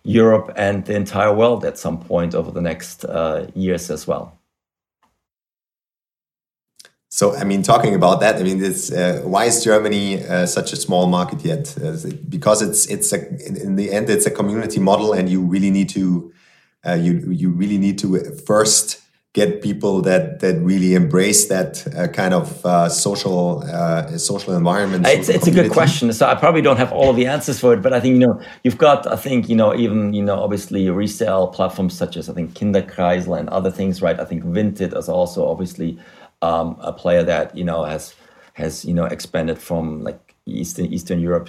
Europe 0.02 0.52
and 0.56 0.84
the 0.84 0.96
entire 0.96 1.32
world 1.32 1.64
at 1.64 1.78
some 1.78 2.00
point 2.00 2.34
over 2.34 2.50
the 2.50 2.60
next 2.60 3.04
uh, 3.04 3.46
years 3.54 3.88
as 3.88 4.08
well. 4.08 4.36
So, 7.14 7.36
I 7.36 7.44
mean, 7.44 7.62
talking 7.62 7.94
about 7.94 8.20
that, 8.20 8.36
I 8.36 8.42
mean, 8.42 8.56
this, 8.56 8.90
uh, 8.90 9.20
why 9.24 9.44
is 9.44 9.62
Germany 9.62 10.24
uh, 10.24 10.46
such 10.46 10.72
a 10.72 10.76
small 10.76 11.06
market 11.06 11.44
yet? 11.44 11.76
Uh, 11.76 11.94
because 12.26 12.62
it's 12.62 12.86
it's 12.86 13.12
a 13.12 13.18
in 13.44 13.76
the 13.76 13.92
end 13.92 14.08
it's 14.08 14.24
a 14.24 14.30
community 14.30 14.80
model, 14.80 15.12
and 15.12 15.28
you 15.28 15.42
really 15.42 15.70
need 15.70 15.90
to 15.90 16.32
uh, 16.86 16.94
you 16.94 17.30
you 17.30 17.50
really 17.50 17.76
need 17.76 17.98
to 17.98 18.18
first 18.46 19.02
get 19.34 19.60
people 19.60 20.00
that 20.00 20.40
that 20.40 20.56
really 20.62 20.94
embrace 20.94 21.48
that 21.48 21.86
uh, 21.94 22.08
kind 22.08 22.32
of 22.32 22.64
uh, 22.64 22.88
social 22.88 23.60
social 24.16 24.54
environment. 24.56 25.06
It's, 25.06 25.28
it's 25.28 25.46
a 25.46 25.50
good 25.50 25.70
question. 25.70 26.10
So 26.14 26.26
I 26.26 26.34
probably 26.34 26.62
don't 26.62 26.78
have 26.78 26.92
all 26.92 27.10
of 27.10 27.16
the 27.16 27.26
answers 27.26 27.60
for 27.60 27.74
it, 27.74 27.82
but 27.82 27.92
I 27.92 28.00
think 28.00 28.14
you 28.14 28.26
know 28.26 28.40
you've 28.64 28.78
got 28.78 29.06
I 29.06 29.16
think 29.16 29.50
you 29.50 29.56
know 29.56 29.74
even 29.74 30.14
you 30.14 30.22
know 30.22 30.42
obviously 30.42 30.88
resale 30.88 31.48
platforms 31.48 31.92
such 31.94 32.16
as 32.16 32.30
I 32.30 32.32
think 32.32 32.54
Kleiderkreisel 32.54 33.38
and 33.38 33.50
other 33.50 33.70
things, 33.70 34.00
right? 34.00 34.18
I 34.18 34.24
think 34.24 34.44
Vinted 34.44 34.96
is 34.96 35.10
also 35.10 35.46
obviously 35.46 35.98
um, 36.42 36.76
a 36.80 36.92
player 36.92 37.22
that 37.22 37.56
you 37.56 37.64
know 37.64 37.84
has 37.84 38.14
has 38.54 38.84
you 38.84 38.92
know 38.92 39.04
expanded 39.04 39.58
from 39.58 40.02
like 40.02 40.34
Eastern 40.46 40.86
Eastern 40.86 41.20
Europe 41.20 41.48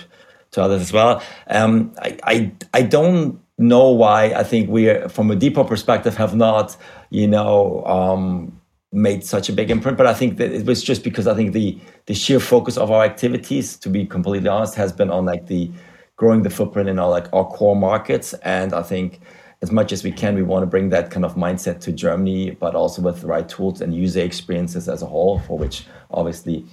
to 0.51 0.61
others 0.61 0.81
as 0.81 0.93
well. 0.93 1.21
Um, 1.47 1.93
I, 1.99 2.17
I 2.23 2.51
I 2.73 2.81
don't 2.83 3.39
know 3.57 3.89
why. 3.89 4.25
I 4.33 4.43
think 4.43 4.69
we, 4.69 4.93
from 5.09 5.31
a 5.31 5.35
Depop 5.35 5.67
perspective, 5.67 6.15
have 6.17 6.35
not 6.35 6.77
you 7.09 7.27
know 7.27 7.83
um, 7.85 8.59
made 8.91 9.23
such 9.23 9.49
a 9.49 9.53
big 9.53 9.69
imprint. 9.71 9.97
But 9.97 10.07
I 10.07 10.13
think 10.13 10.37
that 10.37 10.51
it 10.51 10.65
was 10.65 10.83
just 10.83 11.03
because 11.03 11.27
I 11.27 11.33
think 11.33 11.53
the 11.53 11.77
the 12.05 12.13
sheer 12.13 12.39
focus 12.39 12.77
of 12.77 12.91
our 12.91 13.03
activities, 13.03 13.75
to 13.77 13.89
be 13.89 14.05
completely 14.05 14.49
honest, 14.49 14.75
has 14.75 14.91
been 14.91 15.09
on 15.09 15.25
like 15.25 15.47
the 15.47 15.71
growing 16.15 16.43
the 16.43 16.49
footprint 16.49 16.87
in 16.87 16.99
our 16.99 17.09
like 17.09 17.27
our 17.33 17.45
core 17.45 17.75
markets, 17.75 18.33
and 18.43 18.73
I 18.73 18.83
think 18.83 19.19
as 19.63 19.71
much 19.71 19.93
as 19.93 20.03
we 20.03 20.11
can, 20.11 20.35
we 20.35 20.43
want 20.43 20.61
to 20.61 20.67
bring 20.67 20.89
that 20.89 21.09
kind 21.09 21.23
of 21.23 21.35
mindset 21.35 21.79
to 21.79 21.93
Germany, 21.93 22.51
but 22.51 22.75
also 22.75 23.01
with 23.01 23.21
the 23.21 23.27
right 23.27 23.47
tools 23.47 23.79
and 23.79 23.95
user 23.95 24.19
experiences 24.19 24.89
as 24.89 25.01
a 25.01 25.05
whole, 25.05 25.39
for 25.39 25.57
which 25.57 25.85
obviously 26.11 26.65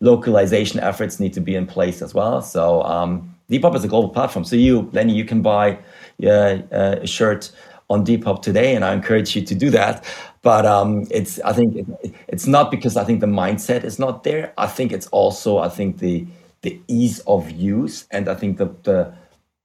localization 0.00 0.80
efforts 0.80 1.20
need 1.20 1.34
to 1.34 1.42
be 1.42 1.54
in 1.54 1.66
place 1.66 2.00
as 2.00 2.14
well. 2.14 2.40
So 2.40 2.82
um, 2.84 3.34
Depop 3.50 3.76
is 3.76 3.84
a 3.84 3.88
global 3.88 4.08
platform. 4.08 4.46
So 4.46 4.56
you, 4.56 4.88
Lenny, 4.94 5.14
you 5.14 5.26
can 5.26 5.42
buy 5.42 5.78
uh, 6.24 6.58
a 6.72 7.06
shirt 7.06 7.52
on 7.90 8.06
Depop 8.06 8.40
today, 8.40 8.74
and 8.74 8.82
I 8.82 8.94
encourage 8.94 9.36
you 9.36 9.42
to 9.42 9.54
do 9.54 9.68
that. 9.70 10.02
But 10.40 10.64
um, 10.64 11.06
it's 11.10 11.38
I 11.40 11.52
think 11.52 11.76
it, 11.76 12.14
it's 12.28 12.46
not 12.46 12.70
because 12.70 12.96
I 12.96 13.04
think 13.04 13.20
the 13.20 13.26
mindset 13.26 13.84
is 13.84 13.98
not 13.98 14.24
there. 14.24 14.54
I 14.56 14.68
think 14.68 14.92
it's 14.92 15.08
also 15.08 15.58
I 15.58 15.68
think 15.68 15.98
the 15.98 16.26
the 16.62 16.80
ease 16.88 17.18
of 17.26 17.50
use, 17.50 18.06
and 18.10 18.26
I 18.26 18.34
think 18.34 18.56
the 18.56 18.74
the 18.84 19.12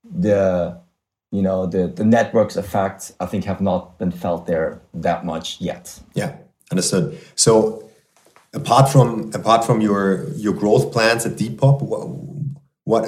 the 0.03 0.82
you 1.33 1.41
know 1.41 1.65
the 1.65 1.87
the 1.87 2.05
networks 2.05 2.55
effects 2.55 3.13
i 3.19 3.25
think 3.25 3.43
have 3.43 3.61
not 3.61 3.97
been 3.97 4.11
felt 4.11 4.45
there 4.45 4.81
that 4.93 5.25
much 5.25 5.59
yet 5.59 5.99
yeah 6.13 6.31
understood 6.71 7.19
so 7.35 7.89
apart 8.53 8.87
from 8.87 9.31
apart 9.33 9.65
from 9.65 9.81
your 9.81 10.29
your 10.35 10.53
growth 10.53 10.91
plans 10.93 11.25
at 11.25 11.33
depop 11.33 11.81
what 11.81 12.03
what, 12.85 13.03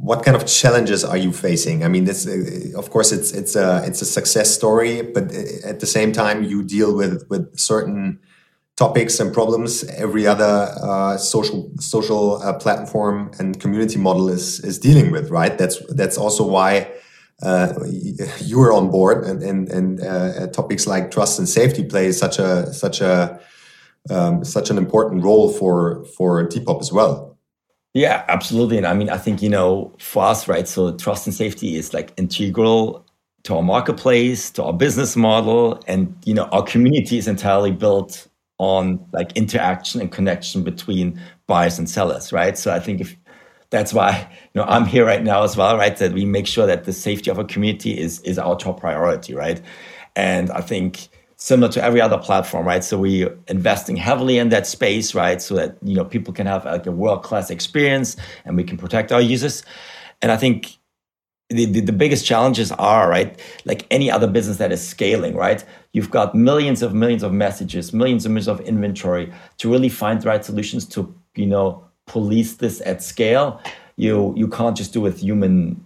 what 0.00 0.22
kind 0.22 0.36
of 0.36 0.46
challenges 0.46 1.02
are 1.02 1.16
you 1.16 1.32
facing 1.32 1.82
i 1.84 1.88
mean 1.88 2.04
this 2.04 2.26
of 2.76 2.90
course 2.90 3.10
it's 3.10 3.32
it's 3.32 3.56
a 3.56 3.82
it's 3.84 4.00
a 4.02 4.04
success 4.04 4.54
story 4.54 5.02
but 5.02 5.24
at 5.64 5.80
the 5.80 5.86
same 5.86 6.12
time 6.12 6.44
you 6.44 6.62
deal 6.62 6.94
with 6.94 7.26
with 7.28 7.58
certain 7.58 8.20
topics 8.78 9.18
and 9.18 9.34
problems 9.34 9.82
every 10.04 10.24
other 10.24 10.72
uh, 10.80 11.16
social 11.16 11.68
social 11.80 12.40
uh, 12.42 12.52
platform 12.52 13.28
and 13.40 13.58
community 13.60 13.98
model 13.98 14.28
is 14.28 14.60
is 14.60 14.78
dealing 14.78 15.10
with. 15.10 15.30
Right. 15.30 15.58
That's 15.58 15.76
that's 16.00 16.16
also 16.16 16.46
why. 16.46 16.88
Uh, 17.42 17.72
you 18.40 18.60
are 18.60 18.72
on 18.72 18.90
board, 18.90 19.24
and 19.24 19.42
and, 19.42 19.68
and 19.68 20.00
uh, 20.00 20.46
topics 20.48 20.86
like 20.86 21.10
trust 21.10 21.38
and 21.38 21.48
safety 21.48 21.84
play 21.84 22.10
such 22.12 22.38
a 22.38 22.72
such 22.72 23.00
a 23.00 23.40
um, 24.10 24.44
such 24.44 24.70
an 24.70 24.78
important 24.78 25.22
role 25.22 25.52
for 25.52 26.04
for 26.16 26.48
Depop 26.48 26.80
as 26.80 26.92
well. 26.92 27.36
Yeah, 27.94 28.24
absolutely. 28.28 28.76
And 28.76 28.86
I 28.86 28.94
mean, 28.94 29.08
I 29.08 29.18
think 29.18 29.40
you 29.42 29.48
know, 29.48 29.94
for 29.98 30.24
us, 30.24 30.48
right? 30.48 30.68
So 30.68 30.96
trust 30.96 31.26
and 31.26 31.34
safety 31.34 31.76
is 31.76 31.94
like 31.94 32.12
integral 32.16 33.04
to 33.44 33.56
our 33.56 33.62
marketplace, 33.62 34.50
to 34.52 34.64
our 34.64 34.72
business 34.72 35.16
model, 35.16 35.82
and 35.86 36.14
you 36.24 36.34
know, 36.34 36.44
our 36.44 36.62
community 36.62 37.18
is 37.18 37.28
entirely 37.28 37.72
built 37.72 38.28
on 38.58 39.04
like 39.12 39.32
interaction 39.36 40.00
and 40.00 40.10
connection 40.10 40.64
between 40.64 41.20
buyers 41.46 41.78
and 41.78 41.88
sellers, 41.88 42.32
right? 42.32 42.58
So 42.58 42.72
I 42.72 42.80
think 42.80 43.00
if 43.00 43.16
that's 43.70 43.92
why 43.92 44.28
you 44.54 44.60
know 44.60 44.66
I'm 44.66 44.86
here 44.86 45.04
right 45.04 45.22
now 45.22 45.42
as 45.42 45.56
well, 45.56 45.76
right? 45.76 45.96
That 45.96 46.12
we 46.12 46.24
make 46.24 46.46
sure 46.46 46.66
that 46.66 46.84
the 46.84 46.92
safety 46.92 47.30
of 47.30 47.38
our 47.38 47.44
community 47.44 47.98
is 47.98 48.20
is 48.20 48.38
our 48.38 48.56
top 48.56 48.80
priority, 48.80 49.34
right? 49.34 49.60
And 50.16 50.50
I 50.50 50.60
think 50.60 51.08
similar 51.36 51.70
to 51.72 51.82
every 51.82 52.00
other 52.00 52.18
platform, 52.18 52.66
right? 52.66 52.82
So 52.82 52.98
we're 52.98 53.36
investing 53.46 53.96
heavily 53.96 54.38
in 54.38 54.48
that 54.48 54.66
space, 54.66 55.14
right? 55.14 55.40
So 55.40 55.54
that 55.54 55.76
you 55.82 55.94
know 55.94 56.04
people 56.04 56.32
can 56.32 56.46
have 56.46 56.64
like 56.64 56.86
a 56.86 56.92
world 56.92 57.22
class 57.22 57.50
experience 57.50 58.16
and 58.44 58.56
we 58.56 58.64
can 58.64 58.76
protect 58.76 59.12
our 59.12 59.20
users. 59.20 59.62
And 60.20 60.32
I 60.32 60.36
think 60.36 60.78
the, 61.50 61.64
the, 61.64 61.80
the, 61.80 61.92
biggest 61.92 62.26
challenges 62.26 62.72
are 62.72 63.08
right 63.08 63.40
like 63.64 63.86
any 63.90 64.10
other 64.10 64.26
business 64.26 64.58
that 64.58 64.70
is 64.70 64.86
scaling 64.86 65.34
right 65.34 65.64
you've 65.94 66.10
got 66.10 66.34
millions 66.34 66.82
of 66.82 66.92
millions 66.92 67.22
of 67.22 67.32
messages 67.32 67.94
millions 67.94 68.26
of 68.26 68.32
millions 68.32 68.48
of 68.48 68.60
inventory 68.60 69.32
to 69.56 69.70
really 69.70 69.88
find 69.88 70.20
the 70.20 70.28
right 70.28 70.44
solutions 70.44 70.84
to 70.84 71.14
you 71.36 71.46
know 71.46 71.87
police 72.08 72.54
this 72.54 72.80
at 72.84 73.02
scale 73.02 73.60
you 73.96 74.32
you 74.36 74.48
can't 74.48 74.76
just 74.76 74.92
do 74.92 75.00
with 75.00 75.20
human 75.20 75.82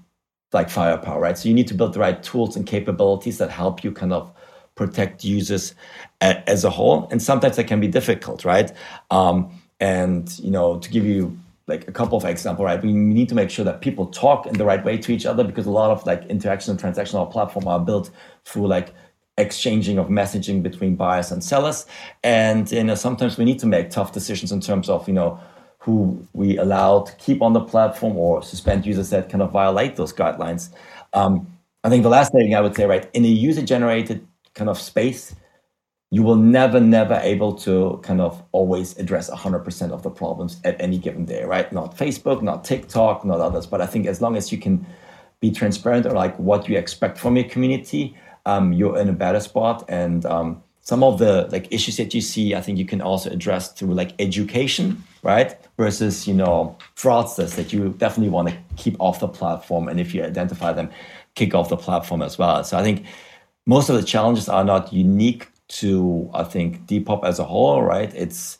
like 0.52 0.70
firepower 0.70 1.20
right 1.20 1.38
so 1.38 1.48
you 1.48 1.54
need 1.54 1.66
to 1.66 1.74
build 1.74 1.94
the 1.94 2.00
right 2.00 2.22
tools 2.22 2.56
and 2.56 2.66
capabilities 2.66 3.38
that 3.38 3.50
help 3.50 3.82
you 3.82 3.90
kind 3.90 4.12
of 4.12 4.30
protect 4.74 5.24
users 5.24 5.74
a, 6.20 6.48
as 6.48 6.64
a 6.64 6.70
whole 6.70 7.08
and 7.10 7.22
sometimes 7.22 7.56
that 7.56 7.66
can 7.66 7.80
be 7.80 7.88
difficult 7.88 8.44
right 8.44 8.72
um, 9.10 9.50
and 9.80 10.38
you 10.38 10.50
know 10.50 10.78
to 10.78 10.90
give 10.90 11.04
you 11.04 11.36
like 11.68 11.86
a 11.88 11.92
couple 11.92 12.18
of 12.18 12.24
examples, 12.24 12.64
right? 12.64 12.82
We 12.82 12.92
need 12.92 13.28
to 13.28 13.34
make 13.34 13.48
sure 13.48 13.64
that 13.64 13.80
people 13.80 14.06
talk 14.06 14.46
in 14.46 14.54
the 14.54 14.64
right 14.64 14.84
way 14.84 14.98
to 14.98 15.12
each 15.12 15.26
other 15.26 15.44
because 15.44 15.66
a 15.66 15.70
lot 15.70 15.90
of 15.90 16.04
like 16.06 16.24
interaction 16.26 16.72
and 16.72 16.80
transactional 16.80 17.30
platform 17.30 17.68
are 17.68 17.78
built 17.80 18.10
through 18.44 18.66
like 18.66 18.92
exchanging 19.38 19.98
of 19.98 20.08
messaging 20.08 20.62
between 20.62 20.96
buyers 20.96 21.30
and 21.30 21.42
sellers. 21.42 21.86
And 22.22 22.70
you 22.70 22.84
know, 22.84 22.94
sometimes 22.94 23.38
we 23.38 23.44
need 23.44 23.60
to 23.60 23.66
make 23.66 23.90
tough 23.90 24.12
decisions 24.12 24.50
in 24.52 24.60
terms 24.60 24.88
of, 24.88 25.06
you 25.06 25.14
know, 25.14 25.40
who 25.82 26.24
we 26.32 26.56
allow 26.58 27.00
to 27.00 27.12
keep 27.16 27.42
on 27.42 27.52
the 27.54 27.60
platform 27.60 28.16
or 28.16 28.40
suspend 28.40 28.86
users 28.86 29.10
that 29.10 29.28
kind 29.28 29.42
of 29.42 29.50
violate 29.50 29.96
those 29.96 30.12
guidelines. 30.12 30.68
Um, 31.12 31.46
I 31.82 31.88
think 31.88 32.04
the 32.04 32.08
last 32.08 32.30
thing 32.30 32.54
I 32.54 32.60
would 32.60 32.76
say, 32.76 32.86
right, 32.86 33.10
in 33.14 33.24
a 33.24 33.28
user 33.28 33.62
generated 33.62 34.24
kind 34.54 34.70
of 34.70 34.78
space, 34.78 35.34
you 36.10 36.22
will 36.22 36.36
never, 36.36 36.78
never 36.78 37.14
able 37.22 37.54
to 37.54 37.98
kind 38.04 38.20
of 38.20 38.40
always 38.52 38.96
address 38.96 39.28
100% 39.28 39.90
of 39.90 40.04
the 40.04 40.10
problems 40.10 40.60
at 40.62 40.80
any 40.80 40.98
given 40.98 41.24
day, 41.24 41.42
right? 41.42 41.72
Not 41.72 41.96
Facebook, 41.96 42.42
not 42.42 42.62
TikTok, 42.62 43.24
not 43.24 43.40
others. 43.40 43.66
But 43.66 43.80
I 43.80 43.86
think 43.86 44.06
as 44.06 44.22
long 44.22 44.36
as 44.36 44.52
you 44.52 44.58
can 44.58 44.86
be 45.40 45.50
transparent 45.50 46.06
or 46.06 46.12
like 46.12 46.38
what 46.38 46.68
you 46.68 46.78
expect 46.78 47.18
from 47.18 47.36
your 47.36 47.48
community, 47.48 48.16
um, 48.46 48.72
you're 48.72 48.98
in 48.98 49.08
a 49.08 49.12
better 49.12 49.40
spot. 49.40 49.84
And 49.88 50.24
um, 50.26 50.62
some 50.82 51.02
of 51.02 51.18
the 51.18 51.48
like 51.50 51.66
issues 51.72 51.96
that 51.96 52.14
you 52.14 52.20
see, 52.20 52.54
I 52.54 52.60
think 52.60 52.78
you 52.78 52.86
can 52.86 53.00
also 53.00 53.30
address 53.30 53.72
through 53.72 53.94
like 53.94 54.14
education, 54.20 55.02
right? 55.22 55.56
Versus, 55.76 56.26
you 56.26 56.34
know, 56.34 56.76
fraudsters 56.96 57.54
that 57.56 57.72
you 57.72 57.90
definitely 57.98 58.30
want 58.30 58.48
to 58.48 58.56
keep 58.76 58.96
off 59.00 59.20
the 59.20 59.28
platform. 59.28 59.88
And 59.88 60.00
if 60.00 60.14
you 60.14 60.22
identify 60.24 60.72
them, 60.72 60.90
kick 61.34 61.54
off 61.54 61.68
the 61.68 61.76
platform 61.76 62.22
as 62.22 62.38
well. 62.38 62.62
So 62.64 62.76
I 62.76 62.82
think 62.82 63.06
most 63.66 63.88
of 63.88 63.96
the 63.96 64.02
challenges 64.02 64.48
are 64.48 64.64
not 64.64 64.92
unique 64.92 65.48
to 65.68 66.30
I 66.34 66.44
think 66.44 66.86
Depop 66.86 67.24
as 67.24 67.38
a 67.38 67.44
whole, 67.44 67.82
right? 67.82 68.12
It's 68.14 68.58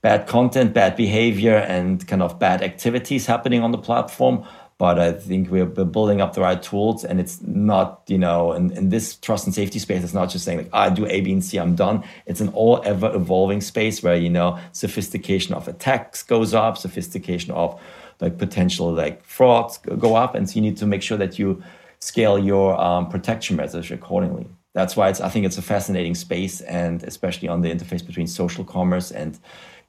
bad 0.00 0.26
content, 0.26 0.72
bad 0.72 0.96
behavior, 0.96 1.56
and 1.56 2.06
kind 2.06 2.22
of 2.22 2.38
bad 2.38 2.62
activities 2.62 3.26
happening 3.26 3.62
on 3.62 3.70
the 3.70 3.78
platform. 3.78 4.44
But 4.78 4.98
I 5.00 5.12
think 5.12 5.50
we're, 5.50 5.66
building 5.66 6.20
up 6.20 6.34
the 6.34 6.40
right 6.40 6.62
tools, 6.62 7.04
and 7.04 7.18
it's 7.18 7.42
not, 7.42 8.02
you 8.06 8.16
know, 8.16 8.52
in, 8.52 8.70
in 8.70 8.90
this 8.90 9.16
trust 9.16 9.44
and 9.44 9.54
safety 9.54 9.80
space, 9.80 10.04
it's 10.04 10.14
not 10.14 10.30
just 10.30 10.44
saying 10.44 10.58
like 10.58 10.70
I 10.72 10.88
do 10.88 11.04
A, 11.06 11.20
B, 11.20 11.32
and 11.32 11.44
C, 11.44 11.58
I'm 11.58 11.74
done. 11.74 12.04
It's 12.26 12.40
an 12.40 12.48
all 12.50 12.80
ever 12.84 13.12
evolving 13.14 13.60
space 13.60 14.02
where 14.02 14.16
you 14.16 14.30
know 14.30 14.58
sophistication 14.72 15.54
of 15.54 15.66
attacks 15.66 16.22
goes 16.22 16.54
up, 16.54 16.78
sophistication 16.78 17.52
of 17.52 17.80
like 18.20 18.38
potential 18.38 18.92
like 18.92 19.24
frauds 19.24 19.78
go 19.78 20.14
up, 20.14 20.34
and 20.34 20.48
so 20.48 20.54
you 20.54 20.62
need 20.62 20.76
to 20.76 20.86
make 20.86 21.02
sure 21.02 21.18
that 21.18 21.38
you 21.38 21.60
scale 21.98 22.38
your 22.38 22.80
um, 22.80 23.08
protection 23.08 23.56
measures 23.56 23.90
accordingly 23.90 24.46
that's 24.78 24.96
why 24.96 25.08
it's 25.08 25.20
I 25.20 25.28
think 25.28 25.44
it's 25.44 25.58
a 25.58 25.62
fascinating 25.62 26.14
space, 26.14 26.60
and 26.60 27.02
especially 27.02 27.48
on 27.48 27.62
the 27.62 27.70
interface 27.70 28.06
between 28.06 28.28
social 28.28 28.64
commerce 28.64 29.10
and 29.10 29.38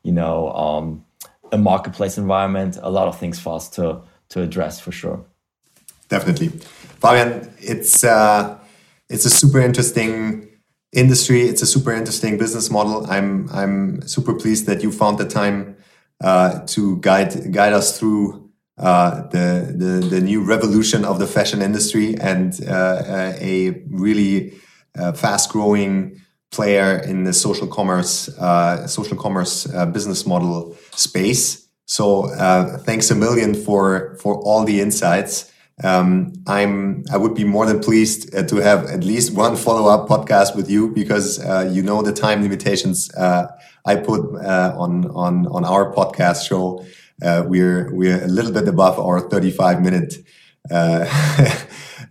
you 0.04 0.12
know 0.12 0.52
um, 0.54 1.06
a 1.52 1.58
marketplace 1.58 2.18
environment, 2.18 2.78
a 2.82 2.90
lot 2.90 3.08
of 3.08 3.20
things 3.20 3.40
for 3.40 3.56
us 3.56 3.70
to 3.72 4.02
to 4.30 4.41
address 4.41 4.80
for 4.80 4.91
sure. 4.91 5.25
Definitely, 6.09 6.49
Fabian. 7.01 7.53
It's 7.59 8.03
uh, 8.03 8.57
it's 9.09 9.25
a 9.25 9.30
super 9.30 9.59
interesting 9.59 10.49
industry. 10.91 11.41
It's 11.43 11.61
a 11.61 11.65
super 11.65 11.91
interesting 11.91 12.38
business 12.38 12.69
model. 12.69 13.05
I'm 13.09 13.49
I'm 13.51 14.01
super 14.07 14.34
pleased 14.34 14.65
that 14.65 14.82
you 14.84 14.91
found 14.91 15.17
the 15.17 15.25
time 15.25 15.77
uh, 16.21 16.61
to 16.67 16.97
guide 16.97 17.53
guide 17.53 17.73
us 17.73 17.97
through. 17.99 18.45
Uh, 18.77 19.27
the, 19.32 19.75
the 19.75 20.07
the 20.07 20.21
new 20.21 20.41
revolution 20.41 21.03
of 21.03 21.19
the 21.19 21.27
fashion 21.27 21.61
industry 21.61 22.15
and 22.21 22.61
uh, 22.65 22.71
uh 22.71 23.34
a 23.41 23.71
really 23.89 24.53
uh, 24.97 25.11
fast 25.11 25.51
growing 25.51 26.17
player 26.49 26.97
in 26.99 27.25
the 27.25 27.34
social 27.34 27.67
commerce 27.67 28.30
uh, 28.39 28.88
social 28.88 29.17
commerce 29.17 29.67
business 29.91 30.25
model 30.25 30.77
space. 30.91 31.68
So 31.90 32.32
uh, 32.36 32.78
thanks 32.78 33.10
a 33.10 33.16
million 33.16 33.56
for 33.56 34.16
for 34.22 34.36
all 34.44 34.64
the 34.64 34.80
insights. 34.80 35.52
Um, 35.84 36.34
I'm 36.46 37.04
I 37.12 37.18
would 37.18 37.34
be 37.34 37.44
more 37.44 37.66
than 37.66 37.80
pleased 37.80 38.36
uh, 38.36 38.44
to 38.44 38.58
have 38.58 38.86
at 38.86 39.04
least 39.04 39.34
one 39.34 39.56
follow 39.56 39.90
up 39.90 40.08
podcast 40.08 40.56
with 40.56 40.70
you 40.70 40.90
because 40.94 41.44
uh, 41.44 41.68
you 41.72 41.82
know 41.82 42.04
the 42.04 42.14
time 42.14 42.44
limitations 42.44 43.10
I 43.18 43.96
put 43.96 44.22
on 44.36 45.10
on 45.10 45.48
on 45.48 45.66
our 45.66 45.92
podcast 45.92 46.48
show. 46.48 46.86
we're 47.50 47.92
we're 47.92 48.24
a 48.24 48.28
little 48.28 48.52
bit 48.52 48.68
above 48.68 49.00
our 49.00 49.28
35 49.28 49.82
minute 49.82 50.14
uh, 50.72 51.06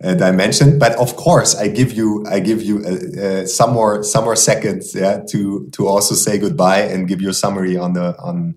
dimension. 0.01 0.77
But 0.77 0.97
of 0.97 1.15
course, 1.15 1.55
I 1.55 1.69
give 1.69 1.93
you 1.93 2.25
I 2.29 2.41
give 2.41 2.61
you 2.61 2.83
uh, 2.83 3.21
uh, 3.21 3.45
some 3.45 3.71
more 3.71 4.03
some 4.03 4.25
more 4.25 4.35
seconds 4.35 4.93
yeah, 4.93 5.23
to 5.29 5.69
to 5.71 5.87
also 5.87 6.15
say 6.15 6.37
goodbye 6.37 6.81
and 6.81 7.07
give 7.07 7.21
your 7.21 7.33
summary 7.33 7.77
on 7.77 7.93
the 7.93 8.17
on 8.19 8.55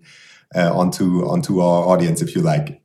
uh, 0.54 0.76
onto 0.76 1.26
onto 1.26 1.60
our 1.60 1.86
audience 1.86 2.22
if 2.22 2.34
you 2.34 2.42
like. 2.42 2.82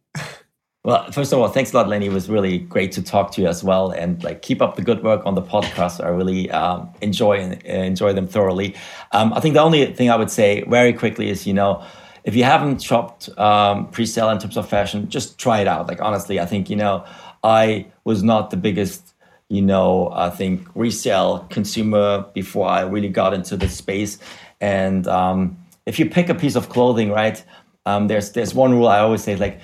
Well, 0.87 1.11
first 1.11 1.33
of 1.33 1.39
all, 1.39 1.49
thanks 1.49 1.73
a 1.73 1.75
lot, 1.75 1.89
Lenny. 1.89 2.05
It 2.05 2.13
was 2.13 2.29
really 2.29 2.59
great 2.59 2.93
to 2.93 3.01
talk 3.01 3.31
to 3.33 3.41
you 3.41 3.47
as 3.49 3.61
well, 3.61 3.91
and 3.91 4.23
like 4.23 4.41
keep 4.41 4.61
up 4.61 4.77
the 4.77 4.81
good 4.81 5.03
work 5.03 5.25
on 5.25 5.35
the 5.35 5.41
podcast. 5.41 6.01
I 6.01 6.07
really 6.07 6.49
um, 6.51 6.89
enjoy 7.01 7.41
uh, 7.41 7.67
enjoy 7.67 8.13
them 8.13 8.25
thoroughly. 8.25 8.73
Um, 9.11 9.33
I 9.33 9.41
think 9.41 9.53
the 9.53 9.61
only 9.61 9.85
thing 9.93 10.09
I 10.09 10.15
would 10.15 10.31
say 10.31 10.61
very 10.61 10.93
quickly 10.93 11.29
is, 11.29 11.45
you 11.45 11.53
know, 11.53 11.83
if 12.23 12.35
you 12.35 12.45
haven't 12.45 12.81
shopped 12.81 13.27
um, 13.37 13.89
pre-sale 13.89 14.29
in 14.29 14.39
terms 14.39 14.55
of 14.55 14.69
fashion, 14.69 15.09
just 15.09 15.37
try 15.37 15.59
it 15.59 15.67
out. 15.67 15.87
Like 15.89 16.01
honestly, 16.01 16.39
I 16.39 16.45
think 16.45 16.69
you 16.69 16.77
know 16.77 17.05
I 17.43 17.87
was 18.05 18.23
not 18.23 18.49
the 18.49 18.57
biggest, 18.57 19.13
you 19.49 19.61
know, 19.61 20.09
I 20.13 20.29
think 20.29 20.67
resale 20.73 21.47
consumer 21.49 22.25
before 22.33 22.69
I 22.69 22.83
really 22.83 23.09
got 23.09 23.33
into 23.33 23.57
the 23.57 23.67
space. 23.67 24.19
And 24.61 25.05
um, 25.07 25.57
if 25.87 25.97
you 25.97 26.07
pick 26.07 26.29
a 26.29 26.35
piece 26.35 26.55
of 26.55 26.69
clothing, 26.69 27.09
right, 27.09 27.43
um, 27.85 28.07
there's 28.07 28.33
there's 28.33 28.53
one 28.53 28.73
rule 28.73 28.89
I 28.89 28.99
always 28.99 29.23
say 29.23 29.35
like 29.37 29.59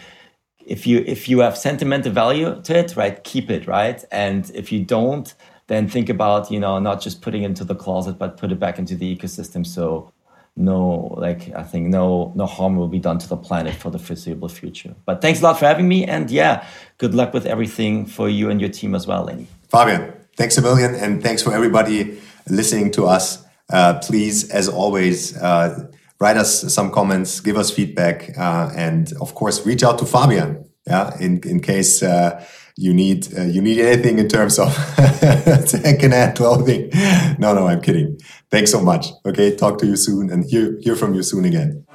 if 0.65 0.87
you 0.87 1.03
if 1.05 1.27
you 1.27 1.39
have 1.39 1.57
sentimental 1.57 2.11
value 2.11 2.61
to 2.63 2.79
it, 2.79 2.95
right, 2.95 3.21
keep 3.23 3.51
it, 3.51 3.67
right, 3.67 4.03
and 4.11 4.49
if 4.55 4.71
you 4.71 4.83
don't, 4.83 5.31
then 5.67 5.89
think 5.89 6.09
about 6.09 6.49
you 6.49 6.59
know 6.59 6.79
not 6.79 7.01
just 7.01 7.21
putting 7.21 7.43
it 7.43 7.47
into 7.47 7.65
the 7.65 7.75
closet, 7.75 8.17
but 8.17 8.37
put 8.37 8.51
it 8.51 8.59
back 8.59 8.79
into 8.79 8.95
the 8.95 9.15
ecosystem. 9.15 9.67
So 9.67 10.11
no 10.55 11.15
like 11.17 11.51
i 11.55 11.63
think 11.63 11.87
no 11.87 12.31
no 12.35 12.45
harm 12.45 12.75
will 12.75 12.87
be 12.87 12.99
done 12.99 13.17
to 13.17 13.27
the 13.27 13.35
planet 13.35 13.73
for 13.73 13.89
the 13.89 13.97
foreseeable 13.97 14.47
future. 14.47 14.93
But 15.03 15.19
thanks 15.19 15.41
a 15.41 15.43
lot 15.43 15.57
for 15.57 15.65
having 15.65 15.87
me 15.87 16.05
and 16.05 16.29
yeah 16.29 16.63
good 16.99 17.15
luck 17.15 17.33
with 17.33 17.47
everything 17.47 18.05
for 18.05 18.29
you 18.29 18.51
and 18.51 18.61
your 18.61 18.69
team 18.69 18.93
as 18.93 19.07
well 19.07 19.23
lenny. 19.23 19.47
Fabian 19.69 20.13
thanks 20.37 20.55
a 20.59 20.61
million 20.61 20.93
and 20.93 21.23
thanks 21.23 21.41
for 21.41 21.53
everybody 21.53 22.21
listening 22.47 22.91
to 22.91 23.07
us. 23.07 23.43
Uh, 23.71 23.97
please 23.99 24.47
as 24.51 24.69
always 24.69 25.35
uh, 25.37 25.89
write 26.23 26.37
us 26.37 26.51
some 26.73 26.89
comments 26.89 27.41
give 27.47 27.57
us 27.57 27.69
feedback 27.69 28.17
uh, 28.37 28.71
and 28.75 29.13
of 29.19 29.29
course 29.35 29.65
reach 29.65 29.83
out 29.83 29.97
to 29.99 30.05
fabian 30.05 30.49
yeah 30.87 31.05
in, 31.19 31.31
in 31.53 31.59
case 31.59 32.01
uh, 32.01 32.29
you 32.75 32.93
need 32.93 33.27
uh, 33.37 33.43
you 33.43 33.61
need 33.61 33.79
anything 33.79 34.19
in 34.19 34.27
terms 34.27 34.57
of 34.57 34.73
secondhand 35.67 36.35
clothing. 36.35 36.89
No, 37.37 37.53
no, 37.53 37.67
I'm 37.67 37.81
kidding. 37.81 38.19
Thanks 38.49 38.71
so 38.71 38.81
much. 38.81 39.07
Okay, 39.25 39.55
talk 39.55 39.77
to 39.79 39.85
you 39.85 39.95
soon 39.95 40.31
and 40.31 40.43
hear 40.43 40.77
hear 40.81 40.95
from 40.95 41.13
you 41.13 41.23
soon 41.23 41.45
again. 41.45 41.85